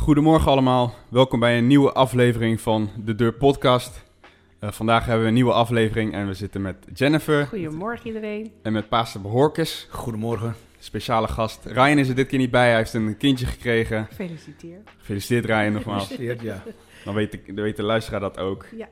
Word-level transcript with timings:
Goedemorgen 0.00 0.50
allemaal, 0.50 0.94
welkom 1.08 1.40
bij 1.40 1.58
een 1.58 1.66
nieuwe 1.66 1.92
aflevering 1.92 2.60
van 2.60 2.90
de 3.04 3.14
Deur 3.14 3.32
Podcast. 3.32 4.04
Uh, 4.60 4.70
vandaag 4.70 5.04
hebben 5.04 5.22
we 5.22 5.28
een 5.28 5.34
nieuwe 5.34 5.52
aflevering 5.52 6.12
en 6.12 6.26
we 6.26 6.34
zitten 6.34 6.62
met 6.62 6.76
Jennifer. 6.94 7.46
Goedemorgen 7.46 8.06
iedereen. 8.06 8.52
En 8.62 8.72
met 8.72 8.88
Pastor 8.88 9.20
Behorkes. 9.20 9.86
Goedemorgen. 9.90 10.54
Speciale 10.78 11.28
gast. 11.28 11.64
Ryan 11.64 11.98
is 11.98 12.08
er 12.08 12.14
dit 12.14 12.26
keer 12.26 12.38
niet 12.38 12.50
bij, 12.50 12.68
hij 12.68 12.76
heeft 12.76 12.94
een 12.94 13.16
kindje 13.16 13.46
gekregen. 13.46 14.06
Gefeliciteerd. 14.06 14.90
Gefeliciteerd 14.98 15.44
Ryan 15.44 15.72
nogmaals. 15.72 16.06
Gefeliciteerd, 16.06 16.42
ja. 16.42 16.72
Dan 17.04 17.14
weet, 17.14 17.32
de, 17.32 17.42
dan 17.46 17.64
weet 17.64 17.76
de 17.76 17.82
luisteraar 17.82 18.20
dat 18.20 18.38
ook. 18.38 18.66
Ja. 18.76 18.88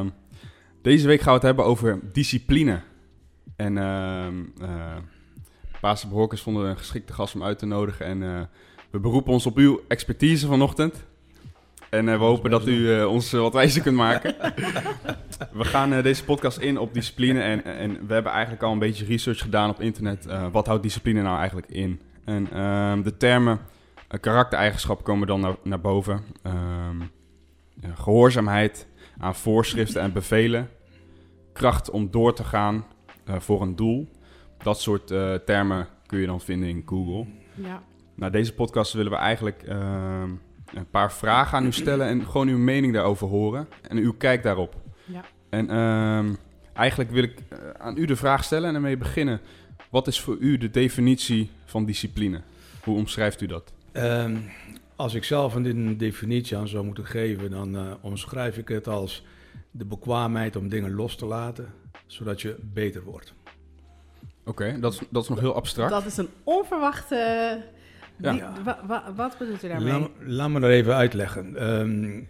Uh, 0.00 0.06
deze 0.82 1.06
week 1.06 1.20
gaan 1.20 1.28
we 1.28 1.38
het 1.38 1.42
hebben 1.42 1.64
over 1.64 2.00
discipline. 2.12 2.80
En 3.56 3.76
uh, 3.76 4.26
uh, 4.68 4.96
Pastor 5.80 6.10
Behorkes 6.10 6.40
vonden 6.40 6.68
een 6.68 6.78
geschikte 6.78 7.12
gast 7.12 7.34
om 7.34 7.42
uit 7.42 7.58
te 7.58 7.66
nodigen 7.66 8.06
en... 8.06 8.48
We 8.94 9.00
beroepen 9.00 9.32
ons 9.32 9.46
op 9.46 9.56
uw 9.56 9.80
expertise 9.88 10.46
vanochtend. 10.46 11.04
En 11.90 12.06
uh, 12.06 12.18
we 12.18 12.24
hopen 12.24 12.50
dat 12.50 12.66
u 12.66 12.72
uh, 12.72 13.06
ons 13.06 13.34
uh, 13.34 13.40
wat 13.40 13.52
wijzer 13.52 13.82
kunt 13.82 13.96
maken. 13.96 14.34
we 15.60 15.64
gaan 15.64 16.02
deze 16.02 16.24
podcast 16.24 16.58
in 16.58 16.78
op 16.78 16.94
discipline. 16.94 17.40
En, 17.40 17.64
en 17.64 18.06
we 18.06 18.12
hebben 18.12 18.32
eigenlijk 18.32 18.62
al 18.62 18.72
een 18.72 18.78
beetje 18.78 19.04
research 19.04 19.38
gedaan 19.38 19.70
op 19.70 19.80
internet. 19.80 20.26
wat 20.52 20.66
houdt 20.66 20.82
discipline 20.82 21.22
nou 21.22 21.38
eigenlijk 21.38 21.66
in? 21.66 22.00
En 22.24 22.52
ehm, 22.52 23.02
de 23.02 23.16
termen 23.16 23.60
karaktereigenschappen 24.20 25.04
komen 25.04 25.26
dan 25.26 25.40
naar, 25.40 25.56
naar 25.62 25.80
boven. 25.80 26.24
Um, 26.46 27.10
gehoorzaamheid 27.94 28.86
aan 29.18 29.34
voorschriften 29.34 30.02
en 30.02 30.12
bevelen. 30.12 30.68
Kracht 31.52 31.90
om 31.90 32.10
door 32.10 32.34
te 32.34 32.44
gaan 32.44 32.84
voor 33.26 33.62
een 33.62 33.76
doel. 33.76 34.08
Dat 34.58 34.80
soort 34.80 35.06
termen 35.46 35.88
kun 36.06 36.18
je 36.18 36.26
dan 36.26 36.40
vinden 36.40 36.68
in 36.68 36.82
Google. 36.86 37.26
Ja. 37.54 37.82
Nou, 38.14 38.32
deze 38.32 38.54
podcast 38.54 38.92
willen 38.92 39.12
we 39.12 39.18
eigenlijk 39.18 39.62
uh, 39.68 40.22
een 40.74 40.90
paar 40.90 41.12
vragen 41.12 41.58
aan 41.58 41.66
u 41.66 41.72
stellen 41.72 42.06
en 42.06 42.26
gewoon 42.26 42.48
uw 42.48 42.58
mening 42.58 42.92
daarover 42.92 43.26
horen 43.26 43.68
en 43.88 43.96
uw 43.96 44.12
kijk 44.12 44.42
daarop. 44.42 44.74
Ja. 45.04 45.24
En 45.48 45.70
uh, 45.70 46.34
eigenlijk 46.72 47.10
wil 47.10 47.22
ik 47.22 47.38
uh, 47.38 47.58
aan 47.78 47.96
u 47.96 48.04
de 48.04 48.16
vraag 48.16 48.44
stellen 48.44 48.68
en 48.68 48.74
ermee 48.74 48.96
beginnen. 48.96 49.40
Wat 49.90 50.06
is 50.06 50.20
voor 50.20 50.36
u 50.36 50.58
de 50.58 50.70
definitie 50.70 51.50
van 51.64 51.84
discipline? 51.84 52.40
Hoe 52.82 52.96
omschrijft 52.96 53.40
u 53.40 53.46
dat? 53.46 53.72
Um, 53.92 54.50
als 54.96 55.14
ik 55.14 55.24
zelf 55.24 55.54
een 55.54 55.96
definitie 55.96 56.56
aan 56.56 56.68
zou 56.68 56.84
moeten 56.84 57.06
geven, 57.06 57.50
dan 57.50 57.74
uh, 57.74 57.92
omschrijf 58.00 58.58
ik 58.58 58.68
het 58.68 58.88
als 58.88 59.24
de 59.70 59.84
bekwaamheid 59.84 60.56
om 60.56 60.68
dingen 60.68 60.94
los 60.94 61.16
te 61.16 61.26
laten, 61.26 61.72
zodat 62.06 62.42
je 62.42 62.56
beter 62.60 63.02
wordt. 63.02 63.34
Oké, 64.44 64.50
okay, 64.50 64.80
dat, 64.80 65.02
dat 65.10 65.22
is 65.22 65.28
nog 65.28 65.40
heel 65.40 65.54
abstract. 65.54 65.90
Dat 65.90 66.06
is 66.06 66.16
een 66.16 66.28
onverwachte 66.44 67.62
ja. 68.16 68.32
Die, 68.32 68.42
wa, 68.64 68.80
wa, 68.86 69.12
wat 69.16 69.38
bedoelt 69.38 69.64
u 69.64 69.68
daarmee? 69.68 69.92
Laat, 69.92 70.10
laat 70.20 70.50
me 70.50 70.60
dat 70.60 70.70
even 70.70 70.94
uitleggen. 70.94 71.70
Um, 71.80 72.28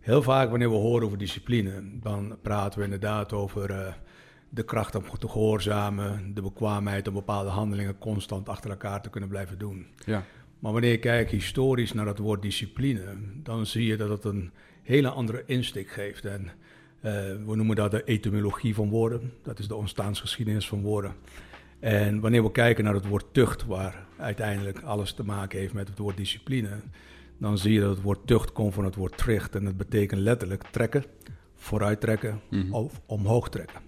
heel 0.00 0.22
vaak 0.22 0.50
wanneer 0.50 0.70
we 0.70 0.76
horen 0.76 1.06
over 1.06 1.18
discipline, 1.18 1.82
dan 2.00 2.36
praten 2.42 2.78
we 2.78 2.84
inderdaad 2.84 3.32
over 3.32 3.70
uh, 3.70 3.92
de 4.48 4.64
kracht 4.64 4.94
om 4.94 5.02
te 5.18 5.28
gehoorzamen, 5.28 6.34
de 6.34 6.42
bekwaamheid 6.42 7.08
om 7.08 7.14
bepaalde 7.14 7.50
handelingen 7.50 7.98
constant 7.98 8.48
achter 8.48 8.70
elkaar 8.70 9.02
te 9.02 9.10
kunnen 9.10 9.28
blijven 9.28 9.58
doen. 9.58 9.86
Ja. 10.04 10.22
Maar 10.58 10.72
wanneer 10.72 10.90
je 10.90 10.98
kijkt 10.98 11.30
historisch 11.30 11.92
naar 11.92 12.06
het 12.06 12.18
woord 12.18 12.42
discipline, 12.42 13.02
dan 13.42 13.66
zie 13.66 13.86
je 13.86 13.96
dat 13.96 14.08
het 14.08 14.24
een 14.24 14.50
hele 14.82 15.08
andere 15.08 15.42
insteek 15.46 15.90
geeft. 15.90 16.24
En 16.24 16.42
uh, 16.44 16.50
we 17.46 17.56
noemen 17.56 17.76
dat 17.76 17.90
de 17.90 18.04
etymologie 18.04 18.74
van 18.74 18.88
woorden, 18.88 19.32
dat 19.42 19.58
is 19.58 19.68
de 19.68 19.74
ontstaansgeschiedenis 19.74 20.68
van 20.68 20.82
woorden. 20.82 21.14
En 21.80 22.20
wanneer 22.20 22.42
we 22.42 22.50
kijken 22.50 22.84
naar 22.84 22.94
het 22.94 23.06
woord 23.06 23.26
tucht, 23.32 23.66
waar 23.66 24.06
uiteindelijk 24.24 24.82
alles 24.82 25.12
te 25.12 25.24
maken 25.24 25.58
heeft 25.58 25.72
met 25.72 25.88
het 25.88 25.98
woord 25.98 26.16
discipline, 26.16 26.80
dan 27.38 27.58
zie 27.58 27.72
je 27.72 27.80
dat 27.80 27.90
het 27.90 28.02
woord 28.02 28.26
tucht 28.26 28.52
komt 28.52 28.74
van 28.74 28.84
het 28.84 28.94
woord 28.94 29.16
tricht. 29.16 29.54
En 29.54 29.64
dat 29.64 29.76
betekent 29.76 30.20
letterlijk 30.20 30.62
trekken, 30.70 31.04
vooruittrekken 31.54 32.40
mm-hmm. 32.50 32.74
of 32.74 33.00
omhoog 33.06 33.48
trekken. 33.48 33.80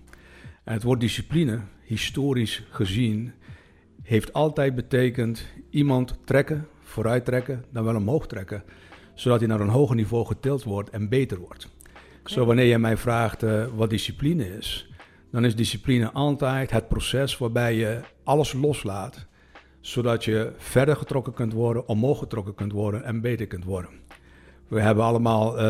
En 0.64 0.72
het 0.72 0.82
woord 0.82 1.00
discipline, 1.00 1.60
historisch 1.82 2.62
gezien, 2.70 3.32
heeft 4.02 4.32
altijd 4.32 4.74
betekend 4.74 5.46
iemand 5.70 6.18
trekken, 6.24 6.68
vooruittrekken, 6.80 7.64
dan 7.72 7.84
wel 7.84 7.96
omhoog 7.96 8.26
trekken, 8.26 8.62
zodat 9.14 9.38
hij 9.38 9.48
naar 9.48 9.60
een 9.60 9.68
hoger 9.68 9.96
niveau 9.96 10.26
getild 10.26 10.64
wordt 10.64 10.90
en 10.90 11.08
beter 11.08 11.38
wordt. 11.38 11.68
Okay. 12.18 12.32
Zo 12.32 12.44
wanneer 12.44 12.64
je 12.64 12.78
mij 12.78 12.96
vraagt 12.96 13.42
uh, 13.42 13.66
wat 13.74 13.90
discipline 13.90 14.56
is, 14.56 14.90
dan 15.30 15.44
is 15.44 15.56
discipline 15.56 16.12
altijd 16.12 16.70
het 16.70 16.88
proces 16.88 17.38
waarbij 17.38 17.74
je 17.74 18.00
alles 18.24 18.52
loslaat, 18.52 19.26
zodat 19.86 20.24
je 20.24 20.52
verder 20.56 20.96
getrokken 20.96 21.32
kunt 21.32 21.52
worden, 21.52 21.88
omhoog 21.88 22.18
getrokken 22.18 22.54
kunt 22.54 22.72
worden 22.72 23.04
en 23.04 23.20
beter 23.20 23.46
kunt 23.46 23.64
worden. 23.64 23.90
We 24.68 24.80
hebben 24.80 25.04
allemaal 25.04 25.54
uh, 25.54 25.62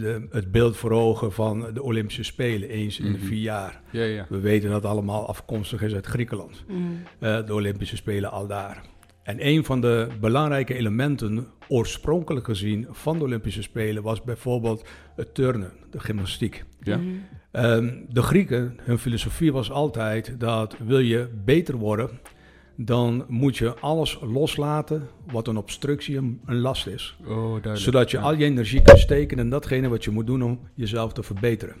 de, 0.00 0.26
het 0.30 0.50
beeld 0.52 0.76
voor 0.76 0.90
ogen 0.90 1.32
van 1.32 1.66
de 1.74 1.82
Olympische 1.82 2.22
Spelen, 2.22 2.68
eens 2.68 2.98
in 2.98 3.12
de 3.12 3.18
Mhm. 3.18 3.26
vier 3.26 3.40
jaar. 3.40 3.80
Ja, 3.90 4.02
ja. 4.04 4.26
We 4.28 4.40
weten 4.40 4.70
dat 4.70 4.82
het 4.82 4.90
allemaal 4.90 5.28
afkomstig 5.28 5.82
is 5.82 5.94
uit 5.94 6.06
Griekenland, 6.06 6.64
Mm. 6.68 7.02
uh, 7.20 7.46
de 7.46 7.54
Olympische 7.54 7.96
Spelen 7.96 8.30
al 8.30 8.46
daar. 8.46 8.82
En 9.22 9.46
een 9.46 9.64
van 9.64 9.80
de 9.80 10.08
belangrijke 10.20 10.74
elementen, 10.74 11.46
oorspronkelijk 11.68 12.44
gezien, 12.46 12.86
van 12.90 13.18
de 13.18 13.24
Olympische 13.24 13.62
Spelen 13.62 14.02
was 14.02 14.22
bijvoorbeeld 14.22 14.88
het 15.16 15.34
turnen, 15.34 15.72
de 15.90 16.00
gymnastiek. 16.00 16.64
Ja. 16.82 16.96
Mm. 16.96 17.22
Um, 17.52 18.06
de 18.08 18.22
Grieken, 18.22 18.76
hun 18.82 18.98
filosofie 18.98 19.52
was 19.52 19.70
altijd 19.70 20.34
dat 20.40 20.76
wil 20.86 20.98
je 20.98 21.28
beter 21.44 21.76
worden, 21.76 22.10
dan 22.84 23.24
moet 23.28 23.56
je 23.56 23.74
alles 23.74 24.18
loslaten 24.22 25.08
wat 25.30 25.46
een 25.48 25.56
obstructie, 25.56 26.16
een, 26.16 26.40
een 26.46 26.58
last 26.60 26.86
is. 26.86 27.16
Oh. 27.26 27.56
Zodat 27.72 28.10
je 28.10 28.16
Ja. 28.16 28.22
al 28.22 28.34
je 28.34 28.44
energie 28.44 28.82
kunt 28.82 28.98
steken 28.98 29.38
in 29.38 29.50
datgene 29.50 29.88
wat 29.88 30.04
je 30.04 30.10
moet 30.10 30.26
doen 30.26 30.42
om 30.42 30.60
jezelf 30.74 31.12
te 31.12 31.22
verbeteren. 31.22 31.76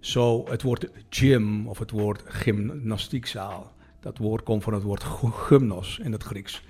Zo, 0.00 0.44
het 0.48 0.62
woord 0.62 0.90
gym 1.08 1.68
of 1.68 1.78
het 1.78 1.90
woord 1.90 2.22
gymnastiekzaal, 2.26 3.72
dat 4.00 4.18
woord 4.18 4.42
komt 4.42 4.62
van 4.62 4.74
het 4.74 4.82
woord 4.82 5.04
gymnos 5.46 5.98
in 6.02 6.12
het 6.12 6.22
Grieks. 6.22 6.62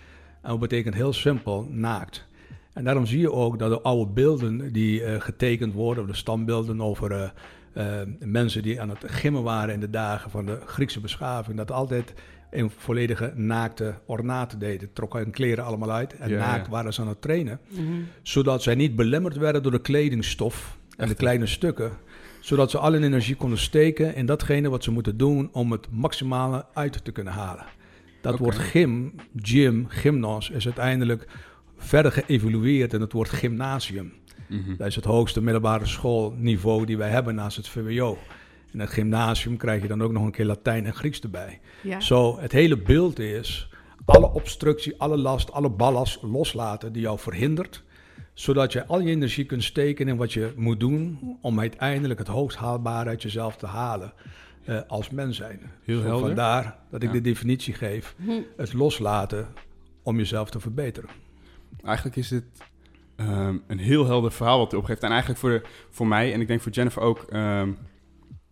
En 0.42 0.50
dat 0.50 0.60
betekent 0.60 0.94
heel 0.94 1.12
simpel 1.12 1.66
naakt. 1.70 2.26
En 2.72 2.84
daarom 2.84 3.06
zie 3.06 3.20
je 3.20 3.32
ook 3.32 3.58
dat 3.58 3.70
de 3.70 3.80
oude 3.80 4.12
beelden 4.12 4.72
die 4.72 5.02
eh, 5.02 5.20
getekend 5.20 5.72
worden, 5.72 6.02
of 6.02 6.10
de 6.10 6.16
standbeelden 6.16 6.80
over 6.80 7.12
eh, 7.12 7.30
eh, 7.72 8.08
mensen 8.18 8.62
die 8.62 8.80
aan 8.80 8.88
het 8.88 9.04
gimmen 9.06 9.42
waren 9.42 9.74
in 9.74 9.80
de 9.80 9.90
dagen 9.90 10.30
van 10.30 10.46
de 10.46 10.58
Griekse 10.66 11.00
beschaving, 11.00 11.56
dat 11.56 11.70
altijd 11.72 12.14
in 12.50 12.70
volledige 12.76 13.32
naakte 13.34 13.94
ornaten 14.06 14.58
deden. 14.58 14.92
Trokken 14.92 15.20
hun 15.20 15.30
kleren 15.30 15.64
allemaal 15.64 15.90
uit 15.92 16.16
en 16.16 16.28
Ja, 16.28 16.36
ja. 16.36 16.46
naakt 16.46 16.68
waren 16.68 16.92
ze 16.94 17.00
aan 17.00 17.08
het 17.08 17.22
trainen 17.22 17.60
Mhm. 17.70 17.82
zodat 18.22 18.62
zij 18.62 18.74
niet 18.74 18.96
belemmerd 18.96 19.36
werden 19.36 19.62
door 19.62 19.72
de 19.72 19.80
kledingstof 19.80 20.78
en 20.90 20.98
Echt, 20.98 21.08
de 21.08 21.14
kleine 21.16 21.46
stukken. 21.46 21.90
Zodat 22.40 22.70
ze 22.70 22.78
al 22.78 22.92
hun 22.92 23.02
energie 23.02 23.34
konden 23.36 23.58
steken 23.58 24.14
in 24.14 24.26
datgene 24.26 24.68
wat 24.68 24.84
ze 24.84 24.90
moeten 24.90 25.16
doen 25.16 25.48
om 25.52 25.72
het 25.72 25.86
maximale 25.90 26.64
uit 26.74 27.04
te 27.04 27.12
kunnen 27.12 27.32
halen. 27.32 27.64
Dat 28.20 28.32
Oké. 28.32 28.42
woord 28.42 28.58
gym, 28.58 29.14
gym, 29.36 29.84
gymnos 29.88 30.50
is 30.50 30.64
uiteindelijk 30.64 31.26
verder 31.76 32.12
geëvolueerd 32.12 32.92
in 32.92 33.00
het 33.00 33.12
woord 33.12 33.28
gymnasium. 33.28 34.12
Mhm. 34.48 34.76
Dat 34.76 34.86
is 34.86 34.94
het 34.96 35.04
hoogste 35.04 35.42
middelbare 35.42 35.86
schoolniveau 35.86 36.84
die 36.86 36.96
wij 36.96 37.10
hebben 37.10 37.34
naast 37.34 37.56
het 37.56 37.68
VWO. 37.68 38.18
In 38.78 38.84
het 38.84 38.92
gymnasium 38.92 39.56
krijg 39.56 39.82
je 39.82 39.88
dan 39.88 40.02
ook 40.02 40.12
nog 40.12 40.24
een 40.24 40.30
keer 40.30 40.44
Latijn 40.44 40.86
en 40.86 40.94
Grieks 40.94 41.20
erbij. 41.20 41.60
Ja. 41.82 42.00
Zo, 42.00 42.38
het 42.38 42.52
hele 42.52 42.76
beeld 42.76 43.18
is 43.18 43.70
alle 44.04 44.32
obstructie, 44.32 44.94
alle 45.00 45.16
last, 45.16 45.52
alle 45.52 45.70
ballast 45.70 46.22
loslaten 46.22 46.92
die 46.92 47.02
jou 47.02 47.18
verhindert. 47.18 47.82
Zodat 48.34 48.72
je 48.72 48.86
al 48.86 49.00
je 49.00 49.10
energie 49.10 49.44
kunt 49.44 49.64
steken 49.64 50.08
in 50.08 50.16
wat 50.16 50.32
je 50.32 50.52
moet 50.56 50.80
doen 50.80 51.18
om 51.40 51.60
uiteindelijk 51.60 52.18
het 52.18 52.28
hoogst 52.28 52.56
haalbare 52.58 53.08
uit 53.08 53.22
jezelf 53.22 53.56
te 53.56 53.66
halen 53.66 54.12
eh, 54.64 54.80
als 54.88 55.10
mens 55.10 55.36
zijn. 55.36 55.60
Heel. 55.84 56.18
Vandaar 56.18 56.78
dat 56.90 57.02
ik 57.02 57.08
Ja. 57.08 57.14
de 57.14 57.20
definitie 57.20 57.74
geef, 57.74 58.14
Hm. 58.24 58.30
het 58.56 58.72
loslaten 58.72 59.46
om 60.02 60.16
jezelf 60.16 60.50
te 60.50 60.60
verbeteren. 60.60 61.10
Eigenlijk 61.84 62.16
is 62.16 62.28
dit 62.28 62.44
ehm, 63.16 63.56
een 63.66 63.78
heel 63.78 64.06
helder 64.06 64.32
verhaal 64.32 64.58
wat 64.58 64.72
u 64.72 64.76
opgeeft. 64.76 65.02
En 65.02 65.10
eigenlijk 65.10 65.40
voor, 65.40 65.50
de, 65.50 65.62
voor 65.90 66.06
mij, 66.06 66.32
en 66.32 66.40
ik 66.40 66.46
denk 66.46 66.60
voor 66.60 66.72
Jennifer 66.72 67.02
ook... 67.02 67.18
ehm, 67.30 67.70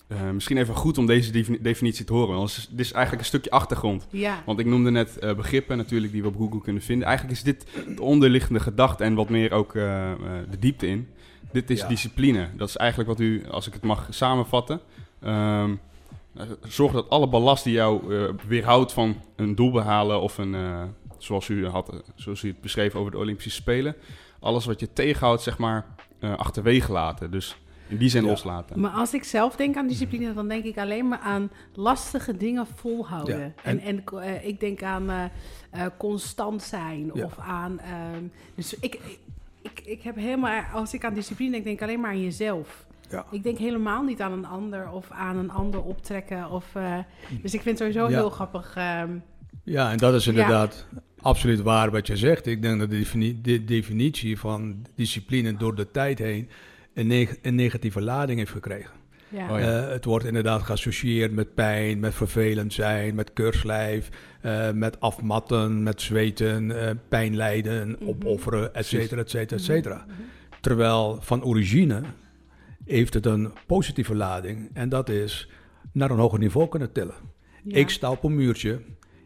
eh, 0.06 0.30
misschien 0.30 0.56
even 0.56 0.74
goed 0.74 0.98
om 0.98 1.06
deze 1.06 1.30
defini- 1.32 1.60
definitie 1.62 2.04
te 2.04 2.12
horen. 2.12 2.36
Want 2.36 2.68
dit 2.70 2.80
is 2.86 2.92
eigenlijk 2.92 3.22
een 3.22 3.28
stukje 3.28 3.50
achtergrond. 3.50 4.06
Ja. 4.10 4.42
Want 4.46 4.58
ik 4.58 4.66
noemde 4.66 4.90
net 4.90 5.18
eh, 5.18 5.34
begrippen 5.34 5.76
natuurlijk 5.76 6.12
die 6.12 6.22
we 6.22 6.28
op 6.28 6.36
Google 6.36 6.60
kunnen 6.60 6.82
vinden. 6.82 7.06
Eigenlijk 7.06 7.36
is 7.36 7.42
dit 7.44 7.66
de 7.96 8.02
onderliggende 8.02 8.60
gedachte 8.60 9.04
en 9.04 9.14
wat 9.14 9.28
meer 9.28 9.52
ook 9.52 9.74
eh, 9.74 10.10
eh, 10.12 10.18
de 10.50 10.58
diepte 10.58 10.86
in. 10.86 11.08
Dit 11.52 11.70
is 11.70 11.80
Ja. 11.80 11.88
discipline. 11.88 12.48
Dat 12.56 12.68
is 12.68 12.76
eigenlijk 12.76 13.08
wat 13.10 13.20
u, 13.20 13.46
als 13.50 13.66
ik 13.66 13.72
het 13.72 13.82
mag 13.82 14.06
samenvatten... 14.10 14.80
ehm, 15.22 15.74
eh, 16.36 16.42
zorg 16.68 16.92
dat 16.92 17.10
alle 17.10 17.28
ballast 17.28 17.64
die 17.64 17.72
jou 17.72 18.14
eh, 18.16 18.28
weerhoudt 18.48 18.92
van 18.92 19.20
een 19.36 19.54
doel 19.54 19.70
behalen 19.70 20.20
of 20.20 20.38
een, 20.38 20.54
eh, 20.54 20.82
zoals 21.18 21.48
u 21.48 21.66
had, 21.66 22.02
zoals 22.14 22.42
u 22.42 22.48
het 22.48 22.60
beschreef 22.60 22.94
over 22.94 23.10
de 23.10 23.18
Olympische 23.18 23.50
Spelen, 23.50 23.94
alles 24.40 24.64
wat 24.64 24.80
je 24.80 24.92
tegenhoudt, 24.92 25.42
zeg 25.42 25.58
maar, 25.58 25.86
eh, 26.20 26.34
achterwege 26.36 26.92
laten. 26.92 27.30
Dus 27.30 27.56
in 27.88 27.96
die 27.96 28.08
zin 28.08 28.22
Ja. 28.22 28.28
loslaten. 28.28 28.80
Maar 28.80 28.90
als 28.90 29.14
ik 29.14 29.24
zelf 29.24 29.56
denk 29.56 29.76
aan 29.76 29.86
discipline, 29.88 30.34
dan 30.34 30.48
denk 30.48 30.64
ik 30.64 30.78
alleen 30.78 31.08
maar 31.08 31.18
aan 31.18 31.50
lastige 31.74 32.36
dingen 32.36 32.66
volhouden. 32.74 33.38
Ja, 33.38 33.52
En, 33.62 33.80
en- 33.80 34.02
en, 34.06 34.22
eh, 34.22 34.46
ik 34.46 34.60
denk 34.60 34.82
aan 34.82 35.10
eh, 35.10 35.24
eh, 35.70 35.86
constant 35.98 36.62
zijn 36.62 37.10
Ja. 37.14 37.24
of 37.24 37.38
aan. 37.38 37.78
ehm, 37.80 38.22
dus 38.54 38.74
ik, 38.74 38.94
ik, 38.94 39.18
ik 39.62 39.80
ik 39.84 40.02
heb 40.02 40.16
helemaal, 40.16 40.62
als 40.72 40.94
ik 40.94 41.04
aan 41.04 41.14
discipline 41.14 41.50
denk, 41.50 41.64
denk 41.64 41.76
ik 41.76 41.82
alleen 41.82 42.00
maar 42.00 42.10
aan 42.10 42.22
jezelf. 42.22 42.86
Ja. 43.10 43.26
Ik 43.30 43.42
denk 43.42 43.58
helemaal 43.58 44.02
niet 44.02 44.20
aan 44.20 44.32
een 44.32 44.46
ander 44.46 44.90
of 44.90 45.10
aan 45.10 45.36
een 45.36 45.50
ander 45.50 45.82
optrekken. 45.82 46.50
Of, 46.50 46.74
eh, 46.74 46.98
dus 47.42 47.54
ik 47.54 47.60
vind 47.62 47.78
het 47.78 47.88
sowieso 47.94 48.10
Ja. 48.12 48.16
heel 48.18 48.30
grappig. 48.30 48.72
ehm, 48.76 49.10
Ja, 49.62 49.90
en 49.90 49.96
dat 49.98 50.14
is 50.14 50.26
inderdaad 50.26 50.86
absoluut 51.20 51.60
waar 51.62 51.90
wat 51.90 52.06
je 52.06 52.16
zegt. 52.16 52.46
Ik 52.46 52.62
denk 52.62 52.78
dat 52.78 52.90
de 52.90 53.64
definitie 53.64 54.38
van 54.38 54.86
discipline 54.94 55.56
door 55.56 55.74
de 55.74 55.90
tijd 55.90 56.18
heen 56.18 56.48
een, 56.96 57.06
neg- 57.06 57.36
een 57.42 57.54
negatieve 57.54 58.00
lading 58.02 58.38
heeft 58.38 58.50
gekregen. 58.50 58.90
ja. 59.28 59.52
Oh 59.52 59.58
ja. 59.60 59.82
Eh, 59.84 59.88
het 59.90 60.04
wordt 60.04 60.24
inderdaad 60.24 60.62
geassocieerd 60.62 61.32
met 61.32 61.54
pijn, 61.54 61.98
met 62.00 62.14
vervelend 62.14 62.72
zijn, 62.72 63.14
met 63.14 63.32
keurslijf, 63.32 64.08
eh, 64.40 64.70
met 64.72 65.00
afmatten, 65.00 65.82
met 65.82 66.00
zweten, 66.02 66.80
eh, 66.80 66.90
pijn 67.08 67.36
lijden, 67.36 67.88
Mhm. 67.88 68.08
opofferen, 68.08 68.74
et 68.74 68.86
cetera, 68.86 69.20
et 69.20 69.30
cetera, 69.30 69.56
et 69.60 69.64
cetera. 69.64 70.04
Mhm. 70.06 70.16
Terwijl 70.60 71.18
van 71.20 71.44
origine 71.44 72.02
heeft 72.84 73.14
het 73.14 73.26
een 73.26 73.52
positieve 73.66 74.14
lading 74.14 74.70
en 74.72 74.88
dat 74.88 75.08
is 75.08 75.50
naar 75.92 76.10
een 76.10 76.18
hoger 76.18 76.38
niveau 76.38 76.68
kunnen 76.68 76.92
tillen. 76.92 77.14
Ja. 77.64 77.76
Ik 77.76 77.88
sta 77.90 78.10
op 78.10 78.24
een 78.24 78.34
muurtje, 78.34 78.80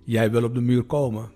jij 0.05 0.31
wil 0.31 0.45
op 0.45 0.55
de 0.55 0.61
muur 0.61 0.83
komen. 0.83 1.31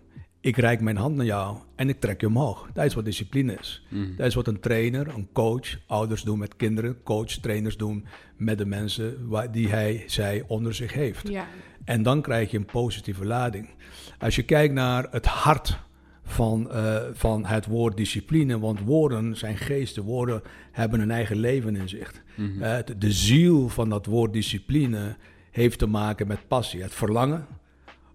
Ik 0.45 0.57
reik 0.57 0.81
mijn 0.81 0.97
hand 0.97 1.17
naar 1.17 1.27
jou 1.27 1.57
en 1.75 1.89
ik 1.89 2.01
trek 2.01 2.21
je 2.21 2.27
omhoog. 2.27 2.69
Dat 2.73 2.85
is 2.85 2.95
wat 2.95 3.05
discipline 3.05 3.57
is. 3.61 3.83
Mhm. 3.89 4.17
Dat 4.17 4.27
is 4.27 4.35
wat 4.35 4.47
een 4.47 4.61
trainer, 4.61 5.09
een 5.09 5.29
coach, 5.33 5.79
ouders 5.87 6.23
doen 6.23 6.39
met 6.39 6.57
kinderen, 6.57 7.03
coach, 7.03 7.31
trainers 7.31 7.77
doen 7.77 8.05
met 8.37 8.59
de 8.59 8.67
mensen 8.67 9.29
waar, 9.29 9.53
die 9.53 9.69
hij, 9.69 10.05
zij 10.07 10.45
onder 10.47 10.75
zich 10.75 10.93
heeft. 10.93 11.29
Ja. 11.29 11.47
En 11.85 12.03
dan 12.03 12.23
krijg 12.23 12.51
je 12.51 12.59
een 12.59 12.65
positieve 12.65 13.25
lading. 13.25 13.69
Als 14.19 14.37
je 14.37 14.43
kijkt 14.43 14.75
naar 14.75 15.07
het 15.11 15.27
hart 15.27 15.79
van, 16.23 16.71
eh, 16.71 16.97
van 17.13 17.45
het 17.45 17.67
woord 17.67 17.97
discipline, 17.97 18.59
want 18.59 18.81
woorden 18.81 19.37
zijn 19.37 19.57
geesten, 19.57 20.03
woorden 20.03 20.43
hebben 20.73 21.01
een 21.01 21.11
eigen 21.11 21.37
leven 21.37 21.77
in 21.77 21.89
zich. 21.89 22.13
Mhm. 22.35 22.63
Eh, 22.63 22.79
de 22.99 23.13
ziel 23.13 23.69
van 23.69 23.89
dat 23.89 24.07
woord 24.07 24.33
discipline 24.33 25.17
heeft 25.51 25.79
te 25.79 25.87
maken 25.87 26.27
met 26.27 26.49
passie, 26.49 26.83
het 26.83 26.95
verlangen 26.95 27.47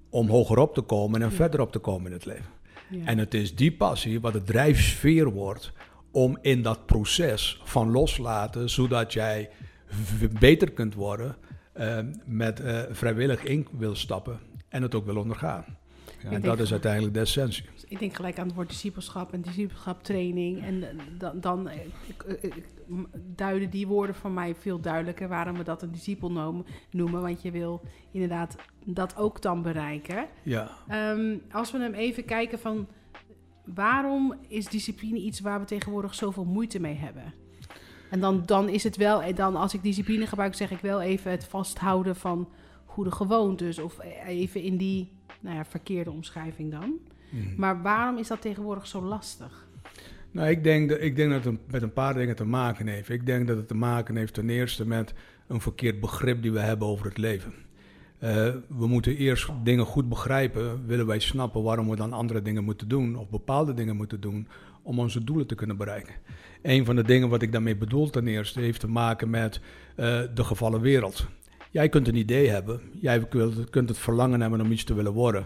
om 0.10 0.30
hogerop 0.30 0.74
te 0.74 0.82
komen 0.82 1.22
en 1.22 1.30
Ja. 1.30 1.36
verder 1.36 1.62
op 1.62 1.72
te 1.72 1.80
komen 1.80 2.06
in 2.06 2.14
het 2.14 2.26
leven. 2.26 2.52
Ja. 2.90 3.06
En 3.06 3.18
het 3.18 3.34
is 3.34 3.56
die 3.56 3.72
passie 3.72 4.20
wat 4.20 4.34
de 4.34 4.44
drijfsfeer 4.44 5.30
wordt 5.30 5.72
om 6.12 6.38
in 6.42 6.62
dat 6.62 6.86
proces 6.86 7.62
van 7.64 7.92
loslaten, 7.92 8.70
zodat 8.70 9.14
jij 9.14 9.50
beter 10.40 10.72
kunt 10.72 10.94
worden, 10.94 11.36
eh, 11.74 12.00
met 12.26 12.60
eh, 12.60 12.82
vrijwillig 12.92 13.44
in 13.44 13.68
wil 13.72 13.96
stappen 13.96 14.40
en 14.70 14.82
het 14.82 14.96
ook 14.96 15.06
wil 15.06 15.18
ondergaan. 15.18 15.66
Ja, 16.24 16.30
en 16.32 16.42
dat 16.42 16.60
is 16.60 16.72
uiteindelijk 16.72 17.14
de 17.14 17.20
essentie. 17.20 17.66
Ik 17.88 18.00
denk 18.00 18.14
gelijk 18.16 18.40
aan 18.40 18.46
het 18.46 18.56
woord 18.56 18.70
discipelschap 18.70 19.34
en 19.34 19.42
discipelschap 19.42 20.04
training. 20.04 20.64
En 20.64 20.84
eh, 20.84 20.90
dan, 21.18 21.40
dan 21.40 21.68
eh, 21.70 21.78
m- 22.88 23.06
duiden 23.36 23.70
die 23.70 23.88
woorden 23.88 24.16
voor 24.16 24.32
mij 24.32 24.56
veel 24.56 24.80
duidelijker 24.80 25.28
waarom 25.28 25.58
we 25.58 25.64
dat 25.64 25.82
een 25.82 25.92
discipel 25.92 26.32
noemen, 26.32 26.66
noemen. 26.92 27.22
Want 27.22 27.42
je 27.42 27.52
wil 27.52 27.82
inderdaad 28.12 28.56
dat 28.86 29.18
ook 29.18 29.42
dan 29.42 29.62
bereiken. 29.62 30.28
Ja, 30.44 30.70
Ehm, 30.88 31.38
als 31.52 31.72
we 31.72 31.80
hem 31.80 31.94
even 31.94 32.26
kijken 32.26 32.60
van 32.60 32.88
waarom 33.66 34.34
is 34.48 34.66
discipline 34.68 35.18
iets 35.20 35.40
waar 35.40 35.60
we 35.60 35.66
tegenwoordig 35.66 36.16
zoveel 36.16 36.46
moeite 36.46 36.80
mee 36.80 36.96
hebben? 36.96 37.34
En 38.10 38.20
dan, 38.20 38.44
dan 38.46 38.70
is 38.70 38.84
het 38.84 38.98
wel, 38.98 39.22
en 39.22 39.36
dan 39.36 39.56
als 39.56 39.74
ik 39.74 39.84
discipline 39.84 40.28
gebruik, 40.28 40.56
zeg 40.56 40.72
ik 40.72 40.80
wel 40.80 41.02
even 41.02 41.32
het 41.32 41.46
vasthouden 41.46 42.16
van 42.16 42.50
goede 42.86 43.12
gewoontes. 43.12 43.80
Of 43.80 43.98
even 44.28 44.62
in 44.62 44.78
die 44.78 45.12
nou 45.40 45.56
ja, 45.56 45.66
verkeerde 45.66 46.12
omschrijving 46.12 46.72
dan. 46.72 47.00
Mhm. 47.30 47.44
Maar 47.58 47.82
waarom 47.82 48.18
is 48.18 48.28
dat 48.28 48.42
tegenwoordig 48.42 48.88
zo 48.88 49.02
lastig? 49.02 49.68
Nou, 50.32 50.50
ik 50.50 50.64
denk, 50.64 50.90
dat, 50.90 51.02
ik 51.02 51.16
denk 51.16 51.32
dat 51.32 51.44
het 51.44 51.72
met 51.72 51.82
een 51.82 51.94
paar 51.94 52.14
dingen 52.14 52.36
te 52.36 52.46
maken 52.46 52.88
heeft. 52.88 53.10
Ik 53.10 53.26
denk 53.26 53.48
dat 53.48 53.58
het 53.58 53.68
te 53.68 53.76
maken 53.76 54.16
heeft 54.16 54.34
ten 54.34 54.50
eerste 54.50 54.88
met 54.88 55.14
een 55.48 55.62
verkeerd 55.62 56.00
begrip 56.00 56.42
die 56.42 56.52
we 56.52 56.60
hebben 56.60 56.88
over 56.88 57.06
het 57.06 57.18
leven. 57.18 57.54
Eh, 58.20 58.50
we 58.68 58.88
moeten 58.88 59.16
eerst 59.16 59.50
dingen 59.64 59.86
goed 59.86 60.10
begrijpen, 60.10 60.86
willen 60.86 61.06
wij 61.06 61.20
snappen 61.20 61.64
waarom 61.64 61.90
we 61.90 61.96
dan 61.96 62.14
andere 62.14 62.42
dingen 62.42 62.64
moeten 62.64 62.88
doen 62.88 63.16
of 63.16 63.30
bepaalde 63.30 63.74
dingen 63.74 63.96
moeten 63.96 64.22
doen 64.22 64.48
om 64.82 65.00
onze 65.00 65.24
doelen 65.24 65.48
te 65.48 65.56
kunnen 65.56 65.78
bereiken. 65.78 66.14
Een 66.62 66.86
van 66.86 66.96
de 66.96 67.04
dingen 67.04 67.30
wat 67.30 67.42
ik 67.42 67.52
daarmee 67.52 67.76
bedoel 67.76 68.10
ten 68.10 68.28
eerste 68.28 68.60
heeft 68.60 68.80
te 68.80 68.88
maken 68.88 69.30
met 69.30 69.62
eh, 69.96 70.22
de 70.34 70.44
gevallen 70.44 70.82
wereld. 70.82 71.28
Jij 71.72 71.90
kunt 71.90 72.08
een 72.08 72.16
idee 72.16 72.50
hebben, 72.50 72.82
jij 73.02 73.28
kunt, 73.70 73.90
het 73.90 73.98
verlangen 73.98 74.42
hebben 74.42 74.62
om 74.62 74.72
iets 74.72 74.84
te 74.84 74.94
willen 74.94 75.14
worden. 75.14 75.46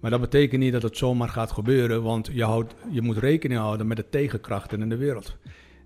Maar 0.00 0.10
dat 0.10 0.20
betekent 0.20 0.60
niet 0.60 0.72
dat 0.72 0.82
het 0.82 0.96
zomaar 0.96 1.28
gaat 1.28 1.52
gebeuren, 1.52 2.02
want 2.02 2.28
je, 2.32 2.44
houdt, 2.44 2.74
je 2.90 3.02
moet 3.02 3.18
rekening 3.18 3.60
houden 3.60 3.86
met 3.86 3.96
de 3.96 4.08
tegenkrachten 4.08 4.80
in 4.80 4.88
de 4.88 4.96
wereld. 4.96 5.36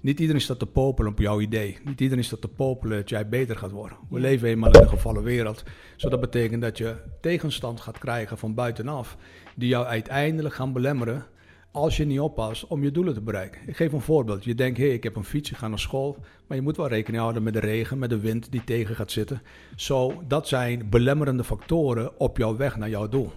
Niet 0.01 0.21
iedereen 0.21 0.41
staat 0.41 0.59
te 0.59 0.67
popelen 0.67 1.13
op 1.13 1.19
jouw 1.19 1.41
idee. 1.41 1.79
Niet 1.85 2.01
iedereen 2.01 2.25
staat 2.25 2.41
te 2.41 2.49
popelen 2.49 2.97
dat 2.97 3.09
jij 3.09 3.29
beter 3.29 3.57
gaat 3.57 3.71
worden. 3.71 3.99
We 4.11 4.21
leven 4.21 4.49
eenmaal 4.49 4.73
in 4.73 4.81
een 4.81 4.89
gevallen 4.89 5.23
wereld. 5.23 5.63
Dus 5.95 6.11
dat 6.11 6.21
betekent 6.21 6.63
dat 6.63 6.79
je 6.79 6.97
tegenstand 7.21 7.81
gaat 7.81 7.99
krijgen 7.99 8.39
van 8.39 8.55
buitenaf, 8.55 9.17
die 9.55 9.69
jou 9.69 9.87
uiteindelijk 9.87 10.55
gaan 10.55 10.73
belemmeren 10.73 11.27
als 11.73 11.97
je 11.97 12.05
niet 12.05 12.21
oppast 12.21 12.67
om 12.67 12.83
je 12.83 12.91
doelen 12.91 13.15
te 13.15 13.21
bereiken. 13.21 13.61
Ik 13.67 13.77
geef 13.77 13.93
een 13.93 14.01
voorbeeld. 14.01 14.45
Je 14.45 14.55
denkt, 14.55 14.79
hé, 14.79 14.85
hey, 14.85 14.95
ik 14.95 15.03
heb 15.03 15.17
een 15.17 15.25
fiets, 15.25 15.51
ik 15.51 15.57
ga 15.57 15.69
naar 15.69 15.79
school. 15.79 16.17
Maar 16.47 16.57
je 16.57 16.63
moet 16.63 16.77
wel 16.77 16.89
rekening 16.89 17.23
houden 17.23 17.43
met 17.43 17.53
de 17.53 17.61
regen, 17.61 17.99
met 17.99 18.11
de 18.11 18.21
wind 18.21 18.51
die 18.53 18.65
tegen 18.65 18.95
gaat 18.95 19.11
zitten. 19.11 19.43
Zo, 19.77 20.23
dat 20.29 20.49
zijn 20.49 20.89
belemmerende 20.89 21.45
factoren 21.45 22.19
op 22.19 22.37
jouw 22.37 22.57
weg 22.57 22.77
naar 22.77 22.89
jouw 22.89 23.09
doel. 23.09 23.33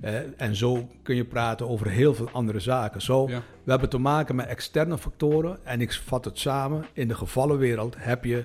Eh, 0.00 0.14
en 0.36 0.56
zo 0.56 0.88
kun 1.02 1.16
je 1.16 1.24
praten 1.24 1.68
over 1.68 1.88
heel 1.90 2.14
veel 2.14 2.30
andere 2.30 2.60
zaken. 2.60 3.02
Zo, 3.02 3.28
Ja. 3.28 3.42
we 3.64 3.70
hebben 3.70 3.88
te 3.88 3.98
maken 3.98 4.36
met 4.36 4.46
externe 4.46 4.98
factoren. 4.98 5.58
En 5.64 5.80
ik 5.80 5.92
vat 5.92 6.24
het 6.24 6.38
samen. 6.38 6.84
In 6.92 7.08
de 7.08 7.14
gevallen 7.14 7.58
wereld 7.58 7.94
heb 7.98 8.24
je 8.24 8.44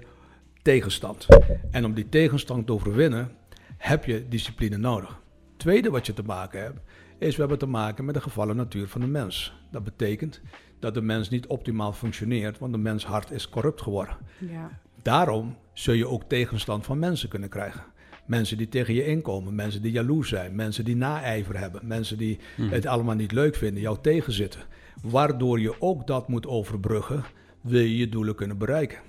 tegenstand. 0.62 1.26
En 1.72 1.86
om 1.86 1.94
die 1.94 2.10
tegenstand 2.10 2.66
te 2.66 2.74
overwinnen, 2.74 3.32
heb 3.78 4.06
je 4.06 4.28
discipline 4.30 4.78
nodig. 4.78 5.20
Tweede 5.58 5.90
wat 5.90 6.06
je 6.06 6.14
te 6.14 6.24
maken 6.24 6.62
hebt, 6.62 6.80
is 7.20 7.34
we 7.34 7.40
hebben 7.40 7.60
te 7.60 7.66
maken 7.66 8.06
met 8.06 8.14
de 8.16 8.22
gevallen 8.22 8.56
natuur 8.56 8.88
van 8.88 9.02
de 9.02 9.08
mens. 9.08 9.54
Dat 9.72 9.84
betekent 9.84 10.42
dat 10.80 10.94
de 10.94 11.02
mens 11.02 11.30
niet 11.30 11.48
optimaal 11.48 11.94
functioneert, 11.94 12.60
want 12.60 12.72
de 12.74 12.80
mens 12.80 13.06
hart 13.06 13.32
is 13.32 13.50
corrupt 13.50 13.82
geworden. 13.82 14.18
Ja. 14.40 14.80
Daarom 15.02 15.58
zul 15.74 15.94
je 15.94 16.08
ook 16.08 16.24
tegenstand 16.24 16.86
van 16.86 17.00
mensen 17.00 17.30
kunnen 17.30 17.50
krijgen. 17.50 17.84
Mensen 18.26 18.58
die 18.58 18.70
tegen 18.70 18.94
je 18.94 19.06
inkomen, 19.06 19.56
mensen 19.56 19.82
die 19.82 19.92
jaloers 19.92 20.30
zijn, 20.30 20.56
mensen 20.56 20.86
die 20.86 20.96
naijver 20.96 21.60
hebben, 21.60 21.88
mensen 21.88 22.18
die 22.18 22.40
Mhm. 22.58 22.70
het 22.70 22.86
allemaal 22.86 23.16
niet 23.16 23.32
leuk 23.32 23.56
vinden, 23.56 23.82
jou 23.82 23.98
tegenzitten. 24.02 24.60
Waardoor 25.02 25.60
je 25.60 25.82
ook 25.82 26.08
dat 26.08 26.28
moet 26.28 26.48
overbruggen, 26.48 27.24
wil 27.62 27.80
je 27.82 27.98
je 27.98 28.10
doelen 28.10 28.36
kunnen 28.36 28.58
bereiken. 28.58 29.00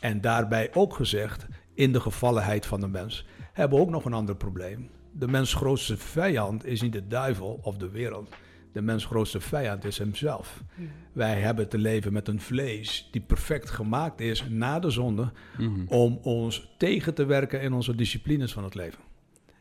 En 0.00 0.20
daarbij 0.20 0.70
ook 0.74 0.94
gezegd, 0.94 1.46
in 1.74 1.92
de 1.92 2.00
gevallenheid 2.00 2.66
van 2.66 2.80
de 2.80 2.88
mens, 2.88 3.26
hebben 3.52 3.78
we 3.78 3.84
ook 3.84 3.90
nog 3.90 4.04
een 4.04 4.12
ander 4.12 4.36
probleem. 4.36 4.90
De 5.12 5.28
mens 5.28 5.54
grootste 5.54 5.96
vijand 5.96 6.66
is 6.66 6.80
niet 6.82 6.92
de 6.92 7.06
duivel 7.06 7.60
of 7.62 7.76
de 7.76 7.88
wereld. 7.90 8.28
De 8.72 8.82
mens 8.82 9.04
grootste 9.04 9.40
vijand 9.40 9.84
is 9.84 9.98
hemzelf. 9.98 10.62
Wij 11.12 11.40
hebben 11.40 11.68
te 11.68 11.78
leven 11.78 12.12
met 12.12 12.28
een 12.28 12.40
vlees 12.40 13.08
die 13.10 13.20
perfect 13.20 13.70
gemaakt 13.70 14.20
is 14.20 14.44
na 14.48 14.78
de 14.78 14.90
zonde 14.90 15.32
Mhm. 15.58 15.84
om 15.86 16.18
ons 16.22 16.74
tegen 16.78 17.14
te 17.14 17.24
werken 17.24 17.60
in 17.60 17.72
onze 17.72 17.94
disciplines 17.94 18.52
van 18.52 18.64
het 18.64 18.74
leven. 18.74 18.98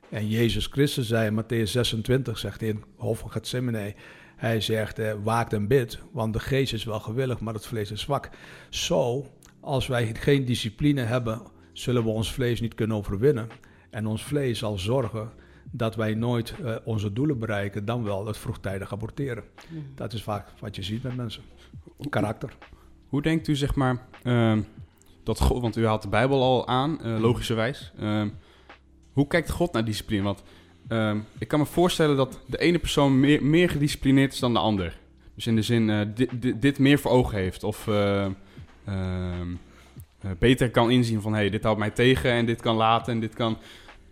En 0.09 0.27
Jezus 0.27 0.65
Christus 0.65 1.07
zei 1.07 1.27
in 1.27 1.43
Matthäus 1.43 1.69
26, 1.71 2.37
zegt 2.37 2.59
hij 2.59 2.69
in 2.69 2.83
Hof 2.95 3.19
van 3.19 3.31
Gethsemane, 3.31 3.95
hij 4.35 4.61
zegt, 4.61 4.99
eh, 4.99 5.13
waakt 5.23 5.53
en 5.53 5.67
bid, 5.67 5.99
want 6.11 6.33
de 6.33 6.39
geest 6.39 6.73
is 6.73 6.83
wel 6.83 6.99
gewillig, 6.99 7.39
maar 7.39 7.53
het 7.53 7.65
vlees 7.65 7.91
is 7.91 8.01
zwak. 8.01 8.29
Zo, 8.69 9.25
als 9.59 9.87
wij 9.87 10.15
geen 10.15 10.45
discipline 10.45 11.01
hebben, 11.01 11.41
zullen 11.73 12.03
we 12.03 12.09
ons 12.09 12.33
vlees 12.33 12.61
niet 12.61 12.73
kunnen 12.75 12.97
overwinnen. 12.97 13.47
En 13.89 14.05
ons 14.05 14.23
vlees 14.23 14.59
zal 14.59 14.77
zorgen 14.77 15.29
dat 15.71 15.95
wij 15.95 16.13
nooit 16.13 16.55
eh, 16.63 16.75
onze 16.83 17.13
doelen 17.13 17.39
bereiken, 17.39 17.85
dan 17.85 18.03
wel 18.03 18.27
het 18.27 18.37
vroegtijdig 18.37 18.93
aborteren. 18.93 19.43
Mhm. 19.69 19.81
Dat 19.95 20.13
is 20.13 20.23
vaak 20.23 20.47
wat 20.59 20.75
je 20.75 20.83
ziet 20.83 21.03
met 21.03 21.15
mensen. 21.15 21.43
Karakter. 22.09 22.57
Hoe 23.07 23.21
denkt 23.21 23.47
u, 23.47 23.55
zeg 23.55 23.75
maar, 23.75 24.05
ehm, 24.23 24.61
dat 25.23 25.39
God, 25.39 25.61
want 25.61 25.77
u 25.77 25.85
haalt 25.85 26.01
de 26.01 26.07
Bijbel 26.07 26.41
al 26.41 26.67
aan, 26.67 27.01
eh, 27.01 27.19
logischerwijs. 27.19 27.91
Ehm, 27.99 28.29
hoe 29.13 29.27
kijkt 29.27 29.49
God 29.49 29.73
naar 29.73 29.85
discipline? 29.85 30.23
Want 30.23 30.43
ehm, 30.87 31.19
ik 31.37 31.47
kan 31.47 31.59
me 31.59 31.65
voorstellen 31.65 32.15
dat 32.15 32.39
de 32.45 32.57
ene 32.57 32.79
persoon 32.79 33.19
meer, 33.19 33.43
meer 33.43 33.69
gedisciplineerd 33.69 34.33
is 34.33 34.39
dan 34.39 34.53
de 34.53 34.59
ander. 34.59 34.99
Dus 35.39 35.47
in 35.47 35.55
de 35.55 35.61
zin, 35.61 35.89
eh, 35.89 35.99
dit, 36.15 36.29
dit, 36.41 36.61
dit 36.61 36.79
meer 36.79 36.99
voor 36.99 37.11
ogen 37.11 37.37
heeft. 37.37 37.63
Of 37.63 37.87
eh, 37.87 38.25
ehm, 38.25 38.33
eh, 38.85 38.95
beter 40.39 40.71
kan 40.71 40.91
inzien 40.91 41.21
van, 41.21 41.33
hé, 41.33 41.39
hey, 41.39 41.49
dit 41.49 41.63
houdt 41.63 41.79
mij 41.79 41.89
tegen 41.89 42.31
en 42.31 42.45
dit 42.45 42.61
kan 42.61 42.75
laten 42.75 43.13
en 43.13 43.19
dit 43.19 43.33
kan... 43.33 43.57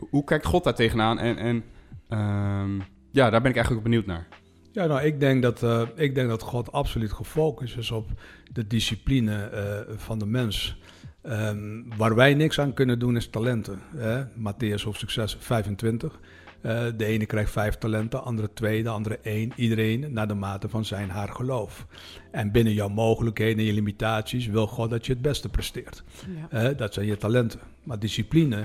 Hoe 0.10 0.24
kijkt 0.24 0.46
God 0.46 0.64
daar 0.64 0.76
tegenaan? 0.76 1.20
En, 1.20 1.38
en 1.38 1.64
ehm, 2.08 2.80
ja, 3.12 3.30
daar 3.30 3.42
ben 3.42 3.50
ik 3.50 3.56
eigenlijk 3.56 3.84
benieuwd 3.84 4.06
naar. 4.06 4.28
Ja, 4.72 4.86
nou, 4.86 5.02
ik 5.02 5.20
denk 5.20 5.42
dat, 5.42 5.64
eh, 5.64 5.82
ik 5.96 6.16
denk 6.16 6.30
dat 6.30 6.42
God 6.42 6.72
absoluut 6.72 7.12
gefocust 7.12 7.78
is 7.78 7.92
op 7.92 8.10
de 8.52 8.68
discipline 8.68 9.44
eh, 9.44 9.96
van 9.96 10.20
de 10.20 10.26
mens. 10.26 10.78
Ehm, 11.22 11.84
waar 11.98 12.16
wij 12.16 12.34
niks 12.34 12.60
aan 12.60 12.74
kunnen 12.74 13.00
doen 13.00 13.16
is 13.16 13.28
talenten. 13.28 13.80
Hè? 13.96 14.24
Matthäus 14.26 14.84
hoofdstuk 14.84 15.10
6, 15.10 15.38
25. 15.40 16.20
Uh, 16.62 16.86
de 16.98 17.06
ene 17.06 17.26
krijgt 17.26 17.52
vijf 17.52 17.76
talenten, 17.76 18.20
de 18.20 18.26
andere 18.26 18.54
twee, 18.54 18.84
de 18.84 18.90
andere 18.90 19.20
één. 19.22 19.52
Iedereen 19.56 20.14
naar 20.14 20.28
de 20.28 20.34
mate 20.34 20.70
van 20.70 20.86
zijn 20.86 21.10
haar 21.10 21.30
geloof. 21.30 21.88
En 22.32 22.52
binnen 22.52 22.74
jouw 22.74 22.90
mogelijkheden 22.90 23.58
en 23.58 23.66
je 23.66 23.74
limitaties 23.74 24.48
wil 24.48 24.68
God 24.68 24.90
dat 24.90 25.06
je 25.06 25.14
het 25.14 25.22
beste 25.22 25.50
presteert. 25.50 26.04
Ja. 26.52 26.70
Uh, 26.70 26.78
dat 26.78 26.94
zijn 26.94 27.06
je 27.06 27.18
talenten. 27.18 27.60
Maar 27.84 28.00
discipline 28.00 28.64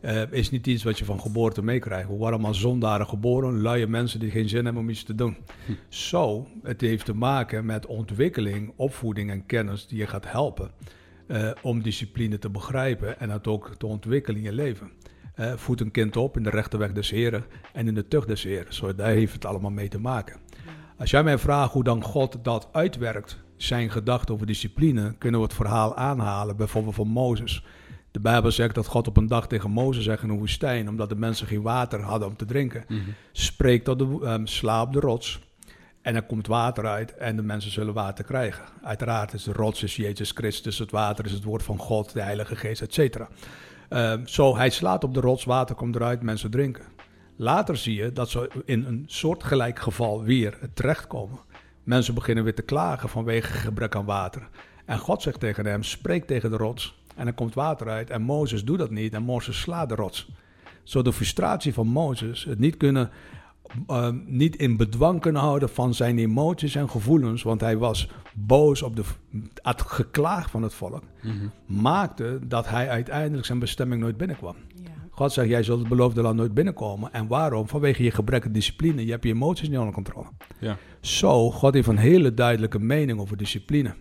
uh, 0.00 0.32
is 0.32 0.50
niet 0.50 0.66
iets 0.66 0.82
wat 0.82 0.98
je 0.98 1.04
van 1.04 1.20
geboorte 1.20 1.62
meekrijgt. 1.62 2.08
We 2.08 2.14
worden 2.14 2.32
allemaal 2.32 2.54
zondaren 2.54 3.06
geboren, 3.06 3.60
luie 3.60 3.86
mensen 3.86 4.20
die 4.20 4.30
geen 4.30 4.48
zin 4.48 4.64
hebben 4.64 4.82
om 4.82 4.88
iets 4.88 5.04
te 5.04 5.14
doen. 5.14 5.36
Hm. 5.66 5.72
Zo, 5.88 6.46
het 6.62 6.80
heeft 6.80 7.04
te 7.04 7.14
maken 7.14 7.66
met 7.66 7.86
ontwikkeling, 7.86 8.72
opvoeding 8.76 9.30
en 9.30 9.46
kennis 9.46 9.86
die 9.86 9.98
je 9.98 10.06
gaat 10.06 10.30
helpen 10.30 10.70
uh, 11.28 11.50
om 11.62 11.82
discipline 11.82 12.38
te 12.38 12.50
begrijpen 12.50 13.20
en 13.20 13.28
dat 13.28 13.46
ook 13.46 13.74
te 13.78 13.86
ontwikkelen 13.86 14.38
in 14.38 14.44
je 14.44 14.52
leven. 14.52 14.90
Uh, 15.36 15.52
voed 15.56 15.80
een 15.80 15.90
kind 15.90 16.16
op 16.16 16.36
in 16.36 16.42
de 16.42 16.50
rechte 16.50 16.76
weg 16.76 16.92
des 16.92 17.10
Heren 17.10 17.44
en 17.72 17.88
in 17.88 17.94
de 17.94 18.08
tucht 18.08 18.28
des 18.28 18.42
Heren. 18.42 18.74
Zo, 18.74 18.94
daar 18.94 19.10
heeft 19.10 19.32
het 19.32 19.44
allemaal 19.44 19.70
mee 19.70 19.88
te 19.88 20.00
maken. 20.00 20.40
Als 20.98 21.10
jij 21.10 21.22
mij 21.22 21.38
vraagt 21.38 21.72
hoe 21.72 21.84
dan 21.84 22.02
God 22.02 22.38
dat 22.42 22.68
uitwerkt, 22.72 23.44
zijn 23.56 23.90
gedachten 23.90 24.34
over 24.34 24.46
discipline, 24.46 25.14
kunnen 25.18 25.40
we 25.40 25.46
het 25.46 25.54
verhaal 25.54 25.96
aanhalen, 25.96 26.56
bijvoorbeeld 26.56 26.94
van 26.94 27.08
Mozes. 27.08 27.64
De 28.10 28.20
Bijbel 28.20 28.50
zegt 28.50 28.74
dat 28.74 28.86
God 28.86 29.08
op 29.08 29.16
een 29.16 29.26
dag 29.26 29.46
tegen 29.46 29.70
Mozes 29.70 30.04
zegt 30.04 30.22
in 30.22 30.28
de 30.28 30.34
woestijn, 30.34 30.88
omdat 30.88 31.08
de 31.08 31.16
mensen 31.16 31.46
geen 31.46 31.62
water 31.62 32.00
hadden 32.00 32.28
om 32.28 32.36
te 32.36 32.44
drinken, 32.44 32.84
mm 32.88 32.96
-hmm. 32.98 33.14
spreek 33.32 33.84
tot 33.84 33.98
de, 33.98 34.04
um, 34.22 34.46
sla 34.46 34.82
op 34.82 34.92
de 34.92 35.00
rots 35.00 35.40
en 36.02 36.14
er 36.14 36.22
komt 36.22 36.46
water 36.46 36.86
uit 36.86 37.16
en 37.16 37.36
de 37.36 37.42
mensen 37.42 37.70
zullen 37.70 37.94
water 37.94 38.24
krijgen. 38.24 38.64
Uiteraard 38.82 39.32
is 39.32 39.44
de 39.44 39.52
rots 39.52 39.82
is 39.82 39.96
Jezus 39.96 40.30
Christus, 40.30 40.78
het 40.78 40.90
water 40.90 41.24
is 41.24 41.32
het 41.32 41.44
woord 41.44 41.62
van 41.62 41.78
God, 41.78 42.12
de 42.12 42.22
Heilige 42.22 42.56
Geest, 42.56 42.82
et 42.82 43.18
Um, 43.90 44.26
zo, 44.26 44.56
hij 44.56 44.70
slaat 44.70 45.04
op 45.04 45.14
de 45.14 45.20
rots, 45.20 45.44
water 45.44 45.74
komt 45.74 45.94
eruit, 45.94 46.22
mensen 46.22 46.50
drinken. 46.50 46.84
Later 47.36 47.76
zie 47.76 47.94
je 47.94 48.12
dat 48.12 48.30
ze 48.30 48.50
in 48.64 48.84
een 48.84 49.04
soortgelijk 49.06 49.78
geval 49.78 50.22
weer 50.22 50.58
terechtkomen. 50.74 51.38
Mensen 51.82 52.14
beginnen 52.14 52.44
weer 52.44 52.54
te 52.54 52.62
klagen 52.62 53.08
vanwege 53.08 53.52
gebrek 53.52 53.94
aan 53.94 54.04
water. 54.04 54.48
En 54.84 54.98
God 54.98 55.22
zegt 55.22 55.40
tegen 55.40 55.66
hem, 55.66 55.82
spreek 55.82 56.26
tegen 56.26 56.50
de 56.50 56.56
rots 56.56 57.02
en 57.16 57.26
er 57.26 57.32
komt 57.32 57.54
water 57.54 57.88
uit. 57.88 58.10
En 58.10 58.22
Mozes 58.22 58.64
doet 58.64 58.78
dat 58.78 58.90
niet 58.90 59.14
en 59.14 59.22
Mozes 59.22 59.60
slaat 59.60 59.88
de 59.88 59.94
rots. 59.94 60.28
Zo 60.82 61.02
de 61.02 61.12
frustratie 61.12 61.74
van 61.74 61.86
Mozes, 61.86 62.44
het 62.44 62.58
niet 62.58 62.76
kunnen, 62.76 63.10
uh, 63.90 64.08
niet 64.26 64.56
in 64.56 64.76
bedwang 64.76 65.20
kunnen 65.20 65.42
houden 65.42 65.68
van 65.68 65.94
zijn 65.94 66.18
emoties 66.18 66.74
en 66.74 66.90
gevoelens, 66.90 67.42
want 67.42 67.60
hij 67.60 67.76
was 67.76 68.08
boos 68.34 68.82
op 68.82 68.96
de, 68.96 69.02
het 69.54 69.82
geklaag 69.82 70.50
van 70.50 70.62
het 70.62 70.74
volk, 70.74 71.02
mm 71.22 71.30
-hmm. 71.38 71.80
maakte 71.80 72.38
dat 72.42 72.68
hij 72.68 72.88
uiteindelijk 72.88 73.46
zijn 73.46 73.58
bestemming 73.58 74.00
nooit 74.00 74.16
binnenkwam. 74.16 74.56
Ja. 74.74 74.90
God 75.10 75.32
zegt, 75.32 75.48
jij 75.48 75.62
zult 75.62 75.78
het 75.78 75.88
beloofde 75.88 76.22
land 76.22 76.36
nooit 76.36 76.54
binnenkomen. 76.54 77.12
En 77.12 77.26
waarom? 77.26 77.68
Vanwege 77.68 78.02
je 78.02 78.10
gebrek 78.10 78.44
aan 78.44 78.52
discipline. 78.52 79.04
Je 79.04 79.10
hebt 79.10 79.24
je 79.24 79.30
emoties 79.30 79.68
niet 79.68 79.78
onder 79.78 79.94
controle. 79.94 80.26
Ja. 80.58 80.76
Zo, 81.00 81.50
God 81.50 81.74
heeft 81.74 81.88
een 81.88 81.96
hele 81.96 82.34
duidelijke 82.34 82.78
mening 82.78 83.20
over 83.20 83.36
discipline. 83.36 83.94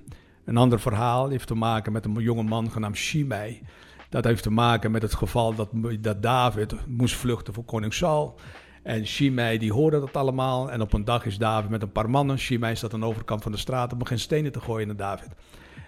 Een 0.45 0.57
ander 0.57 0.79
verhaal 0.79 1.29
heeft 1.29 1.47
te 1.47 1.55
maken 1.55 1.91
met 1.91 2.05
een 2.05 2.13
jonge 2.13 2.43
man 2.43 2.71
genaamd 2.71 2.95
Shimei. 2.95 3.61
Dat 4.09 4.23
heeft 4.23 4.43
te 4.43 4.49
maken 4.49 4.91
met 4.91 5.01
het 5.01 5.13
geval 5.13 5.55
dat, 5.55 5.69
dat 5.99 6.21
David 6.21 6.75
moest 6.87 7.15
vluchten 7.15 7.53
voor 7.53 7.63
koning 7.63 7.93
Saul. 7.93 8.39
En 8.85 9.07
Shimei 9.07 9.57
die 9.57 9.73
hoorde 9.73 9.99
dat 9.99 10.15
allemaal. 10.15 10.71
En 10.71 10.81
op 10.81 10.93
een 10.93 11.05
dag 11.05 11.25
is 11.25 11.37
David 11.37 11.69
met 11.69 11.81
een 11.81 11.91
paar 11.91 12.09
mannen. 12.09 12.39
Shimei 12.39 12.75
staat 12.75 12.93
aan 12.93 12.99
de 12.99 13.05
overkant 13.05 13.43
van 13.43 13.51
de 13.51 13.57
straat 13.57 13.91
en 13.91 13.97
begint 13.97 14.19
stenen 14.19 14.51
te 14.51 14.59
gooien 14.59 14.87
naar 14.87 14.95
David. 14.95 15.27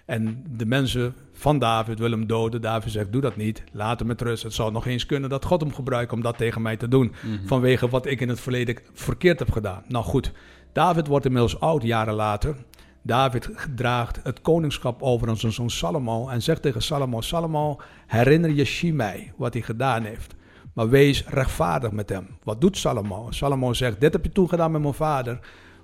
En 0.05 0.43
de 0.49 0.65
mensen 0.65 1.15
van 1.33 1.59
David 1.59 1.99
willen 1.99 2.17
hem 2.17 2.27
doden. 2.27 2.61
David 2.61 2.91
zegt, 2.91 3.11
doe 3.11 3.21
dat 3.21 3.35
niet. 3.35 3.63
Laat 3.71 3.99
hem 3.99 4.07
met 4.07 4.21
rust. 4.21 4.43
Het 4.43 4.53
zou 4.53 4.71
nog 4.71 4.85
eens 4.85 5.05
kunnen 5.05 5.29
dat 5.29 5.45
God 5.45 5.61
hem 5.61 5.73
gebruikt 5.73 6.13
om 6.13 6.21
dat 6.21 6.37
tegen 6.37 6.61
mij 6.61 6.77
te 6.77 6.87
doen. 6.87 7.13
Mhm. 7.23 7.47
Vanwege 7.47 7.89
wat 7.89 8.05
ik 8.05 8.21
in 8.21 8.29
het 8.29 8.39
verleden 8.39 8.77
verkeerd 8.93 9.39
heb 9.39 9.51
gedaan. 9.51 9.83
Nou 9.87 10.05
goed, 10.05 10.31
David 10.71 11.07
wordt 11.07 11.25
inmiddels 11.25 11.59
oud 11.59 11.83
jaren 11.83 12.13
later. 12.13 12.55
David 13.01 13.49
draagt 13.75 14.19
het 14.23 14.41
koningschap 14.41 15.01
over 15.01 15.29
aan 15.29 15.37
zijn 15.37 15.51
zoon 15.51 15.69
Salomo 15.69 16.27
en 16.27 16.41
zegt 16.41 16.61
tegen 16.61 16.81
Salomo, 16.81 17.21
Salomo, 17.21 17.79
herinner 18.07 18.51
je 18.51 18.65
Shimei 18.65 19.31
wat 19.35 19.53
hij 19.53 19.61
gedaan 19.61 20.03
heeft. 20.03 20.35
Maar 20.77 20.89
wees 20.89 21.25
rechtvaardig 21.25 21.91
met 21.91 22.10
hem. 22.10 22.27
Wat 22.43 22.62
doet 22.62 22.77
Salomo? 22.77 23.27
Salomo 23.29 23.74
zegt, 23.74 24.00
dit 24.01 24.13
heb 24.13 24.24
je 24.24 24.31
toen 24.31 24.50
gedaan 24.50 24.72
met 24.72 24.81
mijn 24.81 24.93
vader, 24.93 25.39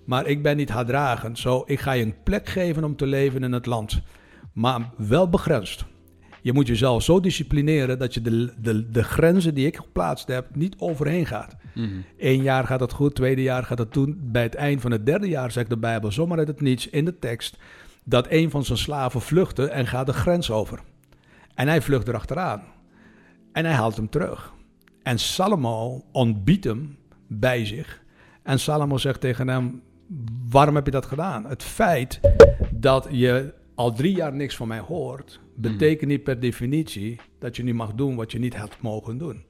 maar 0.06 0.28
ik 0.28 0.44
ben 0.44 0.58
niet 0.58 0.70
haatdragend. 0.70 1.40
Zo, 1.40 1.64
ik 1.66 1.80
ga 1.80 1.92
je 1.92 2.04
een 2.04 2.16
plek 2.24 2.50
geven 2.50 2.84
om 2.84 2.96
te 2.96 3.06
leven 3.06 3.44
in 3.44 3.52
het 3.52 3.66
land. 3.66 4.02
Maar 4.52 4.90
wel 4.98 5.30
begrensd. 5.30 5.86
Je 6.42 6.54
moet 6.54 6.68
jezelf 6.68 7.04
zo 7.04 7.20
disciplineren 7.20 8.00
dat 8.00 8.14
je 8.14 8.22
de, 8.22 8.54
de, 8.62 8.90
de 8.90 9.04
grenzen 9.04 9.54
die 9.54 9.66
ik 9.66 9.76
geplaatst 9.76 10.28
heb 10.28 10.56
niet 10.56 10.76
overheen 10.78 11.26
gaat. 11.26 11.56
Mm 11.74 12.04
Eén 12.18 12.42
jaar 12.42 12.66
gaat 12.66 12.80
het 12.80 12.94
goed, 12.94 13.16
tweede 13.16 13.42
jaar 13.42 13.64
gaat 13.64 13.78
het 13.78 13.92
toen. 13.92 14.20
Bij 14.22 14.44
het 14.44 14.56
eind 14.56 14.82
van 14.82 14.92
het 14.92 15.06
derde 15.06 15.28
jaar 15.28 15.52
zegt 15.52 15.70
de 15.70 15.78
Bijbel 15.78 16.12
zomaar 16.12 16.38
uit 16.38 16.48
het 16.48 16.62
niets 16.62 16.90
in 16.90 17.06
de 17.06 17.20
tekst 17.20 17.58
dat 18.04 18.28
een 18.30 18.50
van 18.50 18.66
zijn 18.66 18.78
slaven 18.78 19.22
vluchtte 19.22 19.68
en 19.68 19.88
gaat 19.88 20.06
de 20.06 20.14
grens 20.14 20.52
over. 20.52 20.80
En 21.56 21.68
hij 21.68 21.82
vlucht 21.82 22.08
erachteraan. 22.08 22.62
En 23.52 23.66
hij 23.66 23.74
haalt 23.74 23.96
hem 23.96 24.10
terug. 24.10 24.53
En 25.04 25.20
Salomo 25.20 26.04
ontbiedt 26.12 26.64
hem 26.64 26.98
bij 27.28 27.66
zich. 27.66 28.04
En 28.44 28.60
Salomo 28.60 28.98
zegt 28.98 29.22
tegen 29.22 29.48
hem: 29.48 29.82
Waarom 30.50 30.76
heb 30.76 30.86
je 30.86 30.92
dat 30.92 31.06
gedaan? 31.06 31.46
Het 31.46 31.64
feit 31.64 32.20
dat 32.72 33.08
je 33.12 33.54
al 33.76 33.94
drie 33.94 34.16
jaar 34.16 34.34
niks 34.34 34.56
van 34.56 34.68
mij 34.68 34.80
hoort, 34.80 35.40
betekent 35.56 36.10
niet 36.10 36.24
per 36.24 36.40
definitie 36.40 37.20
dat 37.40 37.56
je 37.56 37.64
niet 37.64 37.76
mag 37.76 37.94
doen 37.94 38.16
wat 38.16 38.32
je 38.32 38.40
niet 38.40 38.56
had 38.56 38.82
mogen 38.82 39.18
doen. 39.18 39.46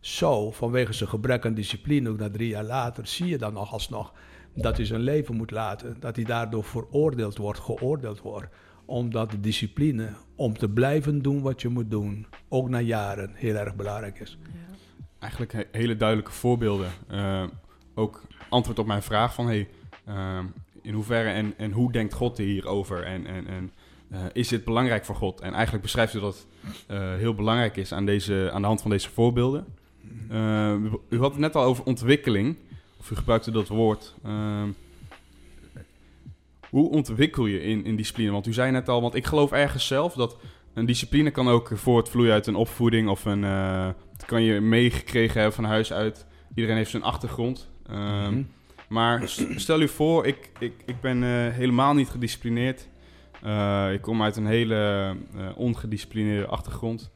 Zo, 0.00 0.50
vanwege 0.50 0.92
zijn 0.92 1.08
gebrek 1.08 1.46
aan 1.46 1.54
discipline, 1.54 2.08
ook 2.08 2.18
na 2.18 2.30
drie 2.30 2.48
jaar 2.48 2.64
later, 2.64 3.06
zie 3.06 3.26
je 3.26 3.38
dan 3.38 3.52
nog 3.52 3.72
alsnog 3.72 4.12
dat 4.54 4.76
hij 4.76 4.86
zijn 4.86 5.00
leven 5.00 5.36
moet 5.36 5.50
laten. 5.50 5.96
Dat 6.00 6.16
hij 6.16 6.24
daardoor 6.24 6.64
veroordeeld 6.64 7.36
wordt, 7.36 7.58
geoordeeld 7.58 8.20
wordt. 8.20 8.46
Omdat 8.84 9.30
de 9.30 9.40
discipline 9.40 10.08
om 10.34 10.58
te 10.58 10.68
blijven 10.68 11.22
doen 11.22 11.42
wat 11.42 11.62
je 11.62 11.68
moet 11.68 11.90
doen, 11.90 12.26
ook 12.48 12.68
na 12.68 12.80
jaren, 12.80 13.30
heel 13.34 13.54
erg 13.54 13.76
belangrijk 13.76 14.20
is. 14.20 14.38
Eigenlijk 15.18 15.66
hele 15.72 15.96
duidelijke 15.96 16.32
voorbeelden. 16.32 16.90
Uh, 17.10 17.42
ook 17.94 18.22
antwoord 18.48 18.78
op 18.78 18.86
mijn 18.86 19.02
vraag 19.02 19.34
van, 19.34 19.46
hey, 19.46 19.68
uh, 20.08 20.38
in 20.82 20.94
hoeverre 20.94 21.30
en, 21.30 21.54
en 21.56 21.72
hoe 21.72 21.92
denkt 21.92 22.14
God 22.14 22.38
hierover? 22.38 23.04
En, 23.04 23.26
en, 23.26 23.46
en 23.46 23.72
uh, 24.12 24.18
is 24.32 24.48
dit 24.48 24.64
belangrijk 24.64 25.04
voor 25.04 25.14
God? 25.14 25.40
En 25.40 25.52
eigenlijk 25.52 25.82
beschrijft 25.82 26.14
u 26.14 26.20
dat 26.20 26.46
uh, 26.90 27.14
heel 27.14 27.34
belangrijk 27.34 27.76
is 27.76 27.92
aan, 27.92 28.06
deze, 28.06 28.50
aan 28.52 28.60
de 28.60 28.66
hand 28.66 28.82
van 28.82 28.90
deze 28.90 29.10
voorbeelden. 29.10 29.66
U 31.08 31.18
had 31.18 31.30
het 31.30 31.38
net 31.38 31.56
al 31.56 31.62
over 31.62 31.84
ontwikkeling, 31.84 32.56
of 32.98 33.10
u 33.10 33.16
gebruikte 33.16 33.50
dat 33.50 33.68
woord. 33.68 34.14
hoe 36.70 36.90
ontwikkel 36.90 37.46
je 37.46 37.62
in, 37.62 37.84
in 37.84 37.96
discipline? 37.96 38.30
Want 38.30 38.46
u 38.46 38.52
zei 38.52 38.70
net 38.70 38.88
al, 38.88 39.00
want 39.00 39.14
ik 39.14 39.26
geloof 39.26 39.52
ergens 39.52 39.86
zelf 39.86 40.14
dat 40.14 40.36
een 40.74 40.86
discipline 40.86 41.30
kan 41.30 41.48
ook 41.48 41.70
voortvloeien 41.74 42.32
uit 42.32 42.46
een 42.46 42.54
opvoeding 42.54 43.08
of 43.08 43.24
een. 43.24 43.44
Kan 44.28 44.42
je 44.42 44.60
meegekregen 44.60 45.34
hebben 45.34 45.52
van 45.52 45.64
huis 45.64 45.92
uit. 45.92 46.26
Iedereen 46.54 46.76
heeft 46.76 46.90
zijn 46.90 47.02
achtergrond. 47.02 47.70
Mm 47.90 47.96
-hmm. 47.96 48.48
Maar 48.88 49.28
stel 49.56 49.80
u 49.80 49.88
voor, 49.88 50.26
ik, 50.26 50.50
ik, 50.58 50.72
ik 50.86 51.00
ben 51.00 51.22
uh, 51.22 51.48
helemaal 51.48 51.94
niet 51.94 52.08
gedisciplineerd. 52.08 52.88
Uh, 53.44 53.92
ik 53.92 54.00
kom 54.00 54.22
uit 54.22 54.36
een 54.36 54.46
hele 54.46 55.14
uh, 55.36 55.58
ongedisciplineerde 55.58 56.46
achtergrond. 56.46 57.10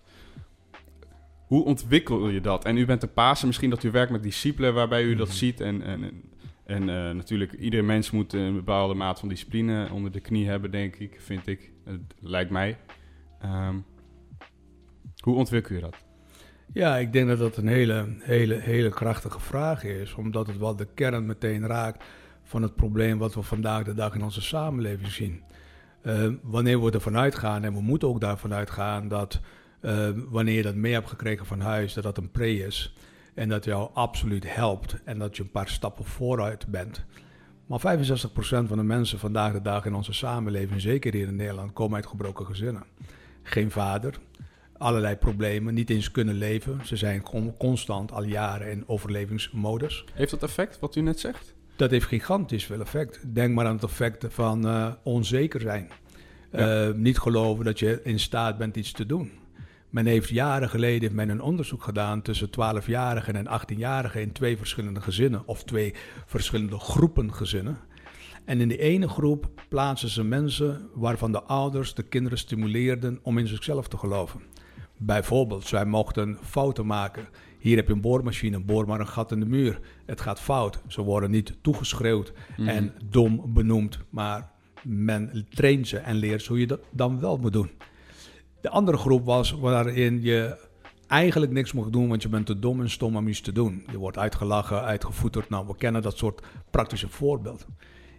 Hoe 1.47 1.65
ontwikkel 1.65 2.29
je 2.29 2.41
dat? 2.41 2.65
En 2.65 2.77
u 2.77 2.87
bent 2.87 3.03
een 3.03 3.13
Pasen, 3.13 3.47
misschien 3.47 3.71
dat 3.71 3.83
u 3.83 3.91
werkt 3.91 4.13
met 4.13 4.23
discipelen 4.23 4.75
waarbij 4.75 5.03
u 5.03 5.15
dat 5.15 5.29
mhm. 5.29 5.37
ziet. 5.37 5.61
En, 5.61 5.83
en, 5.83 6.23
en 6.65 6.85
natuurlijk, 7.17 7.53
iedere 7.53 7.83
mens 7.83 8.11
moet 8.11 8.33
een 8.33 8.55
bepaalde 8.55 8.95
maat 8.95 9.19
van 9.19 9.29
discipline 9.29 9.89
onder 9.93 10.13
de 10.13 10.21
knie 10.21 10.49
hebben, 10.49 10.71
denk 10.71 10.97
ik, 10.97 11.21
vind 11.21 11.47
ik. 11.47 11.71
Het 11.85 12.01
lijkt 12.21 12.51
mij. 12.51 12.79
Um, 13.45 13.85
hoe 15.21 15.35
ontwikkel 15.35 15.75
je 15.75 15.81
dat? 15.81 15.97
Ja, 16.75 16.97
ik 16.97 17.13
denk 17.13 17.29
dat 17.29 17.39
dat 17.39 17.57
een 17.57 17.67
hele, 17.67 18.07
hele, 18.19 18.55
hele 18.55 18.89
krachtige 18.89 19.41
vraag 19.41 19.85
is, 19.85 20.15
omdat 20.15 20.47
het 20.47 20.59
wel 20.59 20.77
de 20.77 20.89
kern 20.95 21.27
meteen 21.27 21.67
raakt 21.67 22.05
van 22.43 22.63
het 22.63 22.77
probleem 22.77 23.19
wat 23.19 23.35
we 23.35 23.43
vandaag 23.43 23.85
de 23.85 23.95
dag 23.95 24.15
in 24.15 24.23
onze 24.23 24.43
samenleving 24.43 25.11
zien. 25.11 25.43
Uh, 26.03 26.29
wanneer 26.43 26.85
we 26.85 26.91
ervan 26.91 27.17
uitgaan, 27.17 27.65
en 27.65 27.73
we 27.73 27.81
moeten 27.81 28.09
ook 28.09 28.21
daarvan 28.21 28.55
uitgaan, 28.55 29.09
dat 29.09 29.41
uh, 29.83 30.09
wanneer 30.29 30.55
je 30.55 30.63
dat 30.63 30.75
mee 30.75 30.93
hebt 30.93 31.09
gekregen 31.09 31.47
van 31.47 31.61
huis, 31.61 31.95
dat 31.95 32.05
dat 32.05 32.19
een 32.19 32.31
pre 32.31 32.57
is. 32.57 32.95
En 33.35 33.49
dat 33.49 33.65
jou 33.65 33.91
absoluut 33.95 34.55
helpt 34.55 34.97
en 35.05 35.19
dat 35.19 35.37
je 35.37 35.43
een 35.43 35.51
paar 35.51 35.69
stappen 35.69 36.05
vooruit 36.05 36.67
bent. 36.67 37.05
Maar 37.67 37.99
65% 37.99 38.05
van 38.43 38.77
de 38.77 38.83
mensen 38.83 39.19
vandaag 39.19 39.53
de 39.53 39.63
dag 39.63 39.85
in 39.85 39.95
onze 39.95 40.13
samenleving, 40.13 40.81
zeker 40.81 41.13
hier 41.13 41.27
in 41.27 41.37
Nederland, 41.37 41.73
komen 41.73 41.97
uit 41.97 42.07
gebroken 42.07 42.47
gezinnen. 42.47 42.85
Geen 43.43 43.71
vader, 43.71 44.19
allerlei 44.83 45.17
problemen, 45.17 45.75
niet 45.75 45.91
eens 45.91 46.11
kunnen 46.11 46.35
leven. 46.35 46.81
Ze 46.85 46.97
zijn 46.97 47.23
constant 47.59 48.13
al 48.13 48.23
jaren 48.23 48.71
in 48.71 48.85
overlevingsmodus. 48.87 50.05
Heeft 50.13 50.31
dat 50.31 50.43
effect, 50.43 50.79
wat 50.79 50.97
u 50.97 51.01
net 51.01 51.21
zegt? 51.21 51.55
Dat 51.77 51.91
heeft 51.91 52.07
gigantisch 52.07 52.65
veel 52.65 52.81
effect. 52.81 53.35
Denk 53.35 53.55
maar 53.55 53.67
aan 53.67 53.75
het 53.75 53.85
effect 53.85 54.27
van 54.29 54.67
uh, 54.67 54.93
onzeker 55.03 55.61
zijn. 55.61 55.91
Ja. 56.53 56.89
Uh, 56.89 56.95
niet 56.95 57.19
geloven 57.19 57.65
dat 57.65 57.79
je 57.79 58.01
in 58.03 58.21
staat 58.21 58.59
bent 58.59 58.77
iets 58.77 58.93
te 58.93 59.07
doen. 59.07 59.31
Men 59.91 60.07
heeft 60.07 60.29
jaren 60.29 60.69
geleden 60.69 61.01
heeft 61.01 61.15
men 61.15 61.29
een 61.29 61.43
onderzoek 61.43 61.83
gedaan 61.83 62.23
tussen 62.23 62.49
12-jarigen 62.49 63.35
en 63.35 63.47
18-jarigen 63.61 64.21
in 64.21 64.33
twee 64.33 64.57
verschillende 64.57 65.01
gezinnen 65.01 65.43
of 65.47 65.65
twee 65.65 65.95
verschillende 66.27 66.79
groepen 66.79 67.35
gezinnen. 67.35 67.79
En 68.45 68.61
in 68.61 68.69
de 68.69 68.79
ene 68.79 69.09
groep 69.09 69.49
plaatsen 69.69 70.09
ze 70.09 70.25
mensen 70.25 70.89
waarvan 70.95 71.33
de 71.33 71.43
ouders 71.43 71.95
de 71.95 72.03
kinderen 72.03 72.39
stimuleerden 72.39 73.19
om 73.23 73.39
in 73.39 73.47
zichzelf 73.47 73.89
te 73.89 73.99
geloven. 73.99 74.41
Bijvoorbeeld, 75.05 75.67
zij 75.67 75.85
mochten 75.85 76.39
fouten 76.43 76.87
maken. 76.87 77.29
Hier 77.59 77.77
heb 77.77 77.87
je 77.87 77.93
een 77.93 78.01
boormachine, 78.01 78.61
boor 78.61 78.87
maar 78.87 79.01
een 79.01 79.09
gat 79.09 79.33
in 79.33 79.41
de 79.41 79.47
muur. 79.47 79.81
Het 80.07 80.21
gaat 80.21 80.41
fout. 80.41 80.81
Ze 80.89 81.03
worden 81.03 81.31
niet 81.31 81.57
toegeschreeuwd 81.61 82.33
Mhm. 82.57 82.69
en 82.69 82.93
dom 83.05 83.53
benoemd, 83.53 83.99
maar 84.11 84.51
men 84.83 85.47
traint 85.51 85.89
ze 85.89 85.99
en 85.99 86.15
leert 86.17 86.47
hoe 86.47 86.61
je 86.61 86.67
dat 86.67 86.81
dan 86.91 87.21
wel 87.21 87.37
moet 87.37 87.53
doen. 87.53 87.71
De 88.61 88.69
andere 88.71 88.97
groep 88.97 89.25
was 89.25 89.51
waarin 89.53 90.23
je 90.23 90.57
eigenlijk 91.07 91.53
niks 91.53 91.73
mocht 91.73 91.93
doen, 91.93 92.09
want 92.09 92.23
je 92.23 92.29
bent 92.29 92.47
te 92.47 92.59
dom 92.59 92.81
en 92.81 92.91
stom 92.91 93.17
om 93.17 93.29
iets 93.29 93.41
te 93.41 93.53
doen. 93.53 93.85
Je 93.91 93.99
wordt 93.99 94.19
uitgelachen, 94.19 94.83
uitgevoeterd. 94.83 95.49
Nou, 95.49 95.67
we 95.67 95.77
kennen 95.77 96.03
dat 96.03 96.17
soort 96.19 96.43
praktische 96.71 97.09
voorbeelden. 97.09 97.67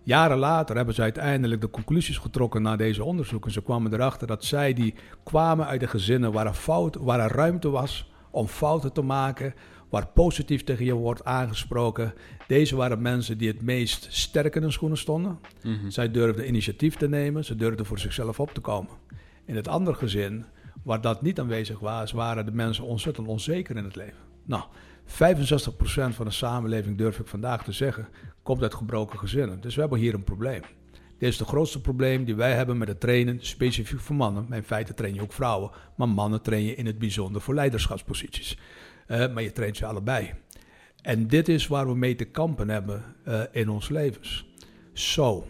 Jaren 0.03 0.37
later 0.37 0.75
hebben 0.75 0.95
ze 0.95 1.01
uiteindelijk 1.01 1.61
de 1.61 1.69
conclusies 1.69 2.17
getrokken 2.17 2.61
na 2.61 2.75
deze 2.75 3.03
onderzoeken. 3.03 3.51
Ze 3.51 3.61
kwamen 3.61 3.93
erachter 3.93 4.27
dat 4.27 4.45
zij 4.45 4.73
die 4.73 4.93
kwamen 5.23 5.65
uit 5.65 5.79
de 5.79 5.87
gezinnen 5.87 6.31
waar 6.31 6.45
er, 6.45 6.53
fout, 6.53 6.95
waar 6.95 7.19
er 7.19 7.31
ruimte 7.31 7.69
was 7.69 8.11
om 8.31 8.47
fouten 8.47 8.93
te 8.93 9.01
maken, 9.01 9.53
waar 9.89 10.07
positief 10.07 10.63
tegen 10.63 10.85
je 10.85 10.93
wordt 10.93 11.23
aangesproken. 11.25 12.13
Deze 12.47 12.75
waren 12.75 13.01
mensen 13.01 13.37
die 13.37 13.47
het 13.47 13.61
meest 13.61 14.07
sterk 14.09 14.55
in 14.55 14.61
hun 14.61 14.71
schoenen 14.71 14.97
stonden. 14.97 15.39
Mhm. 15.63 15.89
Zij 15.89 16.11
durfden 16.11 16.47
initiatief 16.47 16.95
te 16.95 17.09
nemen, 17.09 17.45
ze 17.45 17.55
durfden 17.55 17.85
voor 17.85 17.99
zichzelf 17.99 18.39
op 18.39 18.53
te 18.53 18.61
komen. 18.61 18.91
In 19.45 19.55
het 19.55 19.67
andere 19.67 19.97
gezin, 19.97 20.45
waar 20.83 21.01
dat 21.01 21.21
niet 21.21 21.39
aanwezig 21.39 21.79
was, 21.79 22.11
waren 22.11 22.45
de 22.45 22.51
mensen 22.51 22.83
ontzettend 22.83 23.27
onzeker 23.27 23.75
in 23.75 23.83
het 23.83 23.95
leven. 23.95 24.19
Nou, 24.45 24.63
65% 25.05 26.15
van 26.15 26.25
de 26.25 26.31
samenleving, 26.31 26.97
durf 26.97 27.19
ik 27.19 27.27
vandaag 27.27 27.63
te 27.63 27.71
zeggen, 27.71 28.07
komt 28.43 28.61
uit 28.61 28.73
gebroken 28.73 29.19
gezinnen. 29.19 29.61
Dus 29.61 29.75
we 29.75 29.81
hebben 29.81 29.99
hier 29.99 30.13
een 30.13 30.23
probleem. 30.23 30.61
Dit 31.17 31.31
is 31.31 31.39
het 31.39 31.47
grootste 31.47 31.81
probleem 31.81 32.25
die 32.25 32.35
wij 32.35 32.53
hebben 32.53 32.77
met 32.77 32.87
het 32.87 32.99
trainen, 32.99 33.37
specifiek 33.41 33.99
voor 33.99 34.15
mannen. 34.15 34.45
Maar 34.49 34.57
in 34.57 34.63
feite 34.63 34.93
train 34.93 35.13
je 35.13 35.21
ook 35.21 35.33
vrouwen, 35.33 35.71
maar 35.95 36.09
mannen 36.09 36.41
train 36.41 36.63
je 36.63 36.75
in 36.75 36.85
het 36.85 36.99
bijzonder 36.99 37.41
voor 37.41 37.53
leiderschapsposities. 37.53 38.57
Eh, 39.07 39.33
maar 39.33 39.43
je 39.43 39.51
traint 39.51 39.77
ze 39.77 39.85
allebei. 39.85 40.33
En 41.01 41.27
dit 41.27 41.47
is 41.47 41.67
waar 41.67 41.87
we 41.87 41.95
mee 41.95 42.15
te 42.15 42.25
kampen 42.25 42.69
hebben 42.69 43.03
eh, 43.23 43.41
in 43.51 43.69
ons 43.69 43.89
levens. 43.89 44.45
Zo, 44.93 45.45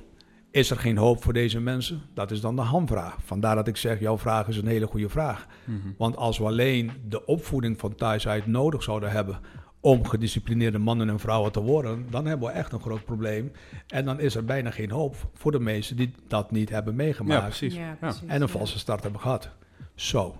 is 0.51 0.69
er 0.69 0.77
geen 0.77 0.97
hoop 0.97 1.23
voor 1.23 1.33
deze 1.33 1.59
mensen? 1.59 2.01
Dat 2.13 2.31
is 2.31 2.41
dan 2.41 2.55
de 2.55 2.62
hamvraag. 2.62 3.17
Vandaar 3.23 3.55
dat 3.55 3.67
ik 3.67 3.77
zeg, 3.77 4.00
jouw 4.00 4.17
vraag 4.17 4.47
is 4.47 4.57
een 4.57 4.67
hele 4.67 4.88
goede 4.88 5.09
vraag. 5.09 5.47
Mhm. 5.65 5.77
Want 5.97 6.15
als 6.15 6.38
we 6.38 6.45
alleen 6.45 6.91
de 7.07 7.25
opvoeding 7.25 7.79
van 7.79 7.95
thuis 7.95 8.27
uit 8.27 8.47
nodig 8.47 8.83
zouden 8.83 9.12
hebben 9.12 9.39
om 9.83 10.07
gedisciplineerde 10.07 10.77
mannen 10.77 11.09
en 11.09 11.19
vrouwen 11.19 11.51
te 11.51 11.61
worden, 11.61 12.05
dan 12.09 12.25
hebben 12.25 12.47
we 12.47 12.53
echt 12.53 12.71
een 12.71 12.81
groot 12.81 13.05
probleem. 13.05 13.51
En 13.87 14.05
dan 14.05 14.19
is 14.19 14.35
er 14.35 14.45
bijna 14.45 14.71
geen 14.71 14.91
hoop 14.91 15.15
voor 15.33 15.51
de 15.51 15.59
mensen 15.59 15.95
die 15.95 16.11
dat 16.27 16.51
niet 16.51 16.69
hebben 16.69 16.93
Ja, 16.97 17.03
meegemaakt 17.03 17.43
precies. 17.43 17.75
Ja, 17.75 17.79
Ja. 17.87 17.95
precies. 17.99 18.21
en 18.27 18.41
een 18.41 18.49
valse 18.49 18.79
start 18.79 19.03
hebben 19.03 19.21
gehad. 19.21 19.49
Zo, 19.95 20.35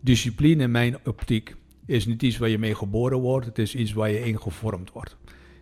discipline 0.00 0.62
in 0.62 0.70
mijn 0.70 0.96
optiek 1.04 1.56
is 1.86 2.06
niet 2.06 2.22
iets 2.22 2.38
waar 2.38 2.48
je 2.48 2.58
mee 2.58 2.74
geboren 2.74 3.18
wordt, 3.18 3.46
het 3.46 3.58
is 3.58 3.74
iets 3.74 3.92
waar 3.92 4.10
je 4.10 4.24
in 4.24 4.40
gevormd 4.40 4.92
wordt. 4.92 5.16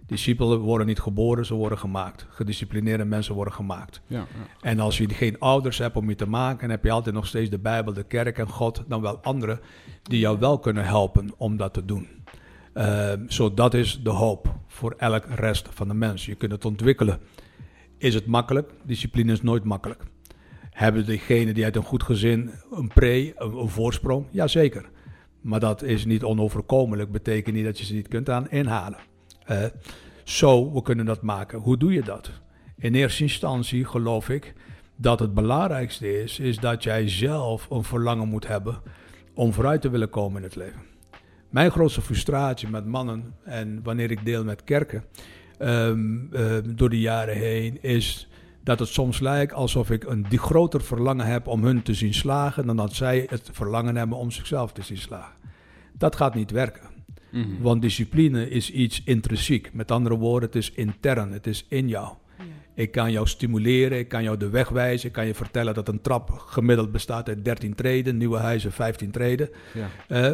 Discipelen 0.06 0.58
worden 0.58 0.86
niet 0.86 1.00
geboren, 1.00 1.46
ze 1.46 1.54
worden 1.54 1.78
gemaakt. 1.78 2.26
Gedisciplineerde 2.28 3.04
mensen 3.04 3.34
worden 3.34 3.54
gemaakt. 3.54 4.00
Ja, 4.06 4.16
ja. 4.18 4.26
En 4.60 4.80
als 4.80 4.98
je 4.98 5.08
geen 5.08 5.38
ouders 5.38 5.78
hebt 5.78 5.96
om 5.96 6.08
je 6.08 6.14
te 6.14 6.28
maken, 6.28 6.60
dan 6.60 6.70
heb 6.70 6.84
je 6.84 6.90
altijd 6.90 7.14
nog 7.14 7.26
steeds 7.26 7.50
de 7.50 7.58
Bijbel, 7.58 7.92
de 7.92 8.02
kerk 8.02 8.38
en 8.38 8.48
God, 8.48 8.84
dan 8.88 9.00
wel 9.00 9.18
anderen 9.18 9.60
die 10.02 10.18
jou 10.18 10.38
wel 10.38 10.58
kunnen 10.58 10.84
helpen 10.84 11.30
om 11.36 11.56
dat 11.56 11.72
te 11.74 11.84
doen. 11.84 12.08
Ehm, 12.72 13.28
Zo, 13.28 13.54
dat 13.54 13.74
is 13.74 14.00
de 14.02 14.10
hoop 14.10 14.54
voor 14.66 14.94
elk 14.98 15.24
rest 15.34 15.68
van 15.70 15.88
de 15.88 15.94
mens. 15.94 16.26
Je 16.26 16.34
kunt 16.34 16.52
het 16.52 16.64
ontwikkelen. 16.64 17.18
Is 17.98 18.14
het 18.14 18.26
makkelijk? 18.26 18.70
Discipline 18.82 19.32
is 19.32 19.42
nooit 19.42 19.64
makkelijk. 19.64 20.02
Hebben 20.70 21.06
degenen 21.06 21.54
die 21.54 21.64
uit 21.64 21.76
een 21.76 21.82
goed 21.82 22.02
gezin 22.02 22.50
een 22.70 22.88
pre, 22.88 23.32
een, 23.36 23.52
een 23.52 23.68
voorsprong? 23.68 24.26
Jazeker. 24.30 24.90
Maar 25.40 25.60
dat 25.60 25.82
is 25.82 26.04
niet 26.04 26.22
onoverkomelijk. 26.22 27.12
Betekent 27.12 27.54
niet 27.54 27.64
dat 27.64 27.78
je 27.78 27.84
ze 27.84 27.94
niet 27.94 28.08
kunt 28.08 28.30
aan 28.30 28.50
inhalen. 28.50 28.98
Eh, 29.44 29.64
zo, 30.24 30.72
we 30.72 30.82
kunnen 30.82 31.04
dat 31.04 31.22
maken. 31.22 31.58
Hoe 31.58 31.76
doe 31.76 31.92
je 31.92 32.02
dat? 32.02 32.30
In 32.78 32.94
eerste 32.94 33.22
instantie 33.22 33.84
geloof 33.84 34.28
ik 34.28 34.54
dat 34.96 35.18
het 35.18 35.34
belangrijkste 35.34 36.22
is, 36.22 36.38
is 36.38 36.58
dat 36.58 36.82
jij 36.82 37.08
zelf 37.08 37.70
een 37.70 37.84
verlangen 37.84 38.28
moet 38.28 38.46
hebben 38.46 38.80
om 39.34 39.52
vooruit 39.52 39.80
te 39.80 39.90
willen 39.90 40.10
komen 40.10 40.36
in 40.36 40.42
het 40.42 40.56
leven. 40.56 40.91
Mijn 41.52 41.70
grootste 41.70 42.02
frustratie 42.02 42.68
met 42.68 42.86
mannen 42.86 43.34
en 43.44 43.80
wanneer 43.82 44.10
ik 44.10 44.24
deel 44.24 44.44
met 44.44 44.64
kerken 44.64 45.04
ehm, 45.58 46.32
ehm, 46.32 46.74
door 46.74 46.90
de 46.90 47.00
jaren 47.00 47.36
heen 47.36 47.82
is 47.82 48.28
dat 48.64 48.78
het 48.78 48.88
soms 48.88 49.20
lijkt 49.20 49.52
alsof 49.52 49.90
ik 49.90 50.04
een 50.04 50.26
die 50.28 50.38
groter 50.38 50.82
verlangen 50.82 51.26
heb 51.26 51.46
om 51.46 51.64
hun 51.64 51.82
te 51.82 51.94
zien 51.94 52.14
slagen 52.14 52.66
dan 52.66 52.76
dat 52.76 52.94
zij 52.94 53.26
het 53.28 53.50
verlangen 53.52 53.96
hebben 53.96 54.18
om 54.18 54.30
zichzelf 54.30 54.72
te 54.72 54.82
zien 54.82 54.98
slagen. 54.98 55.34
Dat 55.98 56.16
gaat 56.16 56.34
niet 56.34 56.50
werken. 56.50 56.90
Mhm. 57.30 57.62
Want 57.62 57.82
discipline 57.82 58.50
is 58.50 58.70
iets 58.70 59.02
intrinsiek. 59.04 59.72
Met 59.72 59.90
andere 59.90 60.16
woorden, 60.16 60.48
het 60.48 60.58
is 60.58 60.72
intern, 60.72 61.32
het 61.32 61.46
is 61.46 61.66
in 61.68 61.88
jou. 61.88 62.14
Ja. 62.38 62.44
Ik 62.74 62.90
kan 62.90 63.12
jou 63.12 63.26
stimuleren, 63.26 63.98
ik 63.98 64.08
kan 64.08 64.22
jou 64.22 64.36
de 64.36 64.48
weg 64.48 64.68
wijzen, 64.68 65.08
ik 65.08 65.14
kan 65.14 65.26
je 65.26 65.34
vertellen 65.34 65.74
dat 65.74 65.88
een 65.88 66.00
trap 66.00 66.30
gemiddeld 66.30 66.92
bestaat 66.92 67.28
uit 67.28 67.44
13 67.44 67.74
treden, 67.74 68.16
nieuwe 68.16 68.38
huizen 68.38 68.72
15 68.72 69.10
treden. 69.10 69.50
Ja. 69.74 69.88
Eh, 70.08 70.32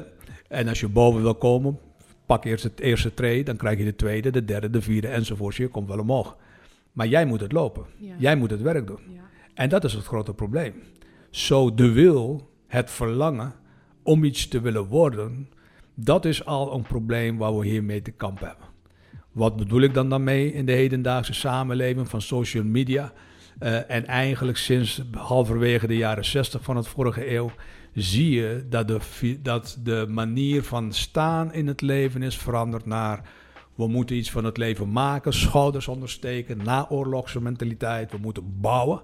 en 0.49 0.69
als 0.69 0.81
je 0.81 0.89
boven 0.89 1.23
wil 1.23 1.35
komen, 1.35 1.79
pak 2.27 2.45
eerst 2.45 2.65
het 2.65 2.81
eerste 2.81 3.15
tree, 3.15 3.45
dan 3.45 3.57
krijg 3.57 3.79
je 3.79 3.85
de 3.85 3.97
tweede, 3.97 4.31
de 4.31 4.45
derde, 4.45 4.71
de 4.71 4.83
vierde 4.83 5.09
enzovoort. 5.09 5.55
Je 5.55 5.69
komt 5.69 5.89
wel 5.89 5.99
omhoog. 5.99 6.37
Maar 6.93 7.07
jij 7.07 7.25
moet 7.25 7.41
het 7.41 7.53
lopen. 7.53 7.85
Ja. 7.99 8.15
Jij 8.19 8.37
moet 8.37 8.51
het 8.51 8.63
werk 8.63 8.87
doen. 8.87 9.01
Ja. 9.09 9.21
En 9.55 9.69
dat 9.69 9.85
is 9.85 9.93
het 9.93 10.05
grote 10.05 10.35
probleem. 10.35 10.75
Zo 11.31 11.75
de 11.75 11.93
wil, 11.93 12.51
het 12.67 12.91
verlangen 12.91 13.53
om 14.03 14.25
iets 14.25 14.49
te 14.49 14.61
willen 14.61 14.85
worden, 14.87 15.49
dat 15.95 16.25
is 16.25 16.45
al 16.45 16.75
een 16.75 16.83
probleem 16.83 17.39
waar 17.39 17.59
we 17.59 17.67
hiermee 17.67 18.03
te 18.03 18.11
kampen 18.11 18.47
hebben. 18.47 18.67
Wat 19.33 19.57
bedoel 19.57 19.81
ik 19.81 19.95
dan 19.95 20.09
daarmee 20.09 20.53
in 20.53 20.67
de 20.67 20.73
hedendaagse 20.73 21.35
samenleving 21.35 22.09
van 22.09 22.23
social 22.23 22.65
media? 22.65 23.13
Eh, 23.59 23.91
en 23.91 24.07
eigenlijk 24.07 24.59
sinds 24.59 25.03
halverwege 25.13 25.87
de 25.87 25.97
jaren 25.97 26.25
60 26.25 26.63
van 26.63 26.77
het 26.77 26.89
vorige 26.89 27.35
eeuw 27.35 27.51
zie 28.03 28.31
je 28.31 28.67
dat 28.69 28.89
de, 28.89 29.39
dat 29.43 29.79
de 29.83 30.07
manier 30.09 30.63
van 30.63 30.93
staan 30.93 31.53
in 31.53 31.67
het 31.67 31.81
leven 31.81 32.23
is 32.23 32.37
veranderd 32.37 32.87
naar 32.87 33.23
we 33.79 33.89
moeten 33.89 34.17
iets 34.17 34.31
van 34.31 34.45
het 34.45 34.57
leven 34.57 34.93
maken, 34.93 35.33
schouders 35.33 35.89
ondersteken, 35.89 36.65
naoorlogse 36.65 37.41
mentaliteit. 37.41 38.11
We 38.11 38.19
moeten 38.19 38.61
bouwen 38.61 39.03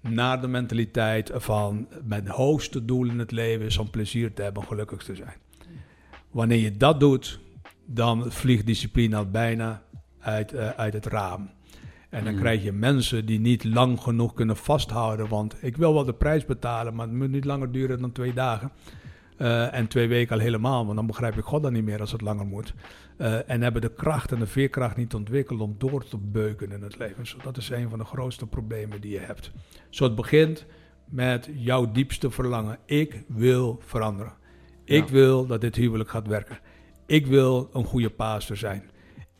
naar 0.00 0.40
de 0.40 0.48
mentaliteit 0.48 1.30
van 1.34 1.88
mijn 2.04 2.28
hoogste 2.28 2.84
doel 2.84 3.06
in 3.06 3.18
het 3.18 3.30
leven 3.30 3.66
is 3.66 3.78
om 3.78 3.90
plezier 3.90 4.32
te 4.32 4.42
hebben, 4.42 4.62
gelukkig 4.62 5.02
te 5.02 5.14
zijn. 5.14 5.36
Wanneer 6.30 6.58
je 6.58 6.76
dat 6.76 7.00
doet, 7.00 7.40
dan 7.84 8.32
vliegt 8.32 8.66
discipline 8.66 9.16
al 9.16 9.30
bijna 9.30 9.82
uit, 10.18 10.52
eh, 10.52 10.68
uit 10.68 10.92
het 10.92 11.06
raam. 11.06 11.50
En 12.10 12.24
dan 12.24 12.32
Mhm. 12.32 12.42
krijg 12.42 12.62
je 12.62 12.72
mensen 12.72 13.26
die 13.26 13.40
niet 13.40 13.64
lang 13.64 14.00
genoeg 14.00 14.34
kunnen 14.34 14.56
vasthouden. 14.56 15.28
Want 15.28 15.56
ik 15.60 15.76
wil 15.76 15.94
wel 15.94 16.04
de 16.04 16.14
prijs 16.14 16.44
betalen, 16.44 16.94
maar 16.94 17.06
het 17.06 17.16
moet 17.16 17.30
niet 17.30 17.44
langer 17.44 17.72
duren 17.72 18.00
dan 18.00 18.12
twee 18.12 18.32
dagen. 18.32 18.70
Eh, 19.36 19.74
en 19.74 19.86
twee 19.88 20.08
weken 20.08 20.34
al 20.34 20.42
helemaal, 20.42 20.84
want 20.84 20.96
dan 20.96 21.06
begrijp 21.06 21.36
ik 21.36 21.44
God 21.44 21.62
dan 21.62 21.72
niet 21.72 21.84
meer 21.84 22.00
als 22.00 22.12
het 22.12 22.20
langer 22.20 22.46
moet. 22.46 22.74
Eh, 23.16 23.50
en 23.50 23.62
hebben 23.62 23.82
de 23.82 23.92
kracht 23.94 24.32
en 24.32 24.38
de 24.38 24.46
veerkracht 24.46 24.96
niet 24.96 25.14
ontwikkeld 25.14 25.60
om 25.60 25.74
door 25.78 26.04
te 26.04 26.16
beuken 26.18 26.72
in 26.72 26.82
het 26.82 26.98
leven. 26.98 27.26
Zo, 27.26 27.36
dat 27.42 27.56
is 27.56 27.70
een 27.70 27.88
van 27.88 27.98
de 27.98 28.04
grootste 28.04 28.46
problemen 28.46 29.00
die 29.00 29.10
je 29.12 29.18
hebt. 29.18 29.52
Zo 29.90 30.04
het 30.04 30.14
begint 30.14 30.66
met 31.08 31.48
jouw 31.54 31.90
diepste 31.92 32.30
verlangen. 32.30 32.78
Ik 32.84 33.22
wil 33.26 33.80
veranderen. 33.84 34.32
Ik 34.84 35.04
Ja. 35.06 35.12
wil 35.12 35.46
dat 35.46 35.60
dit 35.60 35.76
huwelijk 35.76 36.10
gaat 36.10 36.26
werken. 36.26 36.58
Ik 37.06 37.26
wil 37.26 37.70
een 37.72 37.84
goede 37.84 38.10
pastor 38.10 38.56
zijn. 38.56 38.82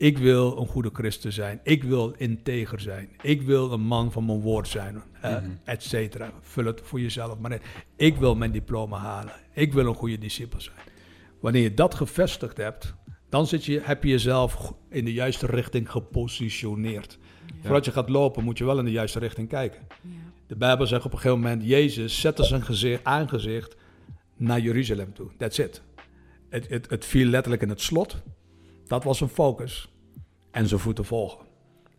Ik 0.01 0.17
wil 0.17 0.57
een 0.57 0.67
goede 0.67 0.89
christen 0.93 1.33
zijn. 1.33 1.59
Ik 1.63 1.83
wil 1.83 2.13
integer 2.17 2.79
zijn. 2.79 3.09
Ik 3.21 3.41
wil 3.41 3.71
een 3.71 3.81
man 3.81 4.11
van 4.11 4.25
mijn 4.25 4.39
woord 4.39 4.67
zijn. 4.67 5.01
Mhm. 5.21 5.49
Et 5.63 5.83
cetera. 5.83 6.31
Vul 6.41 6.65
het 6.65 6.81
voor 6.83 6.99
jezelf 6.99 7.39
maar 7.39 7.51
in. 7.51 7.61
Ik 7.95 8.15
wil 8.15 8.35
mijn 8.35 8.51
diploma 8.51 8.97
halen. 8.97 9.33
Ik 9.53 9.73
wil 9.73 9.85
een 9.85 9.95
goede 9.95 10.17
discipel 10.17 10.61
zijn. 10.61 10.75
Wanneer 11.39 11.61
je 11.61 11.73
dat 11.73 11.95
gevestigd 11.95 12.57
hebt, 12.57 12.93
dan 13.29 13.47
zit 13.47 13.65
je, 13.65 13.81
heb 13.83 14.03
je 14.03 14.09
jezelf 14.09 14.73
in 14.89 15.05
de 15.05 15.13
juiste 15.13 15.45
richting 15.45 15.91
gepositioneerd. 15.91 17.17
Voordat 17.61 17.85
je 17.85 17.91
gaat 17.91 18.09
lopen, 18.09 18.43
moet 18.43 18.57
je 18.57 18.65
wel 18.65 18.79
in 18.79 18.85
de 18.85 18.91
juiste 18.91 19.19
richting 19.19 19.47
kijken. 19.49 19.81
Ja. 20.01 20.09
De 20.47 20.55
Bijbel 20.55 20.87
zegt 20.87 21.05
op 21.05 21.11
een 21.11 21.19
gegeven 21.19 21.39
moment, 21.39 21.63
Jezus 21.63 22.19
zette 22.19 22.43
zijn 22.43 22.63
gezicht, 22.63 23.03
aangezicht 23.03 23.75
naar 24.35 24.59
Jeruzalem 24.59 25.13
toe. 25.13 25.27
That's 25.37 25.57
it. 25.57 25.81
Het, 26.49 26.69
het, 26.69 26.89
het 26.89 27.05
viel 27.05 27.27
letterlijk 27.27 27.61
in 27.61 27.69
het 27.69 27.81
slot. 27.81 28.21
Dat 28.91 29.03
was 29.03 29.17
zijn 29.17 29.29
focus. 29.29 29.89
En 30.51 30.67
zijn 30.67 30.79
voeten 30.79 31.05
volgen. 31.05 31.45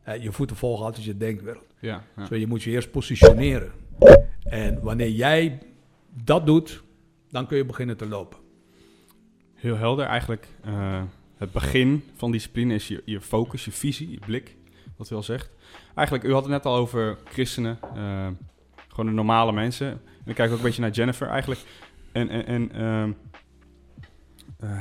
Eh, 0.03 0.23
je 0.23 0.33
voeten 0.33 0.57
volgen 0.57 0.85
altijd 0.85 1.05
je 1.05 1.17
denkwereld. 1.17 1.75
Ja, 1.81 2.05
ja. 2.17 2.27
Zo, 2.27 2.35
je 2.35 2.47
moet 2.47 2.63
je 2.63 2.71
eerst 2.71 2.91
positioneren. 2.91 3.73
En 4.43 4.81
wanneer 4.83 5.11
jij 5.11 5.59
dat 6.11 6.47
doet, 6.47 6.83
Dan 7.31 7.47
kun 7.47 7.57
je 7.57 7.65
beginnen 7.65 7.97
te 7.97 8.07
lopen. 8.07 8.39
Heel 9.55 9.77
helder 9.77 10.07
eigenlijk. 10.07 10.47
eh, 10.65 11.03
het 11.37 11.53
begin 11.53 12.05
van 12.17 12.31
discipline 12.31 12.75
is 12.75 12.89
je, 12.89 13.03
je 13.05 13.21
focus, 13.21 13.65
je 13.65 13.73
visie, 13.73 14.11
je 14.11 14.19
blik, 14.27 14.57
wat 14.97 15.11
u 15.11 15.15
al 15.15 15.23
zegt. 15.23 15.51
Eigenlijk, 15.95 16.27
u 16.29 16.33
had 16.33 16.43
het 16.43 16.51
net 16.53 16.67
al 16.67 16.77
over 16.77 17.19
christenen, 17.25 17.79
eh, 17.95 18.29
gewoon 18.89 19.07
de 19.07 19.13
normale 19.13 19.53
mensen. 19.53 19.87
En 19.89 20.01
ik 20.25 20.35
kijk 20.35 20.51
ook 20.51 20.57
een 20.57 20.63
beetje 20.63 20.81
naar 20.81 20.91
Jennifer 20.91 21.29
eigenlijk. 21.29 21.61
En, 22.13 22.29
en, 22.29 22.47
en, 22.47 22.73
eh, 24.59 24.81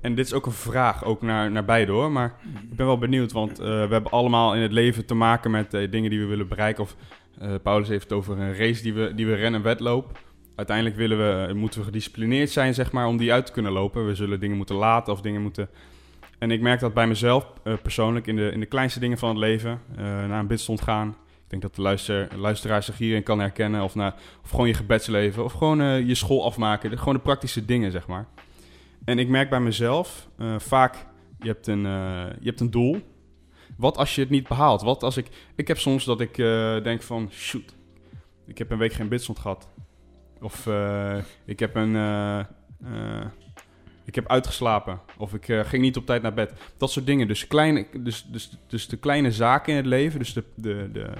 en 0.00 0.14
dit 0.14 0.26
is 0.26 0.32
ook 0.32 0.46
een 0.46 0.52
vraag, 0.52 1.04
ook 1.04 1.22
naar, 1.22 1.50
naar 1.50 1.64
beide 1.64 1.92
hoor. 1.92 2.12
Maar 2.12 2.34
ik 2.70 2.76
ben 2.76 2.86
wel 2.86 2.98
benieuwd, 2.98 3.32
want 3.32 3.58
eh, 3.58 3.66
we 3.66 3.92
hebben 3.92 4.10
allemaal 4.10 4.54
in 4.54 4.62
het 4.62 4.72
leven 4.72 5.06
te 5.06 5.14
maken 5.14 5.50
met 5.50 5.74
eh, 5.74 5.90
dingen 5.90 6.10
die 6.10 6.20
we 6.20 6.26
willen 6.26 6.48
bereiken. 6.48 6.82
Of 6.82 6.96
eh, 7.38 7.54
Paulus 7.62 7.88
heeft 7.88 8.02
het 8.02 8.12
over 8.12 8.38
een 8.38 8.56
race 8.56 8.82
die 8.82 8.94
we, 8.94 9.14
die 9.14 9.26
we 9.26 9.34
rennen, 9.34 9.62
wedloop. 9.62 10.18
Uiteindelijk 10.56 10.96
willen 10.96 11.18
we, 11.18 11.54
moeten 11.54 11.80
we 11.80 11.86
gedisciplineerd 11.86 12.50
zijn, 12.50 12.74
zeg 12.74 12.92
maar, 12.92 13.06
om 13.06 13.16
die 13.16 13.32
uit 13.32 13.46
te 13.46 13.52
kunnen 13.52 13.72
lopen. 13.72 14.06
We 14.06 14.14
zullen 14.14 14.40
dingen 14.40 14.56
moeten 14.56 14.76
laten 14.76 15.12
of 15.12 15.20
dingen 15.20 15.42
moeten... 15.42 15.68
En 16.38 16.50
ik 16.50 16.60
merk 16.60 16.80
dat 16.80 16.94
bij 16.94 17.06
mezelf 17.06 17.52
persoonlijk 17.82 18.26
in 18.26 18.36
de, 18.36 18.50
in 18.52 18.60
de 18.60 18.66
kleinste 18.66 19.00
dingen 19.00 19.18
van 19.18 19.28
het 19.28 19.38
leven. 19.38 19.80
naar 19.96 20.38
een 20.38 20.46
bidstond 20.46 20.80
gaan. 20.80 21.08
Ik 21.08 21.50
denk 21.50 21.62
dat 21.62 21.74
de 21.74 21.82
luister, 21.82 22.28
luisteraar 22.36 22.82
zich 22.82 22.98
hierin 22.98 23.22
kan 23.22 23.38
herkennen. 23.38 23.82
Of, 23.82 23.94
naar, 23.94 24.14
of 24.42 24.50
gewoon 24.50 24.66
je 24.66 24.74
gebedsleven. 24.74 25.44
Of 25.44 25.52
gewoon 25.52 26.06
je 26.06 26.14
school 26.14 26.44
afmaken. 26.44 26.98
Gewoon 26.98 27.14
de 27.14 27.20
praktische 27.20 27.64
dingen, 27.64 27.90
zeg 27.90 28.06
maar. 28.06 28.26
En 29.08 29.18
ik 29.18 29.28
merk 29.28 29.50
bij 29.50 29.60
mezelf 29.60 30.28
eh, 30.38 30.58
vaak, 30.58 31.06
je 31.38 31.46
hebt, 31.46 31.66
een, 31.66 31.86
eh, 31.86 32.26
je 32.40 32.48
hebt 32.48 32.60
een 32.60 32.70
doel. 32.70 33.00
Wat 33.76 33.96
als 33.96 34.14
je 34.14 34.20
het 34.20 34.30
niet 34.30 34.48
behaalt? 34.48 34.82
Wat 34.82 35.02
als 35.02 35.16
ik... 35.16 35.26
Ik 35.54 35.68
heb 35.68 35.78
soms 35.78 36.04
dat 36.04 36.20
ik 36.20 36.38
eh, 36.38 36.82
denk 36.82 37.02
van, 37.02 37.30
shoot, 37.32 37.74
ik 38.46 38.58
heb 38.58 38.70
een 38.70 38.78
week 38.78 38.92
geen 38.92 39.08
bidstond 39.08 39.38
gehad. 39.38 39.68
Of 40.40 40.66
ik 41.44 41.58
heb 41.58 41.74
een... 41.74 41.94
ik 44.04 44.14
heb 44.14 44.28
uitgeslapen. 44.28 45.00
Of 45.16 45.34
ik 45.34 45.44
ging 45.44 45.82
niet 45.82 45.96
op 45.96 46.06
tijd 46.06 46.22
naar 46.22 46.34
bed. 46.34 46.52
Dat 46.76 46.90
soort 46.90 47.06
dingen. 47.06 47.28
Dus, 47.28 47.46
kleine, 47.46 47.86
dus, 48.00 48.26
dus, 48.30 48.58
dus 48.66 48.88
de 48.88 48.96
kleine 48.96 49.32
zaken 49.32 49.70
in 49.70 49.76
het 49.76 49.86
leven. 49.86 50.18
Dus 50.18 50.32
de, 50.32 50.44
de, 50.54 50.88
de, 50.92 51.10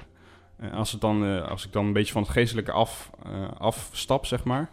als, 0.72 0.92
het 0.92 1.01
dan, 1.01 1.48
als 1.48 1.66
ik 1.66 1.72
dan 1.72 1.87
een 1.87 1.92
beetje 1.92 2.12
van 2.12 2.22
het 2.22 2.31
geestelijke 2.31 2.72
af, 2.72 3.11
afstap, 3.59 4.27
zeg 4.27 4.44
maar. 4.44 4.70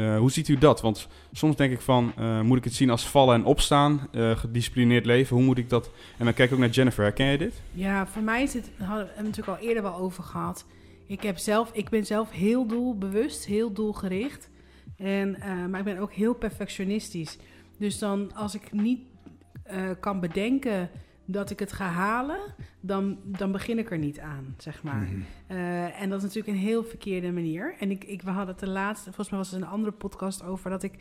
Eh, 0.00 0.18
hoe 0.18 0.30
ziet 0.30 0.48
u 0.48 0.58
dat? 0.58 0.80
Want 0.80 1.08
soms 1.32 1.56
denk 1.56 1.72
ik 1.72 1.80
van, 1.80 2.12
eh, 2.16 2.40
moet 2.40 2.58
ik 2.58 2.64
het 2.64 2.74
zien 2.74 2.90
als 2.90 3.08
vallen 3.08 3.34
en 3.34 3.44
opstaan? 3.44 4.08
eh, 4.12 4.36
gedisciplineerd 4.36 5.06
leven, 5.06 5.36
hoe 5.36 5.44
moet 5.44 5.58
ik 5.58 5.68
dat... 5.68 5.90
En 6.18 6.24
dan 6.24 6.34
kijk 6.34 6.48
ik 6.48 6.54
ook 6.54 6.60
naar 6.60 6.68
Jennifer, 6.68 7.02
herken 7.02 7.26
je 7.26 7.38
dit? 7.38 7.62
Ja, 7.72 8.06
voor 8.06 8.22
mij 8.22 8.42
is 8.42 8.54
het, 8.54 8.70
hadden 8.78 9.08
het 9.14 9.24
natuurlijk 9.24 9.58
al 9.58 9.66
eerder 9.66 9.82
wel 9.82 9.94
over 9.94 10.22
gehad. 10.22 10.64
Ik, 11.06 11.22
heb 11.22 11.38
zelf, 11.38 11.70
ik 11.72 11.88
ben 11.88 12.06
zelf 12.06 12.30
heel 12.30 12.66
doelbewust, 12.66 13.46
heel 13.46 13.72
doelgericht. 13.72 14.48
En, 14.96 15.36
maar 15.70 15.78
ik 15.78 15.84
ben 15.84 15.98
ook 15.98 16.12
heel 16.12 16.34
perfectionistisch. 16.34 17.38
Dus 17.78 17.98
dan 17.98 18.34
als 18.34 18.54
ik 18.54 18.72
niet 18.72 19.00
kan 20.00 20.20
bedenken 20.20 20.90
dat 21.30 21.50
ik 21.50 21.58
het 21.58 21.72
ga 21.72 21.86
halen, 21.86 22.40
dan, 22.80 23.18
dan 23.24 23.52
begin 23.52 23.78
ik 23.78 23.90
er 23.90 23.98
niet 23.98 24.20
aan, 24.20 24.54
zeg 24.58 24.82
maar. 24.82 25.02
Mhm. 25.02 25.20
Eh, 25.46 26.00
en 26.02 26.08
dat 26.08 26.18
is 26.18 26.24
natuurlijk 26.24 26.56
een 26.56 26.64
heel 26.64 26.84
verkeerde 26.84 27.32
manier. 27.32 27.74
En 27.78 27.90
ik, 27.90 28.04
ik, 28.04 28.22
we 28.22 28.30
hadden 28.30 28.54
het 28.54 28.64
de 28.64 28.70
laatste, 28.70 29.04
volgens 29.04 29.30
mij 29.30 29.38
was 29.38 29.50
het 29.50 29.60
een 29.60 29.68
andere 29.68 29.92
podcast 29.92 30.42
over, 30.42 30.70
dat 30.70 30.82
ik 30.82 30.94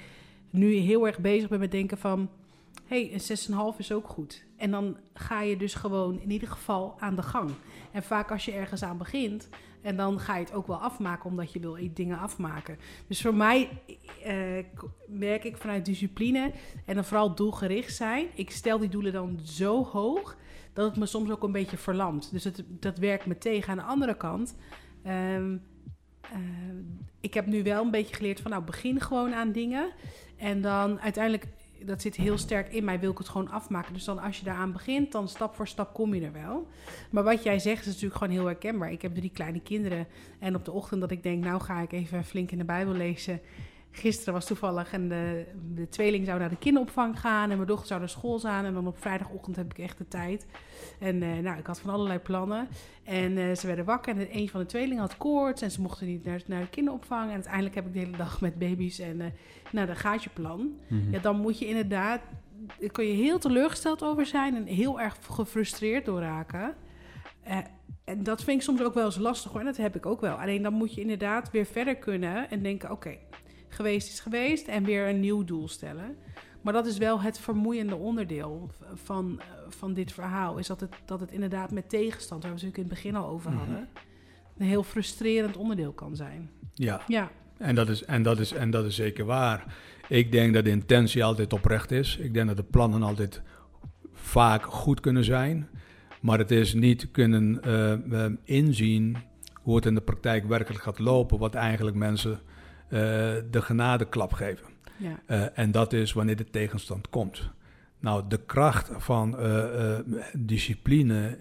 nu 0.50 0.74
heel 0.74 1.08
erg 1.08 1.20
bezig 1.20 1.50
ben 1.50 1.60
met 1.60 1.72
denken 1.72 1.98
van, 1.98 2.30
hé, 2.86 3.08
hey, 3.08 3.14
een 3.14 3.74
6,5 3.74 3.78
is 3.78 3.92
ook 3.92 4.08
goed. 4.08 4.44
En 4.58 4.72
dan 4.72 4.98
ga 5.14 5.42
je 5.42 5.58
dus 5.58 5.74
gewoon 5.74 6.20
in 6.22 6.32
ieder 6.32 6.48
geval 6.48 6.96
aan 7.00 7.16
de 7.16 7.24
gang. 7.24 7.52
En 7.92 8.04
vaak 8.04 8.32
als 8.32 8.46
je 8.46 8.52
ergens 8.52 8.84
aan 8.84 8.98
begint, 8.98 9.50
en 9.82 9.96
dan 9.96 10.20
ga 10.20 10.36
je 10.36 10.44
het 10.44 10.54
ook 10.54 10.68
wel 10.68 10.78
afmaken, 10.78 11.30
omdat 11.30 11.54
je 11.54 11.60
wil 11.60 11.78
dingen 11.94 12.20
afmaken. 12.20 12.78
Dus 13.08 13.22
voor 13.22 13.36
mij 13.36 13.70
eh, 14.24 14.66
merk 15.08 15.44
ik 15.44 15.58
vanuit 15.58 15.86
discipline 15.86 16.52
en 16.86 16.96
dan 16.96 17.06
vooral 17.06 17.36
doelgericht 17.36 17.96
zijn. 17.96 18.28
Ik 18.34 18.52
stel 18.52 18.80
die 18.80 18.90
doelen 18.90 19.14
dan 19.14 19.40
zo 19.44 19.86
hoog 19.86 20.38
dat 20.74 20.90
het 20.90 20.98
me 20.98 21.06
soms 21.06 21.30
ook 21.32 21.44
een 21.44 21.52
beetje 21.52 21.78
verlamt. 21.78 22.32
Dus 22.32 22.44
het, 22.44 22.64
dat 22.68 22.98
werkt 22.98 23.26
me 23.26 23.38
tegen. 23.38 23.72
Aan 23.72 23.78
de 23.78 23.84
andere 23.84 24.18
kant, 24.18 24.56
ehm, 25.04 25.58
eh, 26.22 26.40
ik 27.20 27.34
heb 27.34 27.46
nu 27.46 27.64
wel 27.64 27.84
een 27.84 27.92
beetje 27.92 28.16
geleerd 28.16 28.40
van, 28.40 28.52
nou, 28.52 28.64
begin 28.64 29.02
gewoon 29.02 29.34
aan 29.34 29.52
dingen. 29.52 29.92
En 30.38 30.62
dan 30.62 31.00
uiteindelijk, 31.00 31.48
dat 31.86 32.02
zit 32.02 32.16
heel 32.16 32.38
sterk 32.38 32.74
in 32.74 32.84
mij, 32.84 33.00
wil 33.00 33.12
ik 33.12 33.18
het 33.18 33.30
gewoon 33.30 33.50
afmaken. 33.50 33.94
Dus 33.94 34.04
dan 34.04 34.20
als 34.20 34.38
je 34.38 34.46
daaraan 34.46 34.72
begint, 34.72 35.12
dan 35.12 35.28
stap 35.28 35.56
voor 35.56 35.68
stap 35.68 35.94
kom 35.94 36.14
je 36.14 36.26
er 36.26 36.32
wel. 36.32 36.68
Maar 37.10 37.24
wat 37.24 37.44
jij 37.44 37.60
zegt 37.60 37.80
is 37.80 37.86
natuurlijk 37.86 38.16
gewoon 38.16 38.34
heel 38.34 38.46
herkenbaar. 38.46 38.92
Ik 38.92 39.02
heb 39.02 39.16
drie 39.16 39.32
kleine 39.34 39.62
kinderen. 39.62 40.08
En 40.40 40.56
op 40.56 40.66
de 40.66 40.72
ochtend 40.72 41.02
dat 41.02 41.12
ik 41.12 41.24
denk, 41.24 41.44
nou 41.44 41.62
ga 41.62 41.82
ik 41.82 41.92
even 41.92 42.24
flink 42.24 42.52
in 42.52 42.58
de 42.58 42.64
Bijbel 42.64 42.94
lezen. 42.94 43.42
Gisteren 43.92 44.34
was 44.34 44.46
toevallig 44.46 44.94
en 44.94 45.10
de, 45.10 45.46
de 45.74 45.90
tweeling 45.90 46.26
zou 46.26 46.40
naar 46.40 46.50
de 46.50 46.58
kinderopvang 46.58 47.20
gaan 47.20 47.50
en 47.50 47.56
mijn 47.56 47.68
dochter 47.68 47.88
zou 47.88 48.00
naar 48.00 48.10
school 48.10 48.40
gaan. 48.40 48.66
En 48.66 48.74
dan 48.74 48.88
op 48.88 48.98
vrijdagochtend 49.00 49.56
heb 49.56 49.72
ik 49.72 49.78
echt 49.78 49.98
de 49.98 50.08
tijd. 50.08 50.46
En 51.00 51.24
eh, 51.24 51.38
nou, 51.38 51.58
ik 51.58 51.66
had 51.66 51.80
van 51.80 51.94
allerlei 51.94 52.20
plannen. 52.20 52.68
En 53.04 53.38
eh, 53.38 53.56
ze 53.56 53.68
werden 53.68 53.86
wakker 53.86 54.18
en 54.18 54.38
een 54.38 54.50
van 54.50 54.60
de 54.60 54.66
tweelingen 54.66 55.02
had 55.02 55.18
koorts 55.18 55.62
en 55.62 55.72
ze 55.72 55.82
mochten 55.82 56.08
niet 56.08 56.26
naar, 56.26 56.42
naar 56.46 56.62
de 56.62 56.70
kinderopvang. 56.70 57.28
En 57.28 57.34
uiteindelijk 57.34 57.76
heb 57.76 57.86
ik 57.86 57.94
de 57.94 58.00
hele 58.00 58.18
dag 58.18 58.42
met 58.42 58.60
baby's 58.60 59.00
en 59.00 59.22
eh 59.22 59.28
nou, 59.72 59.88
dan 59.88 59.96
gaat 59.96 60.24
je 60.24 60.30
plan. 60.30 60.74
Ja, 61.12 61.20
dan 61.20 61.40
moet 61.40 61.60
je 61.60 61.68
inderdaad, 61.68 62.22
daar 62.80 62.90
kun 62.90 63.06
je 63.06 63.14
heel 63.14 63.40
teleurgesteld 63.40 64.04
over 64.04 64.26
zijn 64.26 64.56
en 64.56 64.66
heel 64.66 65.00
erg 65.00 65.18
gefrustreerd 65.22 66.06
door 66.06 66.20
raken. 66.20 66.76
Eh, 67.44 67.58
en 68.04 68.24
dat 68.24 68.44
vind 68.44 68.58
ik 68.58 68.64
soms 68.64 68.82
ook 68.82 68.94
wel 68.94 69.06
eens 69.06 69.18
lastig 69.18 69.52
hoor, 69.52 69.60
en 69.60 69.66
dat 69.66 69.78
heb 69.78 69.96
ik 69.96 70.06
ook 70.06 70.22
wel. 70.22 70.36
Alleen 70.36 70.62
dan 70.62 70.74
moet 70.74 70.94
je 70.94 71.02
inderdaad 71.02 71.52
weer 71.52 71.66
verder 71.66 71.96
kunnen 71.96 72.50
en 72.50 72.64
denken, 72.64 72.92
oké, 72.92 73.18
geweest 73.70 74.10
is 74.10 74.20
geweest 74.20 74.68
en 74.68 74.84
weer 74.84 75.08
een 75.08 75.20
nieuw 75.20 75.44
doel 75.44 75.68
stellen. 75.68 76.16
Maar 76.62 76.74
dat 76.74 76.86
is 76.86 76.98
wel 76.98 77.22
het 77.22 77.40
vermoeiende 77.40 77.96
onderdeel 77.96 78.70
van, 78.94 79.42
van 79.70 79.94
dit 79.94 80.12
verhaal. 80.12 80.58
Is 80.58 80.68
dat 80.68 80.80
het, 80.80 80.96
dat 81.06 81.20
het 81.20 81.32
inderdaad 81.32 81.72
met 81.72 81.90
tegenstand, 81.90 82.44
waar 82.44 82.52
we 82.52 82.58
het 82.58 82.66
natuurlijk 82.66 82.78
in 82.78 82.96
het 82.96 83.04
begin 83.04 83.16
al 83.16 83.34
over 83.34 83.52
hadden, 83.52 83.88
een 84.58 84.66
heel 84.66 84.84
frustrerend 84.84 85.58
onderdeel 85.58 85.92
kan 85.92 86.16
zijn. 86.16 86.50
Ja, 86.74 87.02
Ja, 87.08 87.32
en 87.58 87.76
dat, 87.76 87.90
is, 87.90 88.04
en, 88.04 88.24
dat 88.24 88.40
is, 88.40 88.54
en 88.54 88.72
dat 88.72 88.86
is 88.86 88.96
zeker 88.96 89.26
waar. 89.26 89.76
Ik 90.08 90.32
denk 90.32 90.54
dat 90.54 90.64
de 90.64 90.70
intentie 90.70 91.24
altijd 91.24 91.54
oprecht 91.54 91.92
is. 91.92 92.18
Ik 92.18 92.34
denk 92.34 92.48
dat 92.48 92.58
de 92.58 92.64
plannen 92.64 93.04
altijd 93.04 93.42
vaak 94.14 94.66
goed 94.66 95.00
kunnen 95.00 95.24
zijn. 95.24 95.70
Maar 96.22 96.38
het 96.38 96.52
is 96.52 96.74
niet 96.74 97.12
kunnen 97.12 97.62
eh, 97.62 98.26
eh, 98.26 98.32
inzien 98.44 99.18
hoe 99.54 99.76
het 99.76 99.86
in 99.86 99.96
de 99.96 100.02
praktijk 100.02 100.48
werkelijk 100.48 100.84
gaat 100.84 101.00
lopen, 101.00 101.40
wat 101.40 101.56
eigenlijk 101.56 101.96
mensen 101.96 102.40
de 102.90 103.62
genadeklap 103.62 104.34
geven. 104.34 104.68
ja. 104.98 105.20
Eh, 105.26 105.46
en 105.60 105.72
dat 105.72 105.94
is 105.94 106.14
wanneer 106.14 106.36
de 106.36 106.50
tegenstand 106.50 107.10
komt. 107.10 107.50
Nou, 108.00 108.24
de 108.28 108.40
kracht 108.46 108.90
van 108.98 109.38
eh, 109.38 109.94
eh, 109.98 110.06
discipline 110.38 111.38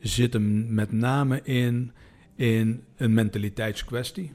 zit 0.00 0.32
hem 0.32 0.74
met 0.74 0.92
name 0.92 1.40
in, 1.42 1.92
in 2.34 2.84
een 2.96 3.14
mentaliteitskwestie. 3.14 4.32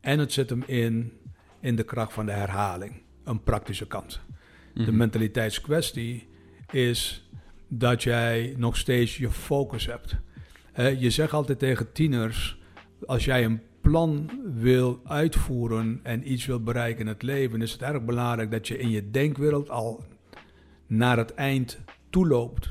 En 0.00 0.18
het 0.18 0.32
zit 0.32 0.50
hem 0.50 0.62
in, 0.66 1.12
in 1.60 1.76
de 1.76 1.82
kracht 1.84 2.12
van 2.12 2.26
de 2.26 2.32
herhaling, 2.32 3.02
een 3.24 3.42
praktische 3.42 3.86
kant. 3.86 4.20
De 4.74 4.80
Mhm. 4.82 4.96
mentaliteitskwestie 4.96 6.28
is 6.70 7.28
dat 7.68 8.02
jij 8.02 8.54
nog 8.56 8.76
steeds 8.76 9.16
je 9.16 9.30
focus 9.30 9.86
hebt. 9.86 10.16
Eh, 10.72 11.00
je 11.00 11.10
zegt 11.10 11.32
altijd 11.32 11.58
tegen 11.58 11.92
tieners, 11.92 12.58
als 13.06 13.24
jij 13.24 13.44
een 13.44 13.60
plan 13.90 14.30
wil 14.54 15.00
uitvoeren 15.04 16.00
en 16.02 16.32
iets 16.32 16.46
wil 16.46 16.60
bereiken 16.62 17.00
in 17.00 17.06
het 17.06 17.22
leven, 17.22 17.62
is 17.62 17.72
het 17.72 17.82
erg 17.82 18.04
belangrijk 18.04 18.50
dat 18.50 18.68
je 18.68 18.78
in 18.78 18.90
je 18.90 19.10
denkwereld 19.10 19.70
al 19.70 20.04
naar 20.86 21.16
het 21.16 21.34
eind 21.34 21.78
toeloopt. 22.10 22.68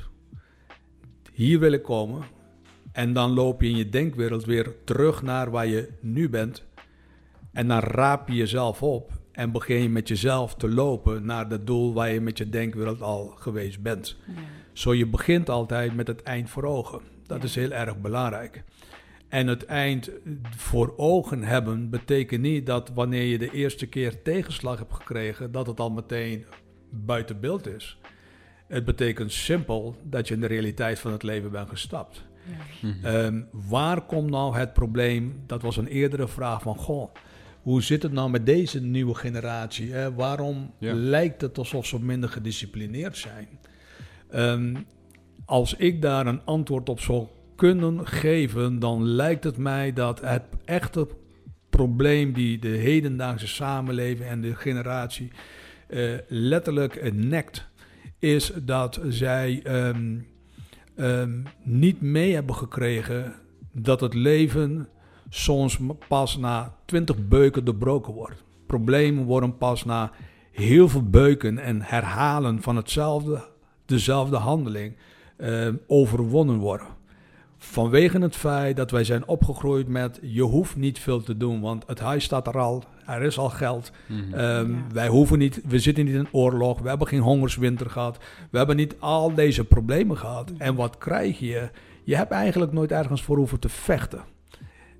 Hier 1.32 1.58
wil 1.58 1.72
ik 1.72 1.82
komen. 1.82 2.22
En 2.92 3.12
dan 3.12 3.30
loop 3.32 3.62
je 3.62 3.68
in 3.68 3.76
je 3.76 3.88
denkwereld 3.88 4.44
weer 4.44 4.74
terug 4.84 5.22
naar 5.22 5.50
waar 5.50 5.66
je 5.66 5.88
nu 6.00 6.28
bent. 6.28 6.64
En 7.52 7.68
dan 7.68 7.78
raap 7.80 8.28
je 8.28 8.34
jezelf 8.34 8.82
op 8.82 9.12
en 9.32 9.52
begin 9.52 9.82
je 9.82 9.88
met 9.88 10.08
jezelf 10.08 10.54
te 10.54 10.68
lopen 10.68 11.24
naar 11.26 11.48
het 11.50 11.66
doel 11.66 11.92
waar 11.92 12.10
je 12.12 12.20
met 12.20 12.38
je 12.38 12.48
denkwereld 12.48 13.02
al 13.02 13.26
geweest 13.36 13.82
bent. 13.82 14.16
ja. 14.26 14.32
Zo 14.72 14.94
je 14.94 15.06
begint 15.06 15.50
altijd 15.50 15.94
met 15.96 16.06
het 16.06 16.22
eind 16.22 16.50
voor 16.50 16.64
ogen. 16.64 17.00
Dat 17.26 17.38
Ja. 17.38 17.44
is 17.44 17.54
heel 17.54 17.70
erg 17.70 18.00
belangrijk. 18.00 18.64
En 19.34 19.46
het 19.46 19.64
eind 19.64 20.10
voor 20.56 20.94
ogen 20.96 21.42
hebben 21.42 21.90
betekent 21.90 22.40
niet 22.42 22.66
dat 22.66 22.90
wanneer 22.94 23.22
je 23.22 23.38
de 23.38 23.50
eerste 23.50 23.86
keer 23.86 24.22
tegenslag 24.22 24.78
hebt 24.78 24.92
gekregen, 24.94 25.52
dat 25.52 25.66
het 25.66 25.80
al 25.80 25.90
meteen 25.90 26.44
buiten 26.90 27.40
beeld 27.40 27.66
is. 27.66 27.98
Het 28.66 28.84
betekent 28.84 29.32
simpel 29.32 29.96
dat 30.02 30.28
je 30.28 30.34
in 30.34 30.40
de 30.40 30.46
realiteit 30.46 30.98
van 30.98 31.12
het 31.12 31.22
leven 31.22 31.50
bent 31.50 31.68
gestapt. 31.68 32.24
ja. 32.44 32.88
Mhm. 32.88 33.04
Ehm, 33.06 33.42
waar 33.50 34.00
komt 34.00 34.30
nou 34.30 34.56
het 34.56 34.72
probleem? 34.72 35.42
Dat 35.46 35.62
was 35.62 35.76
een 35.76 35.86
eerdere 35.86 36.28
vraag 36.28 36.62
van, 36.62 36.76
goh, 36.76 37.14
hoe 37.62 37.82
zit 37.82 38.02
het 38.02 38.12
nou 38.12 38.30
met 38.30 38.46
deze 38.46 38.80
nieuwe 38.82 39.14
generatie? 39.14 39.92
Hè? 39.92 40.14
Waarom 40.14 40.74
Ja. 40.78 40.92
lijkt 40.94 41.40
het 41.40 41.58
alsof 41.58 41.86
ze 41.86 42.00
minder 42.02 42.28
gedisciplineerd 42.28 43.16
zijn? 43.16 43.48
Ehm, 44.30 44.76
als 45.44 45.74
ik 45.74 46.02
daar 46.02 46.26
een 46.26 46.44
antwoord 46.44 46.88
op 46.88 47.00
zou 47.00 47.26
kunnen 47.56 48.06
geven, 48.06 48.78
dan 48.78 49.04
lijkt 49.04 49.44
het 49.44 49.56
mij 49.56 49.92
dat 49.92 50.20
het 50.20 50.42
echte 50.64 51.08
probleem 51.70 52.32
die 52.32 52.58
de 52.58 52.68
hedendaagse 52.68 53.46
samenleving 53.46 54.28
en 54.28 54.40
de 54.40 54.54
generatie 54.54 55.30
eh, 55.88 56.12
letterlijk 56.28 57.12
nekt, 57.12 57.68
is 58.18 58.52
dat 58.62 59.00
zij 59.08 59.60
ehm, 59.64 60.18
ehm, 60.96 61.42
niet 61.62 62.00
mee 62.00 62.34
hebben 62.34 62.54
gekregen 62.54 63.34
dat 63.72 64.00
het 64.00 64.14
leven 64.14 64.88
soms 65.28 65.78
pas 66.08 66.36
na 66.36 66.74
twintig 66.84 67.28
beuken 67.28 67.64
doorbroken 67.64 68.12
wordt. 68.12 68.44
Problemen 68.66 69.24
worden 69.24 69.56
pas 69.58 69.84
na 69.84 70.10
heel 70.52 70.88
veel 70.88 71.08
beuken 71.08 71.58
en 71.58 71.82
herhalen 71.82 72.62
van 72.62 72.76
hetzelfde, 72.76 73.44
dezelfde 73.86 74.36
handeling 74.36 74.96
eh, 75.36 75.68
overwonnen 75.86 76.56
worden. 76.58 76.86
Vanwege 77.70 78.18
het 78.18 78.36
feit 78.36 78.76
dat 78.76 78.90
wij 78.90 79.04
zijn 79.04 79.26
opgegroeid 79.28 79.88
met 79.88 80.18
je 80.22 80.42
hoeft 80.42 80.76
niet 80.76 80.98
veel 80.98 81.22
te 81.22 81.36
doen, 81.36 81.60
want 81.60 81.84
het 81.86 81.98
huis 82.00 82.24
staat 82.24 82.46
er 82.46 82.58
al, 82.58 82.84
er 83.06 83.22
is 83.22 83.38
al 83.38 83.48
geld. 83.50 83.90
Mhm. 84.06 84.34
Ehm, 84.34 84.70
Ja. 84.72 84.78
Wij 84.92 85.08
hoeven 85.08 85.38
niet, 85.38 85.60
we 85.66 85.78
zitten 85.78 86.04
niet 86.04 86.14
in 86.14 86.28
oorlog, 86.32 86.80
we 86.80 86.88
hebben 86.88 87.06
geen 87.06 87.20
hongerswinter 87.20 87.90
gehad, 87.90 88.18
we 88.50 88.58
hebben 88.58 88.76
niet 88.76 88.94
al 88.98 89.34
deze 89.34 89.64
problemen 89.64 90.16
gehad. 90.18 90.52
En 90.58 90.74
wat 90.74 90.98
krijg 90.98 91.38
je? 91.38 91.68
Je 92.04 92.16
hebt 92.16 92.30
eigenlijk 92.30 92.72
nooit 92.72 92.92
ergens 92.92 93.22
voor 93.22 93.36
hoeven 93.36 93.58
te 93.60 93.68
vechten. 93.68 94.20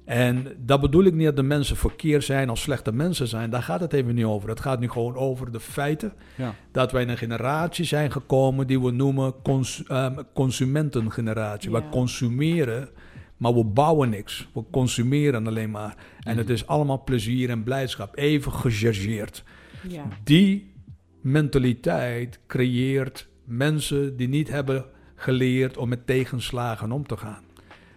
En 0.05 0.47
dat 0.59 0.81
bedoel 0.81 1.05
ik 1.05 1.14
niet 1.14 1.25
dat 1.25 1.37
de 1.37 1.43
mensen 1.43 1.77
verkeerd 1.77 2.25
zijn 2.25 2.51
of 2.51 2.59
slechte 2.59 2.93
mensen 2.93 3.29
zijn. 3.29 3.51
Daar 3.51 3.62
gaat 3.62 3.81
het 3.81 3.93
even 3.93 4.14
niet 4.14 4.25
over. 4.25 4.49
Het 4.49 4.61
gaat 4.61 4.81
nu 4.81 4.88
gewoon 4.88 5.17
over 5.17 5.53
de 5.53 5.61
feiten 5.61 6.12
Ja. 6.37 6.55
dat 6.73 6.93
wij 6.93 7.03
in 7.03 7.09
een 7.09 7.17
generatie 7.19 7.85
zijn 7.85 8.12
gekomen 8.12 8.67
die 8.67 8.81
we 8.81 8.90
noemen 8.90 9.35
cons 9.43 9.83
ehm, 9.87 10.23
consumentengeneratie. 10.35 11.71
Ja. 11.71 11.77
We 11.83 11.88
consumeren, 11.88 12.88
maar 13.37 13.55
we 13.55 13.64
bouwen 13.64 14.09
niks. 14.11 14.49
We 14.55 14.62
consumeren 14.71 15.47
alleen 15.47 15.71
maar. 15.71 15.97
En 16.21 16.31
Mhm. 16.31 16.38
het 16.38 16.51
is 16.51 16.67
allemaal 16.67 17.03
plezier 17.05 17.51
en 17.51 17.62
blijdschap. 17.62 18.17
Even 18.17 18.53
gechargeerd. 18.53 19.43
Ja. 19.88 20.03
Die 20.25 20.73
mentaliteit 21.21 22.38
creëert 22.47 23.29
mensen 23.45 24.17
die 24.17 24.29
niet 24.29 24.49
hebben 24.51 24.85
geleerd 25.14 25.77
om 25.77 25.88
met 25.88 26.07
tegenslagen 26.07 26.93
om 26.93 27.07
te 27.07 27.17
gaan. 27.17 27.43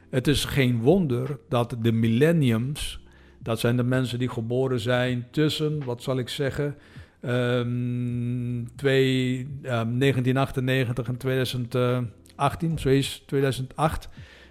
Het 0.09 0.27
is 0.27 0.45
geen 0.45 0.81
wonder 0.81 1.39
dat 1.49 1.75
de 1.81 1.91
millenniums, 1.91 2.99
dat 3.39 3.59
zijn 3.59 3.77
de 3.77 3.83
mensen 3.83 4.19
die 4.19 4.29
geboren 4.29 4.79
zijn 4.79 5.27
tussen, 5.31 5.83
wat 5.83 6.03
zal 6.03 6.17
ik 6.17 6.29
zeggen, 6.29 6.75
ehm, 7.21 8.65
twee, 8.75 9.47
ehm, 9.61 9.97
1998 9.97 11.07
en 11.07 11.17
2018, 11.17 12.79
zo 12.79 12.89
is 12.89 13.23
2008. 13.25 14.09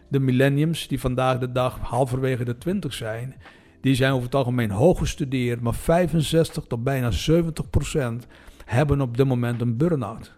De 0.09 0.21
millenniums 0.21 0.88
die 0.88 1.01
vandaag 1.01 1.38
de 1.38 1.53
dag 1.53 1.79
halverwege 1.79 2.45
de 2.45 2.59
20 2.59 2.92
zijn, 2.92 3.35
die 3.81 3.95
zijn 3.95 4.12
over 4.12 4.25
het 4.25 4.35
algemeen 4.35 4.71
hoog 4.71 4.99
gestudeerd, 4.99 5.61
maar 5.61 5.75
65 5.75 6.64
tot 6.64 6.85
bijna 6.85 7.11
70 7.11 7.71
procent 7.71 8.27
hebben 8.64 9.01
op 9.01 9.16
dit 9.16 9.27
moment 9.27 9.61
een 9.61 9.77
burn-out. 9.77 10.36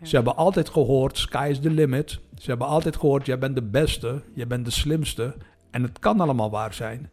Ja. 0.00 0.06
Ze 0.06 0.16
hebben 0.16 0.36
altijd 0.36 0.68
gehoord, 0.68 1.18
sky 1.18 1.48
is 1.50 1.60
the 1.60 1.70
limit. 1.70 2.20
Ze 2.38 2.50
hebben 2.50 2.66
altijd 2.66 2.96
gehoord, 2.96 3.26
jij 3.26 3.38
bent 3.38 3.54
de 3.54 3.62
beste, 3.62 4.22
jij 4.34 4.46
bent 4.46 4.64
de 4.64 4.70
slimste. 4.70 5.36
En 5.70 5.82
het 5.82 5.98
kan 5.98 6.20
allemaal 6.20 6.50
waar 6.50 6.74
zijn. 6.74 7.10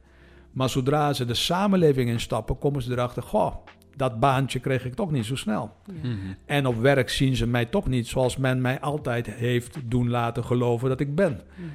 Maar 0.51 0.69
zodra 0.69 1.13
ze 1.13 1.25
de 1.25 1.33
samenleving 1.33 2.09
instappen, 2.09 2.57
komen 2.57 2.81
ze 2.81 2.91
erachter, 2.91 3.23
goh, 3.23 3.55
dat 3.95 4.19
baantje 4.19 4.59
kreeg 4.59 4.85
ik 4.85 4.93
toch 4.93 5.11
niet 5.11 5.25
zo 5.25 5.35
snel. 5.35 5.71
Ja. 5.85 6.09
Mhm. 6.09 6.15
En 6.45 6.67
op 6.67 6.75
werk 6.81 7.09
zien 7.09 7.35
ze 7.35 7.47
mij 7.47 7.65
toch 7.65 7.87
niet 7.87 8.07
zoals 8.07 8.37
men 8.37 8.61
mij 8.61 8.79
altijd 8.79 9.27
heeft 9.27 9.77
doen 9.85 10.09
laten 10.09 10.43
geloven 10.43 10.89
dat 10.89 10.99
ik 10.99 11.15
ben. 11.15 11.41
Mhm. 11.55 11.67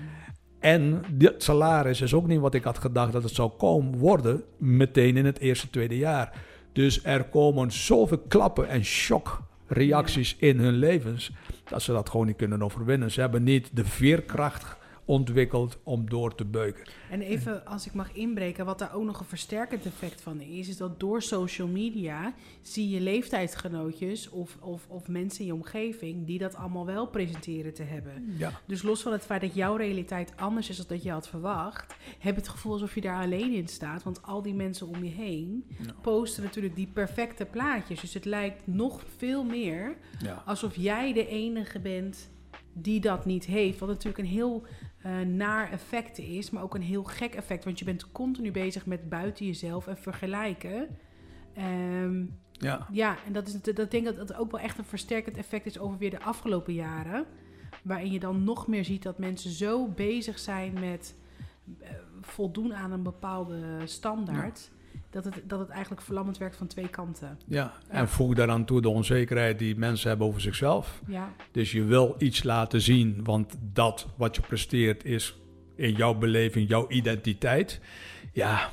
En 0.59 1.03
dit 1.13 1.43
salaris 1.43 2.01
is 2.01 2.15
ook 2.15 2.27
niet 2.27 2.41
wat 2.41 2.55
ik 2.55 2.65
had 2.65 2.79
gedacht 2.79 3.13
dat 3.13 3.23
het 3.23 3.35
zou 3.35 3.51
komen 3.51 3.99
worden 3.99 4.43
meteen 4.59 5.17
in 5.17 5.25
het 5.25 5.39
eerste, 5.39 5.71
tweede 5.71 5.97
jaar. 5.97 6.33
Dus 6.73 7.05
er 7.05 7.25
komen 7.25 7.73
zoveel 7.73 8.23
klappen 8.29 8.69
en 8.69 8.85
shockreacties 9.71 10.37
in 10.39 10.59
hun 10.59 10.75
levens 10.75 11.31
dat 11.69 11.83
ze 11.83 11.93
dat 11.93 12.09
gewoon 12.09 12.27
niet 12.27 12.37
kunnen 12.37 12.63
overwinnen. 12.63 13.11
Ze 13.11 13.21
hebben 13.21 13.43
niet 13.43 13.69
de 13.73 13.85
veerkracht 13.85 14.77
ontwikkeld 15.11 15.79
om 15.83 16.11
door 16.11 16.35
te 16.35 16.45
beuken. 16.45 16.85
En 17.11 17.21
even 17.21 17.67
als 17.67 17.87
ik 17.87 17.93
mag 17.93 18.13
inbreken, 18.13 18.65
wat 18.65 18.79
daar 18.79 18.95
ook 18.95 19.05
nog 19.05 19.21
een 19.21 19.27
versterkend 19.27 19.87
effect 19.87 20.21
van 20.21 20.41
is, 20.41 20.69
is 20.69 20.77
dat 20.77 21.01
door 21.01 21.23
social 21.23 21.69
media 21.69 22.35
zie 22.63 22.89
je 22.89 23.01
leeftijdsgenootjes 23.01 24.29
of, 24.29 24.57
of, 24.61 24.87
of 24.89 25.09
mensen 25.09 25.41
in 25.41 25.47
je 25.47 25.55
omgeving 25.55 26.27
die 26.27 26.39
dat 26.39 26.55
allemaal 26.55 26.87
wel 26.87 27.07
presenteren 27.07 27.75
te 27.75 27.83
hebben. 27.83 28.35
Ja. 28.39 28.61
Dus 28.67 28.83
los 28.83 29.03
van 29.03 29.13
het 29.13 29.25
feit 29.25 29.41
dat 29.41 29.55
jouw 29.55 29.77
realiteit 29.77 30.33
anders 30.37 30.69
is 30.69 30.77
dan 30.77 30.87
dat 30.89 31.03
je 31.03 31.11
had 31.11 31.29
verwacht, 31.29 31.95
heb 32.19 32.35
je 32.35 32.41
het 32.41 32.49
gevoel 32.49 32.73
alsof 32.73 32.95
je 32.95 33.01
daar 33.01 33.23
alleen 33.23 33.53
in 33.53 33.69
staat. 33.69 34.03
Want 34.03 34.23
al 34.23 34.43
die 34.43 34.55
mensen 34.55 34.87
om 34.87 35.05
je 35.05 35.11
heen 35.11 35.65
posten 36.03 36.43
natuurlijk 36.43 36.77
die 36.77 36.91
perfecte 36.93 37.45
plaatjes. 37.45 38.01
Dus 38.01 38.15
het 38.15 38.25
lijkt 38.25 38.67
nog 38.67 39.03
veel 39.17 39.45
meer 39.45 39.97
Ja. 40.23 40.43
alsof 40.47 40.77
jij 40.77 41.13
de 41.13 41.27
enige 41.29 41.79
bent 41.81 42.31
die 42.73 43.01
dat 43.01 43.25
niet 43.25 43.45
heeft. 43.47 43.79
Wat 43.79 43.89
natuurlijk 43.89 44.19
een 44.19 44.25
heel 44.25 44.63
eh, 45.03 45.19
naar 45.21 45.71
effect 45.71 46.19
is, 46.19 46.51
maar 46.51 46.63
ook 46.63 46.75
een 46.75 46.83
heel 46.83 47.05
gek 47.05 47.35
effect. 47.35 47.65
Want 47.65 47.79
je 47.79 47.85
bent 47.85 48.13
continu 48.13 48.51
bezig 48.51 48.87
met 48.87 49.09
buiten 49.09 49.47
jezelf 49.47 49.87
en 49.87 49.97
vergelijken. 49.99 50.89
Ehm, 51.55 52.25
Ja. 52.53 52.87
ja, 52.93 53.17
en 53.27 53.33
dat 53.33 53.47
is 53.47 53.53
het, 53.53 53.65
dat 53.65 53.91
denk 53.91 54.09
ik 54.09 54.17
dat 54.17 54.29
het 54.29 54.37
ook 54.39 54.51
wel 54.51 54.61
echt 54.61 54.79
een 54.79 54.85
versterkend 54.85 55.37
effect 55.37 55.67
is 55.67 55.79
over 55.79 55.99
weer 55.99 56.11
de 56.11 56.21
afgelopen 56.23 56.75
jaren. 56.75 57.25
Waarin 57.83 58.13
je 58.13 58.21
dan 58.21 58.45
nog 58.45 58.67
meer 58.67 58.85
ziet 58.85 59.03
dat 59.03 59.19
mensen 59.19 59.51
zo 59.51 59.89
bezig 59.89 60.39
zijn 60.39 60.73
met 60.81 61.15
eh, 61.81 61.91
voldoen 62.21 62.75
aan 62.75 62.93
een 62.93 63.03
bepaalde 63.03 63.63
standaard. 63.85 64.71
Dat, 65.11 65.25
het, 65.25 65.43
dat 65.45 65.59
het 65.59 65.69
eigenlijk 65.69 66.03
verlammend 66.03 66.39
werkt 66.39 66.57
van 66.57 66.67
twee 66.67 66.89
kanten. 66.89 67.39
ja. 67.47 67.73
En 67.89 68.09
voeg 68.09 68.35
daaraan 68.35 68.65
toe 68.65 68.81
de 68.81 68.89
onzekerheid 68.89 69.59
die 69.59 69.77
mensen 69.77 70.09
hebben 70.09 70.27
over 70.27 70.41
zichzelf. 70.41 71.01
Ja, 71.07 71.33
Dus 71.53 71.73
je 71.73 71.85
wil 71.85 72.15
iets 72.19 72.43
laten 72.43 72.81
zien, 72.81 73.21
want 73.25 73.57
dat 73.73 74.07
wat 74.17 74.37
je 74.37 74.43
presteert 74.43 75.05
is 75.05 75.39
in 75.77 75.93
jouw 75.93 76.15
beleving, 76.15 76.69
jouw 76.69 76.89
identiteit. 76.89 77.81
Ja, 78.33 78.69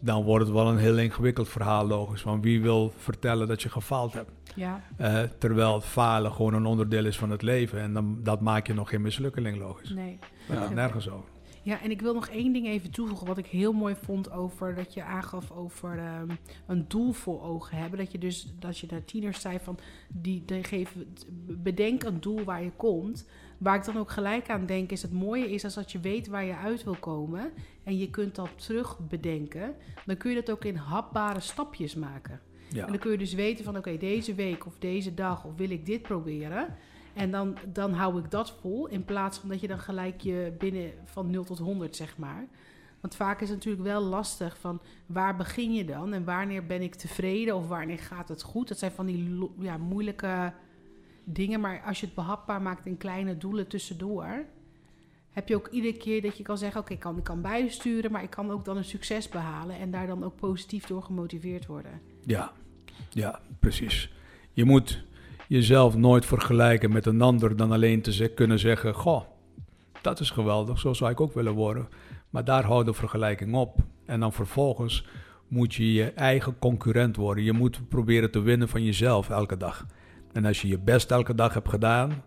dan 0.00 0.22
wordt 0.24 0.44
het 0.44 0.54
wel 0.54 0.68
een 0.68 0.78
heel 0.78 0.98
ingewikkeld 0.98 1.48
verhaal 1.48 1.86
logisch. 1.86 2.22
Want 2.22 2.44
wie 2.44 2.60
wil 2.62 2.92
vertellen 2.96 3.48
dat 3.48 3.62
je 3.62 3.68
gefaald 3.68 4.12
hebt? 4.12 4.30
ja, 4.54 4.82
Eh, 4.96 5.22
terwijl 5.38 5.80
falen 5.80 6.32
gewoon 6.32 6.54
een 6.54 6.66
onderdeel 6.66 7.04
is 7.04 7.18
van 7.18 7.30
het 7.30 7.42
leven. 7.42 7.80
En 7.80 7.92
dan, 7.92 8.18
dat 8.22 8.40
maak 8.40 8.66
je 8.66 8.74
nog 8.74 8.88
geen 8.88 9.00
mislukkeling 9.02 9.58
logisch. 9.58 9.90
nee. 9.90 10.18
Dat 10.48 10.58
gaat 10.58 10.74
nergens 10.74 11.08
over. 11.10 11.28
Ja, 11.62 11.82
en 11.82 11.90
ik 11.90 12.00
wil 12.00 12.14
nog 12.14 12.28
één 12.28 12.52
ding 12.52 12.66
even 12.66 12.90
toevoegen. 12.90 13.26
Wat 13.26 13.38
ik 13.38 13.46
heel 13.46 13.72
mooi 13.72 13.94
vond 13.94 14.32
over 14.32 14.74
dat 14.74 14.94
je 14.94 15.02
aangaf 15.02 15.50
over 15.50 15.98
ehm, 15.98 16.28
een 16.66 16.84
doel 16.88 17.12
voor 17.12 17.42
ogen 17.42 17.76
hebben. 17.76 17.98
Dat 17.98 18.12
je 18.12 18.18
dus, 18.18 18.52
dat 18.58 18.78
je 18.78 18.86
naar 18.90 19.04
tieners 19.04 19.40
zei 19.40 19.58
van, 19.58 19.78
die, 20.08 20.42
die 20.44 20.64
geven, 20.64 21.16
bedenk 21.46 22.02
een 22.02 22.20
doel 22.20 22.44
waar 22.44 22.62
je 22.62 22.72
komt. 22.76 23.28
Waar 23.58 23.76
ik 23.76 23.84
dan 23.84 23.96
ook 23.96 24.10
gelijk 24.10 24.50
aan 24.50 24.66
denk 24.66 24.90
is 24.90 25.02
het 25.02 25.12
mooie 25.12 25.50
is 25.50 25.64
als 25.64 25.74
dat 25.74 25.92
je 25.92 26.00
weet 26.00 26.26
waar 26.26 26.44
je 26.44 26.56
uit 26.56 26.84
wil 26.84 26.96
komen. 27.00 27.52
En 27.84 27.98
je 27.98 28.10
kunt 28.10 28.34
dat 28.34 28.50
terug 28.56 28.98
bedenken. 29.08 29.74
Dan 30.06 30.16
kun 30.16 30.30
je 30.30 30.36
dat 30.36 30.50
ook 30.50 30.64
in 30.64 30.76
hapbare 30.76 31.40
stapjes 31.40 31.94
maken. 31.94 32.40
Ja. 32.68 32.84
En 32.84 32.88
dan 32.88 32.98
kun 32.98 33.10
je 33.10 33.18
dus 33.18 33.34
weten 33.34 33.64
van 33.64 33.76
oké, 33.76 33.96
deze 33.96 34.34
week 34.34 34.66
of 34.66 34.78
deze 34.78 35.14
dag 35.14 35.44
of 35.44 35.56
wil 35.56 35.70
ik 35.70 35.86
dit 35.86 36.02
proberen. 36.02 36.76
En 37.14 37.30
dan, 37.30 37.56
dan 37.72 37.92
hou 37.92 38.18
ik 38.18 38.30
dat 38.30 38.54
vol. 38.60 38.86
In 38.86 39.04
plaats 39.04 39.38
van 39.38 39.48
dat 39.48 39.60
je 39.60 39.68
dan 39.68 39.78
gelijk 39.78 40.20
je 40.20 40.52
binnen 40.58 40.92
van 41.04 41.30
0 41.30 41.44
tot 41.44 41.58
100 41.58 41.96
zeg 41.96 42.16
maar. 42.16 42.46
Want 43.00 43.16
vaak 43.16 43.40
is 43.40 43.48
het 43.48 43.56
natuurlijk 43.56 43.84
wel 43.84 44.02
lastig 44.02 44.58
van 44.58 44.80
waar 45.06 45.36
begin 45.36 45.74
je 45.74 45.84
dan? 45.84 46.12
En 46.12 46.24
wanneer 46.24 46.66
ben 46.66 46.82
ik 46.82 46.94
tevreden 46.94 47.56
of 47.56 47.68
wanneer 47.68 47.98
gaat 47.98 48.28
het 48.28 48.42
goed? 48.42 48.68
Dat 48.68 48.78
zijn 48.78 48.92
van 48.92 49.06
die 49.06 49.50
ja, 49.58 49.76
moeilijke 49.76 50.52
dingen. 51.24 51.60
Maar 51.60 51.82
als 51.86 52.00
je 52.00 52.06
het 52.06 52.14
behapbaar 52.14 52.62
maakt 52.62 52.86
in 52.86 52.96
kleine 52.96 53.36
doelen 53.36 53.68
tussendoor... 53.68 54.44
heb 55.30 55.48
je 55.48 55.56
ook 55.56 55.68
iedere 55.68 55.96
keer 55.96 56.22
dat 56.22 56.36
je 56.36 56.42
kan 56.42 56.58
zeggen... 56.58 56.80
oké, 56.80 56.92
ik, 56.92 57.00
kan, 57.00 57.18
ik 57.18 57.24
kan 57.24 57.40
bijsturen, 57.40 58.12
maar 58.12 58.22
ik 58.22 58.30
kan 58.30 58.50
ook 58.50 58.64
dan 58.64 58.76
een 58.76 58.84
succes 58.84 59.28
behalen... 59.28 59.78
en 59.78 59.90
daar 59.90 60.06
dan 60.06 60.24
ook 60.24 60.36
positief 60.36 60.86
door 60.86 61.02
gemotiveerd 61.02 61.66
worden. 61.66 62.00
Ja, 62.24 62.52
ja, 63.08 63.40
precies. 63.58 64.12
Je 64.52 64.64
moet 64.64 65.02
jezelf 65.50 65.96
nooit 65.96 66.26
vergelijken 66.26 66.92
met 66.92 67.06
een 67.06 67.22
ander 67.22 67.56
dan 67.56 67.72
alleen 67.72 68.02
te 68.02 68.32
kunnen 68.34 68.58
zeggen: 68.58 68.94
Goh, 68.94 69.22
dat 70.02 70.20
is 70.20 70.30
geweldig, 70.30 70.78
zo 70.78 70.92
zou 70.92 71.10
ik 71.10 71.20
ook 71.20 71.34
willen 71.34 71.52
worden. 71.52 71.88
Maar 72.30 72.44
daar 72.44 72.64
houdt 72.64 72.86
de 72.86 72.94
vergelijking 72.94 73.54
op. 73.54 73.78
En 74.06 74.20
dan 74.20 74.32
vervolgens 74.32 75.06
moet 75.48 75.74
je 75.74 75.92
je 75.92 76.12
eigen 76.12 76.58
concurrent 76.58 77.16
worden. 77.16 77.44
Je 77.44 77.52
moet 77.52 77.88
proberen 77.88 78.30
te 78.30 78.40
winnen 78.40 78.68
van 78.68 78.84
jezelf 78.84 79.30
elke 79.30 79.56
dag. 79.56 79.86
En 80.32 80.44
als 80.44 80.62
je 80.62 80.68
je 80.68 80.78
best 80.78 81.10
elke 81.10 81.34
dag 81.34 81.54
hebt 81.54 81.68
gedaan, 81.68 82.22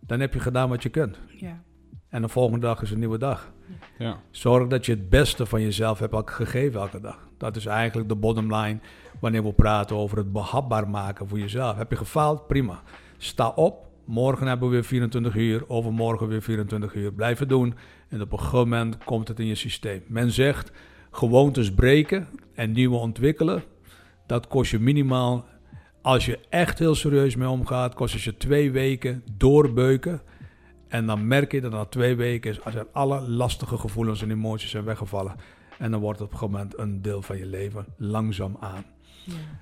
dan 0.00 0.20
heb 0.20 0.34
je 0.34 0.40
gedaan 0.40 0.68
wat 0.68 0.82
je 0.82 0.88
kunt. 0.88 1.18
Ja, 1.36 1.62
En 2.08 2.22
de 2.22 2.28
volgende 2.28 2.66
dag 2.66 2.82
is 2.82 2.90
een 2.90 2.98
nieuwe 2.98 3.18
dag. 3.18 3.52
Ja. 3.98 4.20
Zorg 4.30 4.68
dat 4.68 4.86
je 4.86 4.92
het 4.92 5.08
beste 5.08 5.46
van 5.46 5.62
jezelf 5.62 5.98
hebt 5.98 6.30
gegeven 6.30 6.80
elke 6.80 7.00
dag. 7.00 7.28
Dat 7.38 7.56
is 7.56 7.66
eigenlijk 7.66 8.08
de 8.08 8.16
bottom 8.16 8.54
line 8.54 8.78
wanneer 9.20 9.44
we 9.44 9.52
praten 9.52 9.96
over 9.96 10.16
het 10.16 10.32
behapbaar 10.32 10.88
maken 10.88 11.28
voor 11.28 11.38
jezelf. 11.38 11.76
Heb 11.76 11.90
je 11.90 11.96
gefaald? 11.96 12.46
Prima. 12.46 12.82
Sta 13.16 13.48
op. 13.48 13.86
Morgen 14.04 14.46
hebben 14.46 14.68
we 14.68 14.74
weer 14.74 14.84
24 14.84 15.36
uur. 15.36 15.64
Overmorgen 15.68 16.28
weer 16.28 16.42
24 16.42 16.94
uur. 16.94 17.12
Blijf 17.12 17.38
het 17.38 17.48
doen. 17.48 17.74
En 18.08 18.20
op 18.20 18.32
een 18.32 18.38
gegeven 18.38 18.68
moment 18.68 19.04
komt 19.04 19.28
het 19.28 19.40
in 19.40 19.46
je 19.46 19.54
systeem. 19.54 20.02
Men 20.06 20.30
zegt, 20.30 20.72
gewoontes 21.10 21.72
breken 21.72 22.28
en 22.54 22.72
nieuwe 22.72 22.96
ontwikkelen, 22.96 23.62
dat 24.26 24.46
kost 24.46 24.70
je 24.70 24.78
minimaal, 24.78 25.44
als 26.02 26.26
je 26.26 26.38
echt 26.48 26.78
heel 26.78 26.94
serieus 26.94 27.36
mee 27.36 27.48
omgaat, 27.48 27.94
kost 27.94 28.14
het 28.14 28.22
je 28.22 28.36
twee 28.36 28.70
weken 28.70 29.22
doorbeuken. 29.36 30.20
En 30.88 31.06
dan 31.06 31.26
merk 31.26 31.52
je 31.52 31.60
dat 31.60 31.72
na 31.72 31.84
twee 31.84 32.16
weken, 32.16 32.64
er 32.64 32.86
alle 32.92 33.28
lastige 33.28 33.78
gevoelens 33.78 34.22
en 34.22 34.30
emoties 34.30 34.70
zijn 34.70 34.84
weggevallen. 34.84 35.36
En 35.78 35.90
dan 35.90 36.00
wordt 36.00 36.18
het 36.18 36.28
op 36.28 36.32
een 36.32 36.38
gegeven 36.38 36.60
moment 36.60 36.78
een 36.78 37.02
deel 37.02 37.22
van 37.22 37.38
je 37.38 37.46
leven 37.46 37.86
langzaam 37.96 38.56
aan. 38.60 38.84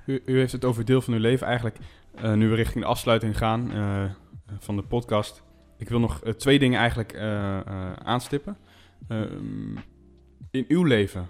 U, 0.07 0.23
u 0.25 0.39
heeft 0.39 0.53
het 0.53 0.65
over 0.65 0.85
deel 0.85 1.01
van 1.01 1.15
uw 1.15 1.21
leven. 1.21 1.47
Eigenlijk, 1.47 1.77
eh, 2.15 2.33
nu 2.33 2.49
we 2.49 2.55
richting 2.55 2.85
de 2.85 2.91
afsluiting 2.91 3.39
gaan 3.39 3.73
eh, 3.73 4.05
van 4.59 4.77
de 4.77 4.83
podcast. 4.83 5.43
Ik 5.79 5.89
wil 5.89 6.01
nog 6.01 6.23
eh, 6.23 6.33
twee 6.33 6.59
dingen 6.59 6.79
eigenlijk 6.79 7.19
aanstippen. 8.05 8.57
Ehm, 9.09 9.77
in 10.51 10.65
uw 10.69 10.85
leven, 10.85 11.27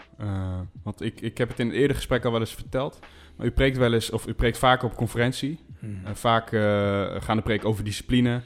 want 0.82 1.00
ik, 1.02 1.20
ik 1.20 1.38
heb 1.38 1.48
het 1.48 1.58
in 1.58 1.66
het 1.66 1.74
eerdere 1.74 1.94
gesprek 1.94 2.24
al 2.24 2.30
wel 2.30 2.40
eens 2.40 2.54
verteld. 2.54 2.98
Maar 3.36 3.46
u 3.46 3.50
preekt 3.50 3.76
wel 3.76 3.92
eens, 3.92 4.10
of 4.10 4.26
u 4.26 4.32
preekt 4.32 4.58
vaak 4.58 4.82
op 4.82 4.94
conferentie. 4.94 5.58
Eh, 5.80 6.14
vaak 6.14 6.48
gaan 7.22 7.36
de 7.36 7.42
preek 7.42 7.64
over 7.64 7.84
discipline. 7.84 8.40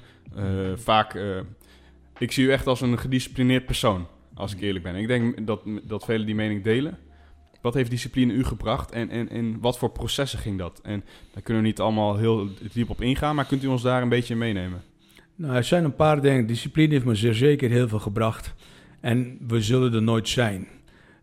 Vaak, 0.75 1.19
ik 2.19 2.33
zie 2.33 2.47
u 2.47 2.53
echt 2.53 2.67
als 2.67 2.81
een 2.81 2.99
gedisciplineerd 2.99 3.67
persoon, 3.67 4.07
als 4.35 4.55
ik 4.55 4.61
eerlijk 4.61 4.85
ben. 4.85 4.95
Ik 4.95 5.07
denk 5.07 5.47
dat, 5.47 5.63
dat 5.83 6.05
velen 6.05 6.27
die 6.27 6.35
mening 6.35 6.65
delen. 6.65 6.99
Wat 7.61 7.75
heeft 7.75 7.91
discipline 7.91 8.33
u 8.33 8.45
gebracht 8.45 8.91
en, 8.93 9.11
en, 9.11 9.29
en 9.29 9.61
wat 9.61 9.79
voor 9.79 9.91
processen 9.91 10.39
ging 10.39 10.59
dat? 10.59 10.81
En 10.83 11.05
daar 11.33 11.43
kunnen 11.43 11.63
we 11.63 11.69
niet 11.69 11.81
allemaal 11.81 12.17
heel 12.17 12.49
diep 12.73 12.91
op 12.91 13.01
ingaan, 13.01 13.35
maar 13.35 13.47
kunt 13.47 13.65
u 13.65 13.67
ons 13.67 13.83
daar 13.83 14.03
een 14.03 14.09
beetje 14.09 14.37
meenemen? 14.37 14.83
Nou, 15.35 15.55
er 15.55 15.65
zijn 15.65 15.85
een 15.85 15.95
paar 15.95 16.21
dingen. 16.21 16.47
Discipline 16.47 16.93
heeft 16.93 17.05
me 17.05 17.15
zeer 17.15 17.35
zeker 17.35 17.71
heel 17.71 17.89
veel 17.89 17.99
gebracht. 17.99 18.55
En 19.01 19.39
we 19.47 19.61
zullen 19.61 19.95
er 19.95 20.03
nooit 20.03 20.29
zijn. 20.29 20.67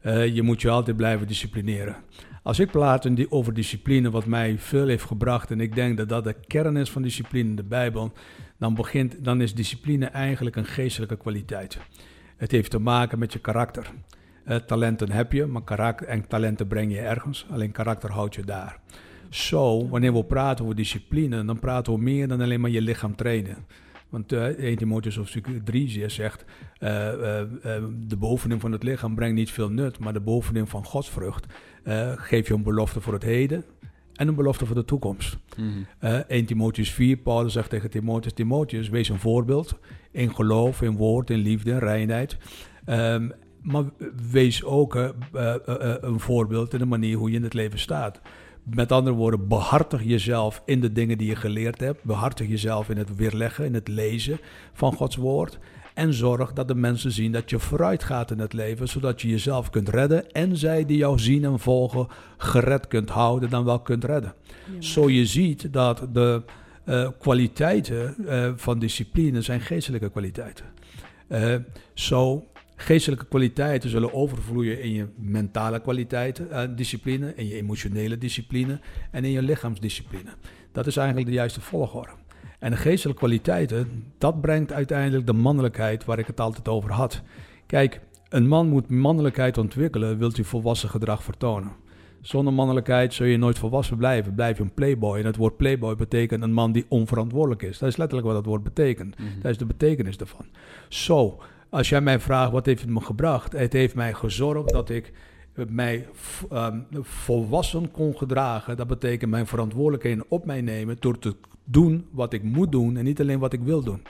Eh, 0.02 0.36
je 0.36 0.41
moet 0.41 0.62
je 0.62 0.69
altijd 0.69 0.98
blijven 0.98 1.28
disciplineren. 1.28 1.95
Als 2.43 2.60
ik 2.60 2.71
die- 3.13 3.32
over 3.32 3.54
discipline, 3.54 4.10
wat 4.12 4.26
mij 4.26 4.58
veel 4.60 4.88
heeft 4.88 5.04
gebracht, 5.04 5.52
en 5.52 5.60
ik 5.60 5.76
denk 5.76 5.98
dat 5.98 6.10
dat 6.10 6.24
de 6.24 6.36
kern 6.48 6.78
is 6.78 6.89
van 6.89 7.02
discipline 7.02 7.50
in 7.50 7.56
de 7.56 7.63
Bijbel, 7.63 8.13
dan, 8.58 8.74
begint, 8.74 9.24
dan 9.24 9.41
is 9.41 9.54
discipline 9.54 10.06
eigenlijk 10.06 10.56
een 10.56 10.65
geestelijke 10.65 11.17
kwaliteit. 11.17 11.78
Het 12.38 12.52
heeft 12.52 12.71
te 12.71 12.80
maken 12.80 13.19
met 13.19 13.34
je 13.34 13.39
karakter. 13.39 13.91
Eh, 14.46 14.58
talenten 14.58 15.12
heb 15.12 15.32
je, 15.32 15.46
maar 15.46 15.64
karakter 15.64 16.08
en 16.08 16.28
talenten 16.28 16.68
breng 16.68 16.92
je 16.92 17.00
ergens. 17.00 17.46
Alleen 17.52 17.72
karakter 17.72 18.12
houdt 18.12 18.36
je 18.36 18.44
daar. 18.44 18.80
Zo, 19.30 19.88
wanneer 19.88 20.14
we 20.14 20.24
praten 20.24 20.64
over 20.64 20.78
discipline, 20.78 21.46
dan 21.46 21.60
praten 21.60 21.94
we 21.94 22.00
meer 22.00 22.28
dan 22.28 22.42
alleen 22.42 22.62
maar 22.62 22.70
je 22.70 22.82
lichaam 22.82 23.16
trainen. 23.16 23.58
Want 24.10 24.34
uh, 24.34 24.44
1 24.44 24.78
Timotheus 24.78 25.16
hoofdstuk 25.16 25.48
3 25.64 26.10
zegt, 26.10 26.46
uh, 26.80 26.90
uh, 26.90 27.42
de 28.08 28.16
bovenin 28.18 28.60
van 28.60 28.72
het 28.72 28.84
lichaam 28.84 29.16
brengt 29.16 29.36
niet 29.36 29.52
veel 29.52 29.70
nut, 29.70 30.00
maar 30.00 30.14
de 30.14 30.20
bovenin 30.20 30.68
van 30.68 30.86
godsvrucht 30.86 31.46
geeft 32.16 32.48
je 32.48 32.54
een 32.54 32.64
belofte 32.64 33.02
voor 33.02 33.14
het 33.14 33.24
heden 33.24 33.66
en 34.14 34.28
een 34.28 34.36
belofte 34.36 34.66
voor 34.66 34.76
de 34.76 34.86
toekomst. 34.86 35.38
Mm-hmm. 35.58 35.86
1 36.28 36.46
Timotheus 36.46 36.92
4, 36.92 37.18
Paulus 37.18 37.54
zegt 37.54 37.70
tegen 37.70 37.90
Timotheus, 37.90 38.34
Timotheus, 38.34 38.90
wees 38.90 39.10
een 39.10 39.20
voorbeeld 39.20 39.80
in 40.12 40.36
geloof, 40.36 40.82
in 40.82 40.98
woord, 40.98 41.30
in 41.30 41.40
liefde, 41.40 41.72
in 41.72 41.78
reinheid. 41.78 42.38
Um, 42.86 43.34
maar 43.65 43.84
wees 44.32 44.63
ook 44.63 44.95
uh, 44.95 45.10
uh, 45.34 45.56
uh, 45.67 45.93
een 46.01 46.19
voorbeeld 46.19 46.73
in 46.73 46.80
de 46.80 46.86
manier 46.86 47.17
hoe 47.17 47.30
je 47.30 47.38
in 47.38 47.43
het 47.43 47.54
leven 47.54 47.80
staat. 47.80 48.21
Met 48.63 48.91
andere 48.91 49.15
woorden, 49.15 49.47
behartig 49.47 50.04
jezelf 50.04 50.62
in 50.65 50.82
de 50.82 50.91
dingen 50.91 51.17
die 51.17 51.28
je 51.28 51.36
geleerd 51.36 51.80
hebt. 51.80 52.04
Behartig 52.04 52.47
jezelf 52.47 52.89
in 52.89 52.97
het 52.97 53.15
weerleggen, 53.15 53.65
in 53.65 53.73
het 53.73 53.88
lezen 53.88 54.39
van 54.73 54.93
Gods 54.93 55.15
woord. 55.15 55.60
En 55.93 56.13
zorg 56.13 56.54
dat 56.54 56.67
de 56.67 56.75
mensen 56.75 57.12
zien 57.12 57.32
dat 57.32 57.49
je 57.49 57.60
vooruit 57.60 58.04
gaat 58.04 58.32
in 58.32 58.39
het 58.39 58.54
leven, 58.54 58.88
zodat 58.88 59.21
je 59.21 59.28
jezelf 59.28 59.69
kunt 59.69 59.89
redden. 59.89 60.32
En 60.32 60.58
zij 60.58 60.86
die 60.86 60.97
jou 60.97 61.19
zien 61.19 61.43
en 61.43 61.60
volgen, 61.60 62.08
gered 62.38 62.88
kunt 62.88 63.10
houden, 63.10 63.49
dan 63.49 63.65
wel 63.65 63.80
kunt 63.80 64.04
redden. 64.04 64.34
Ja. 64.73 64.82
Zo 64.82 65.10
je 65.10 65.25
ziet 65.25 65.73
dat 65.73 66.08
de 66.13 66.41
uh, 66.86 67.10
kwaliteiten 67.19 68.15
uh, 68.19 68.51
van 68.56 68.80
discipline 68.80 69.41
zijn 69.41 69.62
geestelijke 69.62 70.10
kwaliteiten. 70.10 70.65
Uh, 71.30 71.56
zo 71.93 72.43
Geestelijke 72.76 73.26
kwaliteiten 73.26 73.90
zullen 73.90 74.14
overvloeien 74.14 74.82
in 74.82 74.94
je 74.94 75.08
mentale 75.18 75.82
kwaliteiten, 75.82 76.48
uh, 76.52 76.62
discipline, 76.76 77.34
in 77.36 77.48
je 77.48 77.56
emotionele 77.56 78.18
discipline 78.18 78.80
en 79.12 79.24
in 79.24 79.32
je 79.32 79.42
lichaamsdiscipline. 79.42 80.30
Dat 80.72 80.88
is 80.88 80.98
eigenlijk 80.98 81.28
de 81.28 81.34
juiste 81.34 81.62
volgorde. 81.62 82.12
En 82.60 82.72
de 82.72 82.78
geestelijke 82.78 83.20
kwaliteiten, 83.20 84.04
dat 84.18 84.42
brengt 84.42 84.72
uiteindelijk 84.74 85.26
de 85.26 85.34
mannelijkheid 85.34 86.06
waar 86.06 86.20
ik 86.20 86.28
het 86.28 86.40
altijd 86.40 86.68
over 86.68 86.92
had. 86.92 87.22
Kijk, 87.66 88.02
een 88.30 88.48
man 88.48 88.68
moet 88.68 88.90
mannelijkheid 88.90 89.58
ontwikkelen, 89.58 90.18
wilt 90.18 90.38
u 90.38 90.44
volwassen 90.44 90.90
gedrag 90.90 91.24
vertonen. 91.24 91.72
Zonder 92.22 92.54
mannelijkheid 92.54 93.14
zul 93.14 93.26
je 93.26 93.38
nooit 93.38 93.60
volwassen 93.60 93.98
blijven. 93.98 94.36
Blijf 94.36 94.58
je 94.58 94.64
een 94.64 94.74
playboy. 94.74 95.20
En 95.20 95.26
het 95.26 95.36
woord 95.36 95.58
playboy 95.58 95.96
betekent 95.96 96.44
een 96.44 96.54
man 96.54 96.72
die 96.72 96.86
onverantwoordelijk 96.88 97.62
is. 97.62 97.78
Dat 97.78 97.90
is 97.90 97.98
letterlijk 97.98 98.28
wat 98.28 98.36
dat 98.36 98.46
woord 98.46 98.64
betekent. 98.64 99.20
Mm 99.20 99.26
-hmm. 99.26 99.42
Dat 99.42 99.52
is 99.52 99.58
de 99.58 99.66
betekenis 99.66 100.18
daarvan. 100.18 100.46
Zo, 100.90 101.42
als 101.69 101.89
jij 101.89 102.01
mij 102.01 102.19
vraagt 102.19 102.51
wat 102.51 102.65
heeft 102.65 102.82
het 102.82 102.89
me 102.89 103.01
gebracht, 103.01 103.51
het 103.51 103.73
heeft 103.73 103.95
mij 103.95 104.13
gezorgd 104.13 104.71
dat 104.71 104.89
ik 104.89 105.13
mij 105.67 106.08
um, 106.54 106.86
volwassen 107.01 107.91
kon 107.91 108.17
gedragen. 108.17 108.78
Dat 108.78 108.88
betekent 108.88 109.32
mijn 109.32 109.47
verantwoordelijkheden 109.47 110.25
op 110.28 110.45
mij 110.45 110.62
nemen 110.62 110.97
door 110.99 111.19
te 111.19 111.36
doen 111.63 112.06
wat 112.12 112.34
ik 112.34 112.43
moet 112.43 112.71
doen 112.71 112.97
en 112.97 113.04
niet 113.04 113.21
alleen 113.21 113.39
wat 113.39 113.54
ik 113.54 113.62
wil 113.62 113.84
doen. 113.84 114.01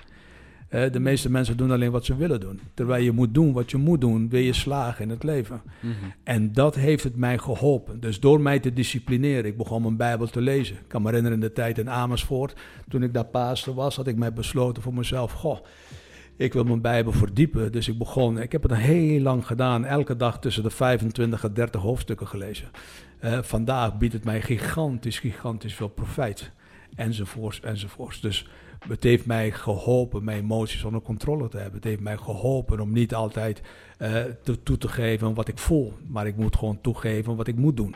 Uh, 0.70 0.92
de 0.92 1.00
meeste 1.00 1.32
mensen 1.32 1.58
doen 1.58 1.72
alleen 1.72 1.92
wat 1.92 2.06
ze 2.06 2.16
willen 2.16 2.40
doen. 2.40 2.60
Terwijl 2.74 3.04
je 3.04 3.12
moet 3.12 3.34
doen 3.34 3.54
wat 3.54 3.72
je 3.72 3.78
moet 3.78 4.02
doen, 4.02 4.30
wil 4.30 4.42
je 4.42 4.54
slagen 4.54 5.04
in 5.04 5.10
het 5.10 5.24
leven. 5.24 5.62
Mm-hmm. 5.80 6.14
En 6.24 6.54
dat 6.54 6.76
heeft 6.76 7.04
het 7.04 7.16
mij 7.16 7.38
geholpen. 7.38 8.00
Dus 8.00 8.20
door 8.20 8.42
mij 8.42 8.60
te 8.60 8.74
disciplineren, 8.74 9.46
ik 9.46 9.58
begon 9.58 9.82
mijn 9.82 9.98
Bijbel 9.98 10.28
te 10.28 10.42
lezen. 10.42 10.76
Ik 10.76 10.88
kan 10.88 11.02
me 11.02 11.08
herinneren 11.08 11.38
in 11.38 11.46
de 11.48 11.54
tijd 11.54 11.78
in 11.78 11.90
Amersfoort, 11.90 12.56
toen 12.90 13.04
ik 13.04 13.14
daar 13.14 13.26
pastor 13.26 13.74
was, 13.74 13.96
had 13.96 14.08
ik 14.08 14.16
mij 14.16 14.34
besloten 14.34 14.84
voor 14.84 14.94
mezelf, 14.94 15.32
goh, 15.32 15.60
ik 16.38 16.54
wil 16.54 16.64
mijn 16.64 16.82
Bijbel 16.82 17.12
verdiepen. 17.12 17.72
Dus 17.72 17.88
ik 17.88 17.98
begon, 17.98 18.40
ik 18.40 18.52
heb 18.52 18.64
het 18.64 18.76
heel 18.76 19.22
lang 19.22 19.48
gedaan, 19.48 19.86
elke 19.86 20.16
dag 20.16 20.40
tussen 20.40 20.64
de 20.64 20.70
25 20.70 21.44
en 21.44 21.54
30 21.54 21.82
hoofdstukken 21.82 22.28
gelezen. 22.28 22.68
Uh, 23.24 23.42
vandaag 23.42 23.98
biedt 23.98 24.14
het 24.14 24.24
mij 24.24 24.42
gigantisch, 24.42 25.20
gigantisch 25.20 25.76
veel 25.76 25.88
profijt. 25.88 26.52
Enzovoorts, 26.96 27.60
enzovoorts. 27.60 28.22
Dus 28.22 28.48
het 28.88 29.04
heeft 29.04 29.26
mij 29.26 29.52
geholpen 29.52 30.24
mijn 30.24 30.40
emoties 30.40 30.84
onder 30.84 31.02
controle 31.02 31.48
te 31.48 31.58
hebben. 31.58 31.76
Het 31.76 31.84
heeft 31.84 32.00
mij 32.00 32.18
geholpen 32.18 32.80
om 32.80 32.92
niet 32.92 33.14
altijd 33.16 33.62
te, 34.44 34.64
toe 34.64 34.78
te 34.78 34.88
geven 34.88 35.34
wat 35.34 35.48
ik 35.48 35.58
voel. 35.58 35.94
Maar 36.08 36.28
ik 36.28 36.36
moet 36.36 36.56
gewoon 36.56 36.82
toegeven 36.82 37.36
wat 37.36 37.48
ik 37.48 37.56
moet 37.56 37.78
doen. 37.78 37.96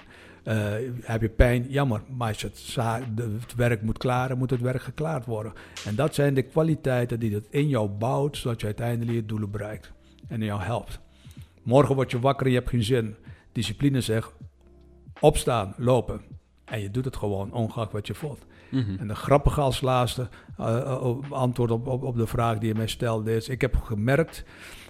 Uh, 0.49 0.73
heb 1.01 1.21
je 1.21 1.29
pijn? 1.29 1.65
Jammer. 1.69 2.01
Maar 2.17 2.27
als 2.27 2.41
het, 2.41 2.75
het, 3.15 3.55
werk 3.55 3.81
moet 3.81 3.97
klaren, 3.97 4.37
moet 4.37 4.49
het 4.49 4.61
werk 4.61 4.81
geklaard 4.81 5.25
worden. 5.25 5.53
En 5.85 5.95
dat 5.95 6.15
zijn 6.15 6.33
de 6.33 6.41
kwaliteiten 6.41 7.19
die 7.19 7.33
het 7.33 7.47
in 7.49 7.67
jou 7.67 7.89
bouwt, 7.89 8.37
zodat 8.37 8.59
je 8.59 8.65
uiteindelijk 8.65 9.17
je 9.17 9.25
doelen 9.25 9.51
bereikt. 9.51 9.91
En 10.27 10.41
jou 10.41 10.61
helpt. 10.61 10.99
Morgen 11.63 11.95
word 11.95 12.11
je 12.11 12.19
wakker 12.19 12.45
en 12.45 12.51
je 12.51 12.57
hebt 12.57 12.69
geen 12.69 12.83
zin. 12.83 13.15
Discipline 13.51 14.01
zegt, 14.01 14.31
opstaan, 15.19 15.73
lopen. 15.77 16.21
En 16.69 16.81
je 16.81 16.91
doet 16.91 17.05
het 17.05 17.15
gewoon, 17.15 17.53
ongeacht 17.53 17.91
wat 17.91 18.07
je 18.07 18.13
voelt. 18.13 18.45
Mm-hmm. 18.69 18.97
En 18.99 19.07
de 19.07 19.15
grappige 19.15 19.61
als 19.61 19.81
laatste 19.81 20.27
uh, 20.59 21.15
antwoord 21.29 21.71
op, 21.71 21.87
op, 21.87 22.03
op, 22.03 22.15
de 22.15 22.27
vraag 22.27 22.57
die 22.57 22.67
je 22.67 22.75
mij 22.75 22.87
stelde 22.87 23.35
is... 23.35 23.49
ik 23.49 23.61
heb 23.61 23.75
gemerkt 23.77 24.43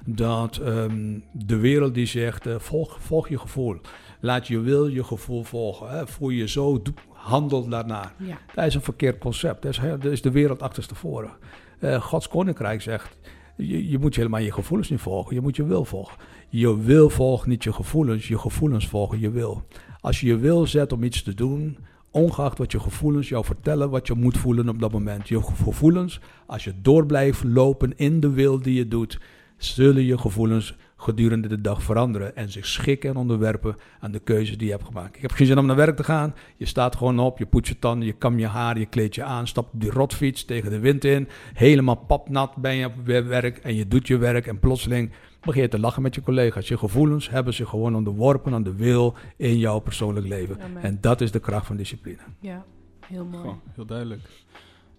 dat 0.06 0.58
um, 0.58 1.24
de 1.32 1.58
wereld 1.58 1.94
die 1.94 2.06
zegt, 2.06 2.48
uh, 2.48 2.60
volg, 2.60 2.98
volg 3.02 3.30
je 3.30 3.40
gevoel. 3.40 3.78
Laat 4.20 4.48
je 4.48 4.60
wil 4.60 4.88
je 4.88 5.04
gevoel 5.04 5.44
volgen. 5.44 5.90
Hè. 5.90 6.08
Voel 6.08 6.30
je 6.30 6.48
zo, 6.48 6.82
handel 7.08 7.68
daarnaar. 7.68 8.14
Ja. 8.18 8.38
Dat 8.56 8.66
is 8.66 8.76
een 8.76 8.82
verkeerd 8.82 9.18
concept. 9.18 9.62
Dat 9.62 9.72
is, 9.72 9.80
dat 9.80 10.12
is 10.12 10.22
de 10.22 10.32
wereld 10.32 10.62
achterstevoren. 10.62 11.32
Uh, 11.80 12.02
Gods 12.02 12.28
koninkrijk 12.28 12.82
zegt... 12.82 13.18
Je, 13.60 13.90
je 13.90 14.00
moet 14.00 14.14
je 14.14 14.22
helemaal 14.22 14.42
je 14.42 14.52
gevoelens 14.52 14.90
niet 14.90 15.00
volgen. 15.00 15.36
Je 15.36 15.42
moet 15.42 15.56
je 15.56 15.66
wil 15.66 15.86
volgen. 15.86 16.18
Je 16.50 16.82
wil 16.82 17.10
volgen, 17.10 17.50
niet 17.50 17.64
je 17.64 17.74
gevoelens. 17.74 18.28
Je 18.28 18.38
gevoelens 18.38 18.88
volgen 18.88 19.20
je 19.20 19.30
wil. 19.30 19.64
Als 20.02 20.20
je 20.20 20.28
je 20.28 20.38
wil 20.38 20.68
zet 20.68 20.92
om 20.92 21.04
iets 21.04 21.24
te 21.24 21.34
doen 21.34 21.78
ongeacht 22.12 22.58
wat 22.58 22.72
je 22.72 22.80
gevoelens 22.80 23.30
jou 23.30 23.46
vertellen, 23.46 23.90
wat 23.90 24.08
je 24.08 24.14
moet 24.14 24.38
voelen 24.38 24.70
op 24.70 24.80
dat 24.80 24.92
moment. 24.92 25.28
Je 25.28 25.42
gevoelens, 25.42 26.20
als 26.46 26.64
je 26.64 26.74
door 26.82 27.06
blijft 27.06 27.44
lopen 27.44 27.98
in 27.98 28.20
de 28.20 28.30
wil 28.30 28.62
die 28.62 28.74
je 28.74 28.88
doet, 28.88 29.20
zullen 29.58 30.04
je 30.04 30.18
gevoelens 30.18 30.78
gedurende 31.02 31.48
de 31.48 31.62
dag 31.62 31.84
veranderen 31.84 32.36
en 32.36 32.52
zich 32.52 32.66
schikken 32.66 33.10
en 33.10 33.16
onderwerpen 33.16 33.76
aan 34.00 34.12
de 34.12 34.20
keuzes 34.20 34.58
die 34.58 34.68
je 34.68 34.74
hebt 34.74 34.86
gemaakt. 34.86 35.16
Ik 35.16 35.22
heb 35.22 35.32
geen 35.32 35.48
zin 35.48 35.58
om 35.58 35.66
naar 35.66 35.76
werk 35.76 35.96
te 35.96 36.04
gaan. 36.04 36.36
Je 36.58 36.66
staat 36.66 36.96
gewoon 36.96 37.20
op, 37.20 37.38
je 37.38 37.46
poet 37.46 37.68
je 37.68 37.80
tanden, 37.80 38.08
je 38.08 38.14
kam 38.14 38.40
je 38.40 38.48
haar, 38.48 38.80
je 38.80 38.86
kleed 38.86 39.16
je 39.16 39.24
aan, 39.24 39.48
stapt 39.48 39.74
op 39.74 39.82
die 39.82 39.92
rotfiets 39.92 40.46
tegen 40.46 40.70
de 40.70 40.80
wind 40.80 41.04
in. 41.04 41.28
Helemaal 41.54 41.96
papnat 41.96 42.56
ben 42.56 42.76
je 42.76 42.86
op 42.86 43.06
werk 43.06 43.58
en 43.58 43.76
je 43.76 43.88
doet 43.88 44.08
je 44.08 44.18
werk 44.18 44.48
en 44.48 44.60
plotseling 44.60 45.12
begin 45.42 45.62
je 45.62 45.68
te 45.68 45.80
lachen 45.80 46.02
met 46.02 46.16
je 46.16 46.22
collega's. 46.22 46.68
Je 46.68 46.78
gevoelens 46.78 47.30
hebben 47.30 47.54
zich 47.54 47.70
gewoon 47.70 47.96
onderworpen 47.96 48.54
aan 48.54 48.64
de 48.64 48.76
wil 48.76 49.16
in 49.38 49.58
jouw 49.58 49.80
persoonlijk 49.80 50.28
leven. 50.28 50.62
Amen. 50.62 50.84
En 50.84 50.98
dat 51.02 51.22
is 51.22 51.32
de 51.32 51.40
kracht 51.40 51.66
van 51.66 51.76
discipline. 51.76 52.22
Ja, 52.40 52.66
heel 53.06 53.26
mooi. 53.26 53.44
Goh, 53.44 53.56
heel 53.76 53.86
duidelijk. 53.86 54.22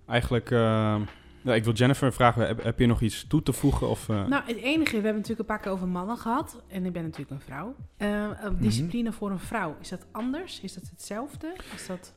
Eigenlijk, 0.06 0.50
uh, 0.50 0.96
Ja, 1.42 1.54
ik 1.54 1.64
wil 1.64 1.72
Jennifer 1.72 2.12
vragen, 2.12 2.46
heb, 2.46 2.62
heb 2.62 2.78
je 2.78 2.86
nog 2.86 3.00
iets 3.00 3.24
toe 3.28 3.42
te 3.42 3.52
voegen? 3.52 3.88
Of, 3.88 4.08
uh... 4.08 4.26
Nou, 4.26 4.42
het 4.46 4.56
enige, 4.56 4.90
we 4.90 4.94
hebben 4.94 5.14
natuurlijk 5.14 5.40
een 5.40 5.46
paar 5.46 5.58
keer 5.58 5.72
over 5.72 5.88
mannen 5.88 6.16
gehad. 6.16 6.62
En 6.68 6.86
ik 6.86 6.92
ben 6.92 7.02
natuurlijk 7.02 7.30
een 7.30 7.40
vrouw. 7.40 7.74
Uh, 7.98 8.28
discipline 8.58 9.02
mm 9.02 9.08
-hmm. 9.08 9.18
voor 9.18 9.30
een 9.30 9.38
vrouw, 9.38 9.76
is 9.80 9.88
dat 9.88 10.06
anders? 10.10 10.60
Is 10.60 10.74
dat 10.74 10.88
hetzelfde? 10.90 11.52
Is 11.74 11.86
dat... 11.86 12.14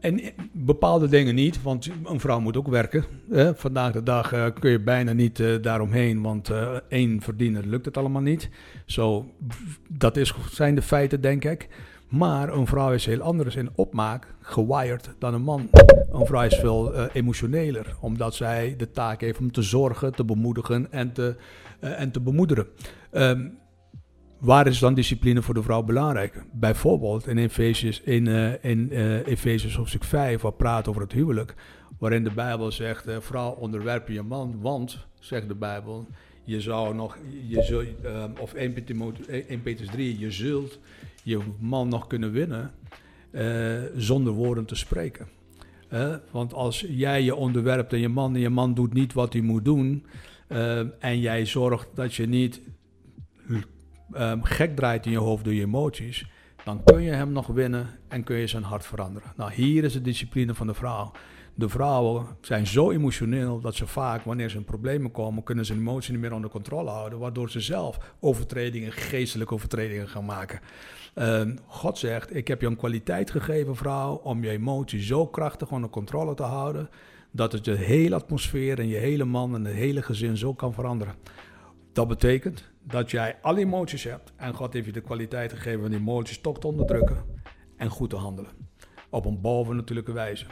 En 0.00 0.20
bepaalde 0.52 1.08
dingen 1.08 1.34
niet, 1.34 1.62
want 1.62 1.90
een 2.04 2.20
vrouw 2.20 2.40
moet 2.40 2.56
ook 2.56 2.68
werken. 2.68 3.04
Eh, 3.30 3.50
vandaag 3.54 3.92
de 3.92 4.02
dag 4.02 4.32
uh, 4.34 4.46
kun 4.60 4.70
je 4.70 4.80
bijna 4.80 5.12
niet 5.12 5.38
uh, 5.38 5.62
daaromheen, 5.62 6.22
want 6.22 6.50
één 6.88 7.20
verdiener 7.20 7.66
lukt 7.66 7.84
het 7.84 7.96
allemaal 7.96 8.22
niet. 8.22 8.48
Zo, 8.86 9.32
dat 9.88 10.16
is, 10.16 10.34
zijn 10.50 10.74
de 10.74 10.82
feiten, 10.82 11.20
denk 11.20 11.44
ik. 11.44 11.68
Maar 12.08 12.52
een 12.52 12.66
vrouw 12.66 12.92
is 12.92 13.06
heel 13.06 13.20
anders 13.20 13.56
in 13.56 13.70
opmaak, 13.74 14.34
gewired, 14.40 15.14
dan 15.18 15.34
een 15.34 15.42
man. 15.42 15.68
Een 16.10 16.26
vrouw 16.26 16.42
is 16.42 16.56
veel 16.56 17.06
emotioneler, 17.06 17.96
omdat 18.00 18.34
zij 18.34 18.74
de 18.76 18.90
taak 18.90 19.20
heeft 19.20 19.38
om 19.38 19.52
te 19.52 19.62
zorgen, 19.62 20.14
te 20.14 20.24
bemoedigen 20.24 20.92
en 20.92 21.12
te, 21.12 21.36
en 21.80 22.10
te 22.10 22.20
bemoederen. 22.20 22.66
Um, 23.12 23.58
Waar 24.38 24.66
is 24.66 24.78
dan 24.78 24.94
discipline 24.94 25.42
voor 25.42 25.54
de 25.54 25.62
vrouw 25.62 25.82
belangrijk? 25.82 26.44
Bijvoorbeeld 26.52 27.26
in 27.26 27.38
Efesius, 27.38 28.00
in, 28.00 28.26
uh, 28.26 28.64
in 28.64 28.88
uh, 28.92 29.26
Efesius 29.26 29.76
hoofdstuk 29.76 30.04
5, 30.04 30.40
waar 30.40 30.52
praat 30.52 30.88
over 30.88 31.02
het 31.02 31.12
huwelijk, 31.12 31.54
waarin 31.98 32.24
de 32.24 32.30
Bijbel 32.30 32.72
zegt, 32.72 33.08
uh, 33.08 33.16
vrouw 33.20 33.50
onderwerp 33.50 34.08
je 34.08 34.22
man, 34.22 34.60
want, 34.60 35.06
zegt 35.20 35.48
de 35.48 35.54
Bijbel, 35.54 36.06
je 36.44 36.60
zou 36.60 36.94
nog, 36.94 37.18
je 37.48 37.62
zul, 37.62 37.82
of 38.40 38.54
1, 38.54 38.72
Petrus 39.62 39.88
3, 39.88 40.18
je 40.18 40.30
zult 40.30 40.78
je 41.26 41.38
man 41.58 41.88
nog 41.88 42.06
kunnen 42.06 42.32
winnen 42.32 42.70
zonder 43.96 44.32
woorden 44.32 44.64
te 44.64 44.74
spreken. 44.74 45.28
want 46.30 46.52
als 46.52 46.84
jij 46.88 47.22
je 47.22 47.34
onderwerpt 47.34 47.92
en 47.92 47.98
je 47.98 48.08
man, 48.08 48.34
en 48.34 48.40
je 48.40 48.50
man 48.50 48.74
doet 48.74 48.92
niet 48.92 49.12
wat 49.12 49.32
hij 49.32 49.42
moet 49.42 49.64
doen, 49.64 50.06
en 50.98 51.20
jij 51.20 51.46
zorgt 51.46 51.88
dat 51.94 52.14
je 52.14 52.26
niet 52.26 52.60
um, 54.14 54.44
gek 54.44 54.76
draait 54.76 55.06
in 55.06 55.12
je 55.12 55.18
hoofd 55.18 55.44
door 55.44 55.54
je 55.54 55.62
emoties, 55.62 56.26
dan 56.64 56.82
kun 56.84 57.02
je 57.02 57.10
hem 57.10 57.32
nog 57.32 57.46
winnen 57.46 57.88
en 58.08 58.24
kun 58.24 58.36
je 58.36 58.46
zijn 58.46 58.62
hart 58.62 58.86
veranderen. 58.86 59.32
Nou, 59.36 59.52
hier 59.52 59.84
is 59.84 59.92
de 59.92 60.02
discipline 60.02 60.54
van 60.54 60.66
de 60.66 60.74
vrouw. 60.74 61.12
De 61.54 61.68
vrouwen 61.68 62.26
zijn 62.40 62.66
zo 62.66 62.90
emotioneel 62.90 63.60
dat 63.60 63.74
ze 63.74 63.86
vaak, 63.86 64.22
wanneer 64.22 64.50
ze 64.50 64.56
in 64.56 64.64
problemen 64.64 65.10
komen, 65.10 65.42
kunnen 65.42 65.64
ze 65.66 65.72
hun 65.72 65.80
emoties 65.80 66.10
niet 66.10 66.20
meer 66.20 66.32
onder 66.32 66.50
controle 66.50 66.90
houden, 66.90 67.18
waardoor 67.18 67.50
ze 67.50 67.60
zelf 67.60 68.14
overtredingen, 68.20 68.92
geestelijke 68.92 69.54
overtredingen 69.54 70.08
gaan 70.08 70.24
maken. 70.24 70.60
Um, 71.18 71.58
God 71.66 71.98
zegt: 71.98 72.34
Ik 72.34 72.48
heb 72.48 72.60
je 72.60 72.66
een 72.66 72.76
kwaliteit 72.76 73.30
gegeven, 73.30 73.76
vrouw, 73.76 74.14
om 74.14 74.42
je 74.44 74.50
emoties 74.50 75.06
zo 75.06 75.26
krachtig 75.26 75.70
onder 75.70 75.90
controle 75.90 76.34
te 76.34 76.42
houden, 76.42 76.88
dat 77.30 77.52
het 77.52 77.64
je 77.64 77.74
hele 77.74 78.14
atmosfeer 78.14 78.78
en 78.78 78.88
je 78.88 78.96
hele 78.96 79.24
man 79.24 79.54
en 79.54 79.64
het 79.64 79.74
hele 79.74 80.02
gezin 80.02 80.36
zo 80.36 80.54
kan 80.54 80.72
veranderen. 80.72 81.14
Dat 81.92 82.08
betekent 82.08 82.70
dat 82.82 83.10
jij 83.10 83.38
alle 83.42 83.58
emoties 83.58 84.04
hebt 84.04 84.32
en 84.36 84.54
God 84.54 84.72
heeft 84.72 84.86
je 84.86 84.92
de 84.92 85.00
kwaliteit 85.00 85.52
gegeven 85.52 85.84
om 85.84 85.90
die 85.90 85.98
emoties 85.98 86.40
toch 86.40 86.58
te 86.58 86.66
onderdrukken 86.66 87.24
en 87.76 87.90
goed 87.90 88.10
te 88.10 88.16
handelen. 88.16 88.50
Op 89.10 89.24
een 89.24 89.40
bovennatuurlijke 89.40 90.12
wijze. 90.12 90.46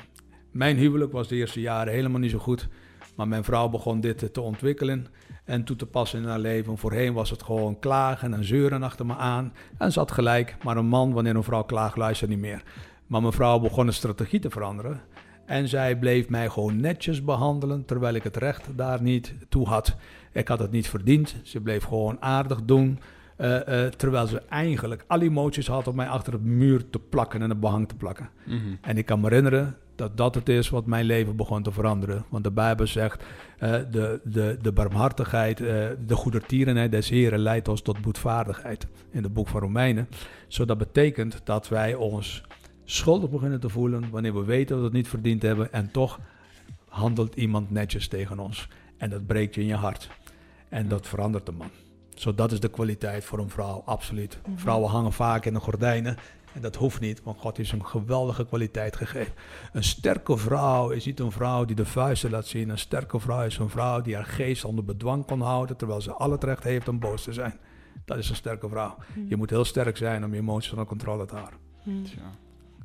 Mijn 0.51 0.77
huwelijk 0.77 1.12
was 1.12 1.29
de 1.29 1.37
eerste 1.37 1.61
jaren 1.61 1.93
helemaal 1.93 2.21
niet 2.21 2.31
zo 2.31 2.39
goed, 2.39 2.69
maar 3.15 3.29
mijn 3.29 3.45
vrouw 3.45 3.69
begon 3.69 4.01
dit 4.01 4.35
te 4.35 4.41
ontwikkelen 4.41 5.07
en 5.45 5.65
toe 5.65 5.77
te 5.77 5.87
passen 5.87 6.23
in 6.23 6.29
haar 6.29 6.39
leven. 6.39 6.79
Voorheen 6.79 7.12
was 7.12 7.31
het 7.31 7.43
gewoon 7.43 7.79
klagen 7.79 8.35
en 8.35 8.45
zeuren 8.45 8.83
achter 8.83 9.07
me 9.07 9.17
aan 9.17 9.53
en 9.79 9.93
ze 9.93 9.99
had 9.99 10.11
gelijk, 10.11 10.57
maar 10.62 10.77
een 10.77 10.87
man, 10.87 11.12
wanneer 11.12 11.37
een 11.37 11.43
vrouw 11.43 11.62
klaagt, 11.62 11.97
luistert 11.97 12.31
niet 12.31 12.39
meer. 12.39 12.62
Maar 13.07 13.21
mijn 13.21 13.33
vrouw 13.33 13.59
begon 13.59 13.87
een 13.87 13.93
strategie 13.93 14.41
te 14.41 14.51
veranderen. 14.51 15.01
En 15.47 15.69
zij 15.69 15.99
bleef 15.99 16.29
mij 16.29 16.49
gewoon 16.49 16.81
netjes 16.81 17.25
behandelen, 17.25 17.85
terwijl 17.85 18.15
ik 18.15 18.23
het 18.23 18.37
recht 18.37 18.69
daar 18.77 19.03
niet 19.03 19.35
toe 19.49 19.67
had. 19.67 19.97
Ik 20.33 20.49
had 20.49 20.59
het 20.59 20.71
niet 20.71 20.89
verdiend. 20.89 21.37
Ze 21.43 21.61
bleef 21.61 21.85
gewoon 21.85 22.23
aardig 22.23 22.62
doen. 22.62 22.99
Uh, 23.39 23.51
uh, 23.51 23.87
terwijl 23.87 24.27
ze 24.27 24.43
eigenlijk 24.49 25.05
alle 25.07 25.25
emoties 25.25 25.67
had 25.67 25.87
om 25.87 25.97
mij 25.97 26.09
achter 26.09 26.33
de 26.33 26.39
muur 26.39 26.91
te 26.91 26.99
plakken 26.99 27.43
en 27.43 27.51
een 27.51 27.61
behang 27.61 27.89
te 27.89 27.95
plakken. 27.95 28.29
Mm 28.45 28.59
-hmm. 28.59 28.79
En 28.81 28.99
ik 28.99 29.07
kan 29.07 29.21
me 29.21 29.29
herinneren 29.29 29.77
dat 29.95 30.16
dat 30.16 30.34
het 30.34 30.49
is 30.49 30.68
wat 30.68 30.86
mijn 30.86 31.05
leven 31.05 31.36
begon 31.36 31.62
te 31.62 31.72
veranderen. 31.72 32.24
Want 32.28 32.45
de 32.45 32.51
Bijbel 32.51 32.86
zegt, 32.86 33.22
uh, 33.22 33.70
de, 33.90 34.20
de, 34.24 34.59
de 34.62 34.72
barmhartigheid, 34.72 35.59
de 35.59 36.14
goedertierenheid 36.14 36.90
des 36.90 37.09
Heren 37.09 37.38
leidt 37.38 37.68
ons 37.68 37.82
tot 37.82 38.01
boetvaardigheid. 38.01 38.86
In 39.11 39.22
het 39.22 39.32
boek 39.32 39.49
van 39.49 39.61
Romeinen. 39.61 40.09
Zo 40.49 40.64
dat 40.64 40.78
betekent 40.78 41.40
dat 41.45 41.68
wij 41.68 41.95
ons 41.95 42.42
schuldig 42.84 43.30
beginnen 43.30 43.61
te 43.61 43.68
voelen 43.68 44.11
wanneer 44.11 44.34
we 44.34 44.45
weten 44.45 44.68
dat 44.68 44.78
we 44.78 44.84
het 44.84 44.92
niet 44.92 45.09
verdiend 45.09 45.42
hebben. 45.42 45.72
En 45.72 45.90
toch 45.90 46.20
handelt 46.88 47.34
iemand 47.34 47.70
netjes 47.70 48.09
tegen 48.09 48.38
ons. 48.38 48.68
En 48.97 49.11
dat 49.11 49.26
breekt 49.26 49.55
je 49.55 49.61
in 49.61 49.66
je 49.66 49.74
hart. 49.74 50.11
En 50.68 50.88
dat 50.88 51.07
verandert 51.07 51.47
de 51.47 51.53
man. 51.53 51.70
Zo 52.14 52.34
dat 52.34 52.53
is 52.53 52.61
de 52.61 52.68
kwaliteit 52.68 53.24
voor 53.24 53.38
een 53.38 53.51
vrouw, 53.51 53.82
absoluut. 53.84 54.38
-hmm. 54.42 54.59
Vrouwen 54.59 54.90
hangen 54.90 55.12
vaak 55.12 55.45
in 55.45 55.55
de 55.55 55.61
gordijnen. 55.61 56.16
En 56.55 56.61
dat 56.61 56.77
hoeft 56.77 57.01
niet, 57.01 57.23
want 57.23 57.39
God 57.39 57.59
is 57.59 57.73
een 57.73 57.87
geweldige 57.87 58.47
kwaliteit 58.47 58.97
gegeven. 58.97 59.35
Een 59.73 59.85
sterke 59.85 60.37
vrouw 60.37 60.91
is 60.91 61.05
niet 61.05 61.21
een 61.21 61.33
vrouw 61.33 61.65
die 61.65 61.77
de 61.77 61.85
vuisten 61.85 62.31
laat 62.31 62.47
zien. 62.47 62.69
Een 62.69 62.79
sterke 62.79 63.21
vrouw 63.21 63.45
is 63.45 63.59
een 63.59 63.69
vrouw 63.69 64.01
die 64.01 64.15
haar 64.15 64.25
geest 64.25 64.65
onder 64.65 64.85
bedwang 64.85 65.27
kan 65.27 65.41
houden, 65.41 65.77
terwijl 65.77 66.01
ze 66.01 66.13
al 66.13 66.31
het 66.31 66.45
recht 66.45 66.65
heeft 66.65 66.89
om 66.89 66.99
boos 66.99 67.23
te 67.23 67.33
zijn. 67.33 67.59
Dat 68.05 68.19
is 68.19 68.29
een 68.29 68.37
sterke 68.37 68.69
vrouw. 68.69 68.97
Mm. 69.15 69.27
Je 69.29 69.37
moet 69.37 69.51
heel 69.51 69.65
sterk 69.65 69.97
zijn 69.97 70.25
om 70.25 70.33
je 70.35 70.41
emoties 70.41 70.71
onder 70.71 70.87
controle 70.87 71.27
te 71.27 71.35
houden. 71.35 71.59
Mm. 71.83 72.05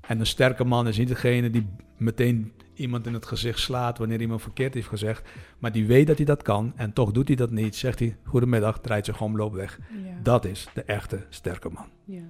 En 0.02 0.20
een 0.20 0.26
sterke 0.26 0.64
man 0.64 0.88
is 0.88 0.98
niet 0.98 1.08
degene 1.08 1.50
die 1.50 1.68
meteen 1.98 2.54
iemand 2.74 3.08
in 3.08 3.14
het 3.14 3.26
gezicht 3.26 3.60
slaat 3.60 3.98
wanneer 3.98 4.22
iemand 4.22 4.42
verkeerd 4.42 4.74
heeft 4.74 4.88
gezegd. 4.88 5.30
Maar 5.60 5.72
die 5.72 5.86
weet 5.86 6.08
dat 6.08 6.18
hij 6.18 6.26
dat 6.26 6.42
kan 6.42 6.74
en 6.76 6.94
toch 6.94 7.12
doet 7.12 7.28
hij 7.28 7.38
dat 7.38 7.52
niet. 7.52 7.76
Zegt 7.76 8.00
hij, 8.00 8.18
goedemiddag, 8.24 8.80
draait 8.80 9.06
zich 9.06 9.22
om, 9.22 9.36
loop 9.36 9.54
weg. 9.54 9.80
Ja. 10.04 10.20
Dat 10.24 10.46
is 10.46 10.68
de 10.74 10.84
echte 10.84 11.26
sterke 11.30 11.70
man. 11.70 11.86
Ja. 12.06 12.24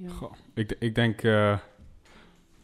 Ja. 0.00 0.08
Goh, 0.08 0.32
ik, 0.54 0.76
ik 0.78 0.94
denk 0.94 1.22
uh, 1.22 1.58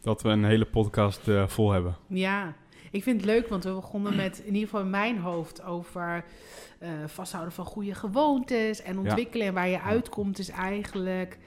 dat 0.01 0.21
we 0.21 0.29
een 0.29 0.45
hele 0.45 0.65
podcast 0.65 1.27
uh, 1.27 1.47
vol 1.47 1.71
hebben. 1.71 1.95
Ja, 2.07 2.53
ik 2.91 3.03
vind 3.03 3.21
het 3.21 3.25
leuk, 3.25 3.47
want 3.47 3.63
we 3.63 3.73
begonnen 3.73 4.15
met, 4.15 4.39
in 4.39 4.53
ieder 4.53 4.69
geval 4.69 4.81
in 4.81 4.89
mijn 4.89 5.17
hoofd, 5.17 5.63
over 5.63 6.23
uh, 6.79 6.89
vasthouden 7.05 7.53
van 7.53 7.65
goede 7.65 7.93
gewoontes 7.93 8.81
en 8.81 8.99
ontwikkelen. 8.99 9.45
Ja. 9.45 9.47
En 9.47 9.53
waar 9.53 9.67
je 9.67 9.81
uitkomt 9.81 10.39
is 10.39 10.49
eigenlijk 10.49 11.37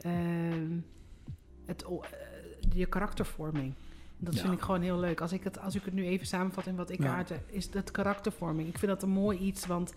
ehm, 0.00 0.78
het, 1.66 1.84
je 2.74 2.86
karaktervorming. 2.86 3.74
Dat 4.18 4.34
ja. 4.34 4.40
vind 4.40 4.52
ik 4.52 4.60
gewoon 4.60 4.82
heel 4.82 4.98
leuk. 4.98 5.20
Als 5.20 5.32
ik, 5.32 5.44
het, 5.44 5.60
als 5.60 5.74
ik 5.74 5.84
het 5.84 5.94
nu 5.94 6.06
even 6.06 6.26
samenvat 6.26 6.66
in 6.66 6.76
wat 6.76 6.90
ik 6.90 7.02
ja. 7.02 7.14
aarde, 7.14 7.38
is 7.46 7.70
dat 7.70 7.90
karaktervorming. 7.90 8.68
Ik 8.68 8.78
vind 8.78 8.90
dat 8.90 9.02
een 9.02 9.08
mooi 9.08 9.38
iets, 9.38 9.66
want 9.66 9.94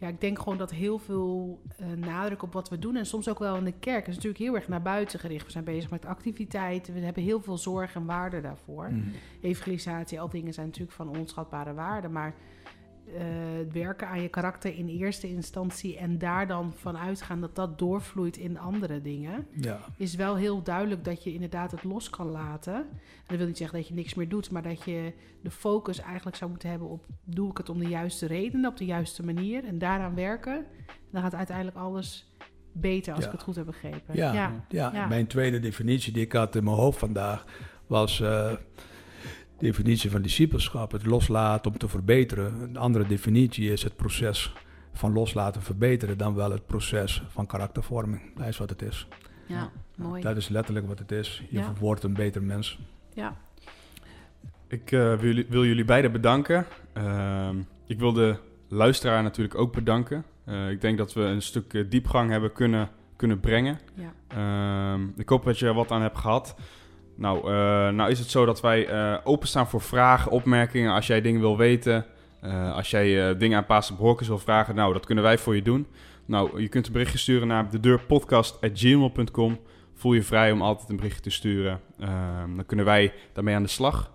ja, 0.00 0.08
ik 0.08 0.20
denk 0.20 0.38
gewoon 0.38 0.58
dat 0.58 0.70
heel 0.70 0.98
veel 0.98 1.60
uh, 1.80 1.86
nadruk 2.06 2.42
op 2.42 2.52
wat 2.52 2.68
we 2.68 2.78
doen... 2.78 2.96
en 2.96 3.06
soms 3.06 3.28
ook 3.28 3.38
wel 3.38 3.56
in 3.56 3.64
de 3.64 3.78
kerk 3.80 4.06
is 4.06 4.14
natuurlijk 4.14 4.42
heel 4.42 4.54
erg 4.54 4.68
naar 4.68 4.82
buiten 4.82 5.18
gericht. 5.18 5.44
We 5.44 5.50
zijn 5.50 5.64
bezig 5.64 5.90
met 5.90 6.04
activiteiten, 6.04 6.94
we 6.94 7.00
hebben 7.00 7.22
heel 7.22 7.40
veel 7.40 7.58
zorg 7.58 7.94
en 7.94 8.04
waarde 8.04 8.40
daarvoor. 8.40 8.90
Mm. 8.90 9.12
Evangelisatie, 9.40 10.20
al 10.20 10.28
dingen 10.28 10.52
zijn 10.52 10.66
natuurlijk 10.66 10.96
van 10.96 11.18
onschatbare 11.18 11.74
waarde... 11.74 12.08
maar 12.08 12.34
het 13.12 13.72
werken 13.72 14.08
aan 14.08 14.22
je 14.22 14.28
karakter 14.28 14.74
in 14.74 14.88
eerste 14.88 15.28
instantie 15.28 15.96
en 15.96 16.18
daar 16.18 16.46
dan 16.46 16.72
van 16.76 16.96
uitgaan 16.96 17.40
dat 17.40 17.54
dat 17.54 17.78
doorvloeit 17.78 18.36
in 18.36 18.58
andere 18.58 19.02
dingen, 19.02 19.46
ja. 19.54 19.80
is 19.96 20.14
wel 20.14 20.36
heel 20.36 20.62
duidelijk 20.62 21.04
dat 21.04 21.24
je 21.24 21.32
inderdaad 21.32 21.70
het 21.70 21.84
los 21.84 22.10
kan 22.10 22.26
laten. 22.26 22.74
En 22.74 23.26
dat 23.26 23.36
wil 23.36 23.46
niet 23.46 23.58
zeggen 23.58 23.78
dat 23.78 23.88
je 23.88 23.94
niks 23.94 24.14
meer 24.14 24.28
doet, 24.28 24.50
maar 24.50 24.62
dat 24.62 24.84
je 24.84 25.12
de 25.42 25.50
focus 25.50 26.00
eigenlijk 26.00 26.36
zou 26.36 26.50
moeten 26.50 26.70
hebben 26.70 26.88
op 26.88 27.06
doe 27.24 27.50
ik 27.50 27.56
het 27.56 27.68
om 27.68 27.78
de 27.78 27.88
juiste 27.88 28.26
redenen, 28.26 28.70
op 28.70 28.76
de 28.76 28.84
juiste 28.84 29.24
manier 29.24 29.64
en 29.64 29.78
daaraan 29.78 30.14
werken. 30.14 30.66
Dan 31.10 31.22
gaat 31.22 31.34
uiteindelijk 31.34 31.76
alles 31.76 32.34
beter 32.72 33.14
als 33.14 33.20
ja. 33.24 33.26
ik 33.26 33.32
het 33.32 33.42
goed 33.42 33.56
heb 33.56 33.66
begrepen. 33.66 34.16
Ja, 34.16 34.32
ja. 34.68 34.90
ja. 34.92 35.06
mijn 35.06 35.26
tweede 35.26 35.60
definitie 35.60 36.12
die 36.12 36.24
ik 36.24 36.32
had 36.32 36.56
in 36.56 36.64
mijn 36.64 36.76
hoofd 36.76 36.98
vandaag 36.98 37.44
was. 37.86 38.20
Uh, 38.20 38.52
definitie 39.60 40.10
van 40.10 40.22
discipelschap, 40.22 40.92
het 40.92 41.06
loslaten 41.06 41.70
om 41.72 41.78
te 41.78 41.88
verbeteren. 41.88 42.60
Een 42.60 42.76
andere 42.76 43.06
definitie 43.06 43.72
is 43.72 43.82
het 43.82 43.96
proces 43.96 44.52
van 44.92 45.12
loslaten 45.12 45.62
verbeteren 45.62 46.18
dan 46.18 46.34
wel 46.34 46.50
het 46.50 46.66
proces 46.66 47.22
van 47.28 47.46
karaktervorming. 47.46 48.36
Dat 48.36 48.46
is 48.46 48.58
wat 48.58 48.70
het 48.70 48.82
is. 48.82 49.08
Ja, 49.46 49.70
mooi. 49.96 50.22
Dat 50.22 50.36
is 50.36 50.48
letterlijk 50.48 50.86
wat 50.86 50.98
het 50.98 51.12
is. 51.12 51.42
Je 51.50 51.58
ja. 51.58 51.72
wordt 51.78 52.02
een 52.02 52.14
beter 52.14 52.42
mens. 52.42 52.78
Ja. 53.14 53.36
Ik 54.68 54.90
uh, 54.90 55.14
wil, 55.14 55.42
wil, 55.48 55.64
jullie 55.64 55.84
beiden 55.84 56.12
bedanken. 56.12 56.66
Uh, 56.96 57.48
ik 57.86 57.98
wil 57.98 58.12
de 58.12 58.36
luisteraar 58.68 59.22
natuurlijk 59.22 59.58
ook 59.58 59.72
bedanken. 59.72 60.24
Uh, 60.46 60.70
ik 60.70 60.80
denk 60.80 60.98
dat 60.98 61.12
we 61.12 61.20
een 61.20 61.42
stuk 61.42 61.90
diepgang 61.90 62.30
hebben 62.30 62.52
kunnen, 62.52 62.88
kunnen 63.16 63.40
brengen. 63.40 63.78
Ja. 63.94 64.12
Ehm, 64.28 65.08
ik 65.16 65.28
hoop 65.28 65.44
dat 65.44 65.58
je 65.58 65.66
er 65.66 65.74
wat 65.74 65.90
aan 65.90 66.02
hebt 66.02 66.18
gehad. 66.18 66.54
Nou, 67.20 67.38
uh, 67.38 67.52
nou 67.88 68.10
is 68.10 68.18
het 68.18 68.30
zo 68.30 68.44
dat 68.44 68.60
wij 68.60 68.90
uh, 68.92 69.16
openstaan 69.24 69.68
voor 69.68 69.80
vragen, 69.80 70.30
opmerkingen. 70.30 70.92
Als 70.92 71.06
jij 71.06 71.20
dingen 71.20 71.40
wil 71.40 71.56
weten, 71.56 72.06
uh, 72.44 72.74
als 72.74 72.90
jij 72.90 73.36
dingen 73.36 73.58
aan 73.58 73.66
Paas 73.66 73.94
Brokers 73.94 74.28
wil 74.28 74.38
vragen, 74.38 74.74
nou, 74.74 74.92
dat 74.92 75.06
kunnen 75.06 75.24
wij 75.24 75.38
voor 75.38 75.54
je 75.54 75.62
doen. 75.62 75.86
Nou, 76.24 76.60
je 76.60 76.68
kunt 76.68 76.86
een 76.86 76.92
berichtje 76.92 77.18
sturen 77.18 77.48
naar 77.48 77.70
de 77.70 77.80
deurpodcast.gmail.com. 77.80 79.58
Voel 79.94 80.12
je 80.12 80.22
vrij 80.22 80.52
om 80.52 80.62
altijd 80.62 80.88
een 80.90 80.96
berichtje 80.96 81.22
te 81.22 81.30
sturen. 81.30 81.80
dan 82.56 82.66
kunnen 82.66 82.84
wij 82.86 83.12
daarmee 83.32 83.54
aan 83.54 83.62
de 83.62 83.68
slag. 83.68 84.10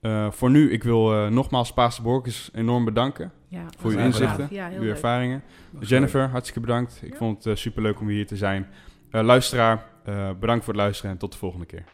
Eh, 0.00 0.30
voor 0.30 0.50
nu, 0.50 0.72
ik 0.72 0.82
wil 0.82 1.12
eh, 1.12 1.30
nogmaals 1.30 1.72
Paas 1.72 2.00
Borkes 2.00 2.50
enorm 2.54 2.84
bedanken 2.84 3.32
Ja, 3.48 3.64
voor 3.78 3.90
uw 3.90 3.98
inzichten, 3.98 4.48
Ja, 4.50 4.70
uw 4.70 4.80
leuk. 4.80 4.90
ervaringen. 4.90 5.42
Jennifer, 5.80 6.28
hartstikke 6.28 6.60
bedankt. 6.60 7.00
Ik 7.02 7.10
Ja. 7.12 7.16
vond 7.16 7.34
het 7.34 7.42
super 7.42 7.58
superleuk 7.58 8.00
om 8.00 8.08
hier 8.08 8.26
te 8.26 8.36
zijn. 8.36 8.66
Eh, 9.10 9.22
luisteraar, 9.22 9.84
eh, 10.04 10.30
bedankt 10.40 10.64
voor 10.64 10.72
het 10.74 10.82
luisteren 10.82 11.10
en 11.10 11.18
tot 11.18 11.32
de 11.32 11.38
volgende 11.38 11.66
keer. 11.66 11.84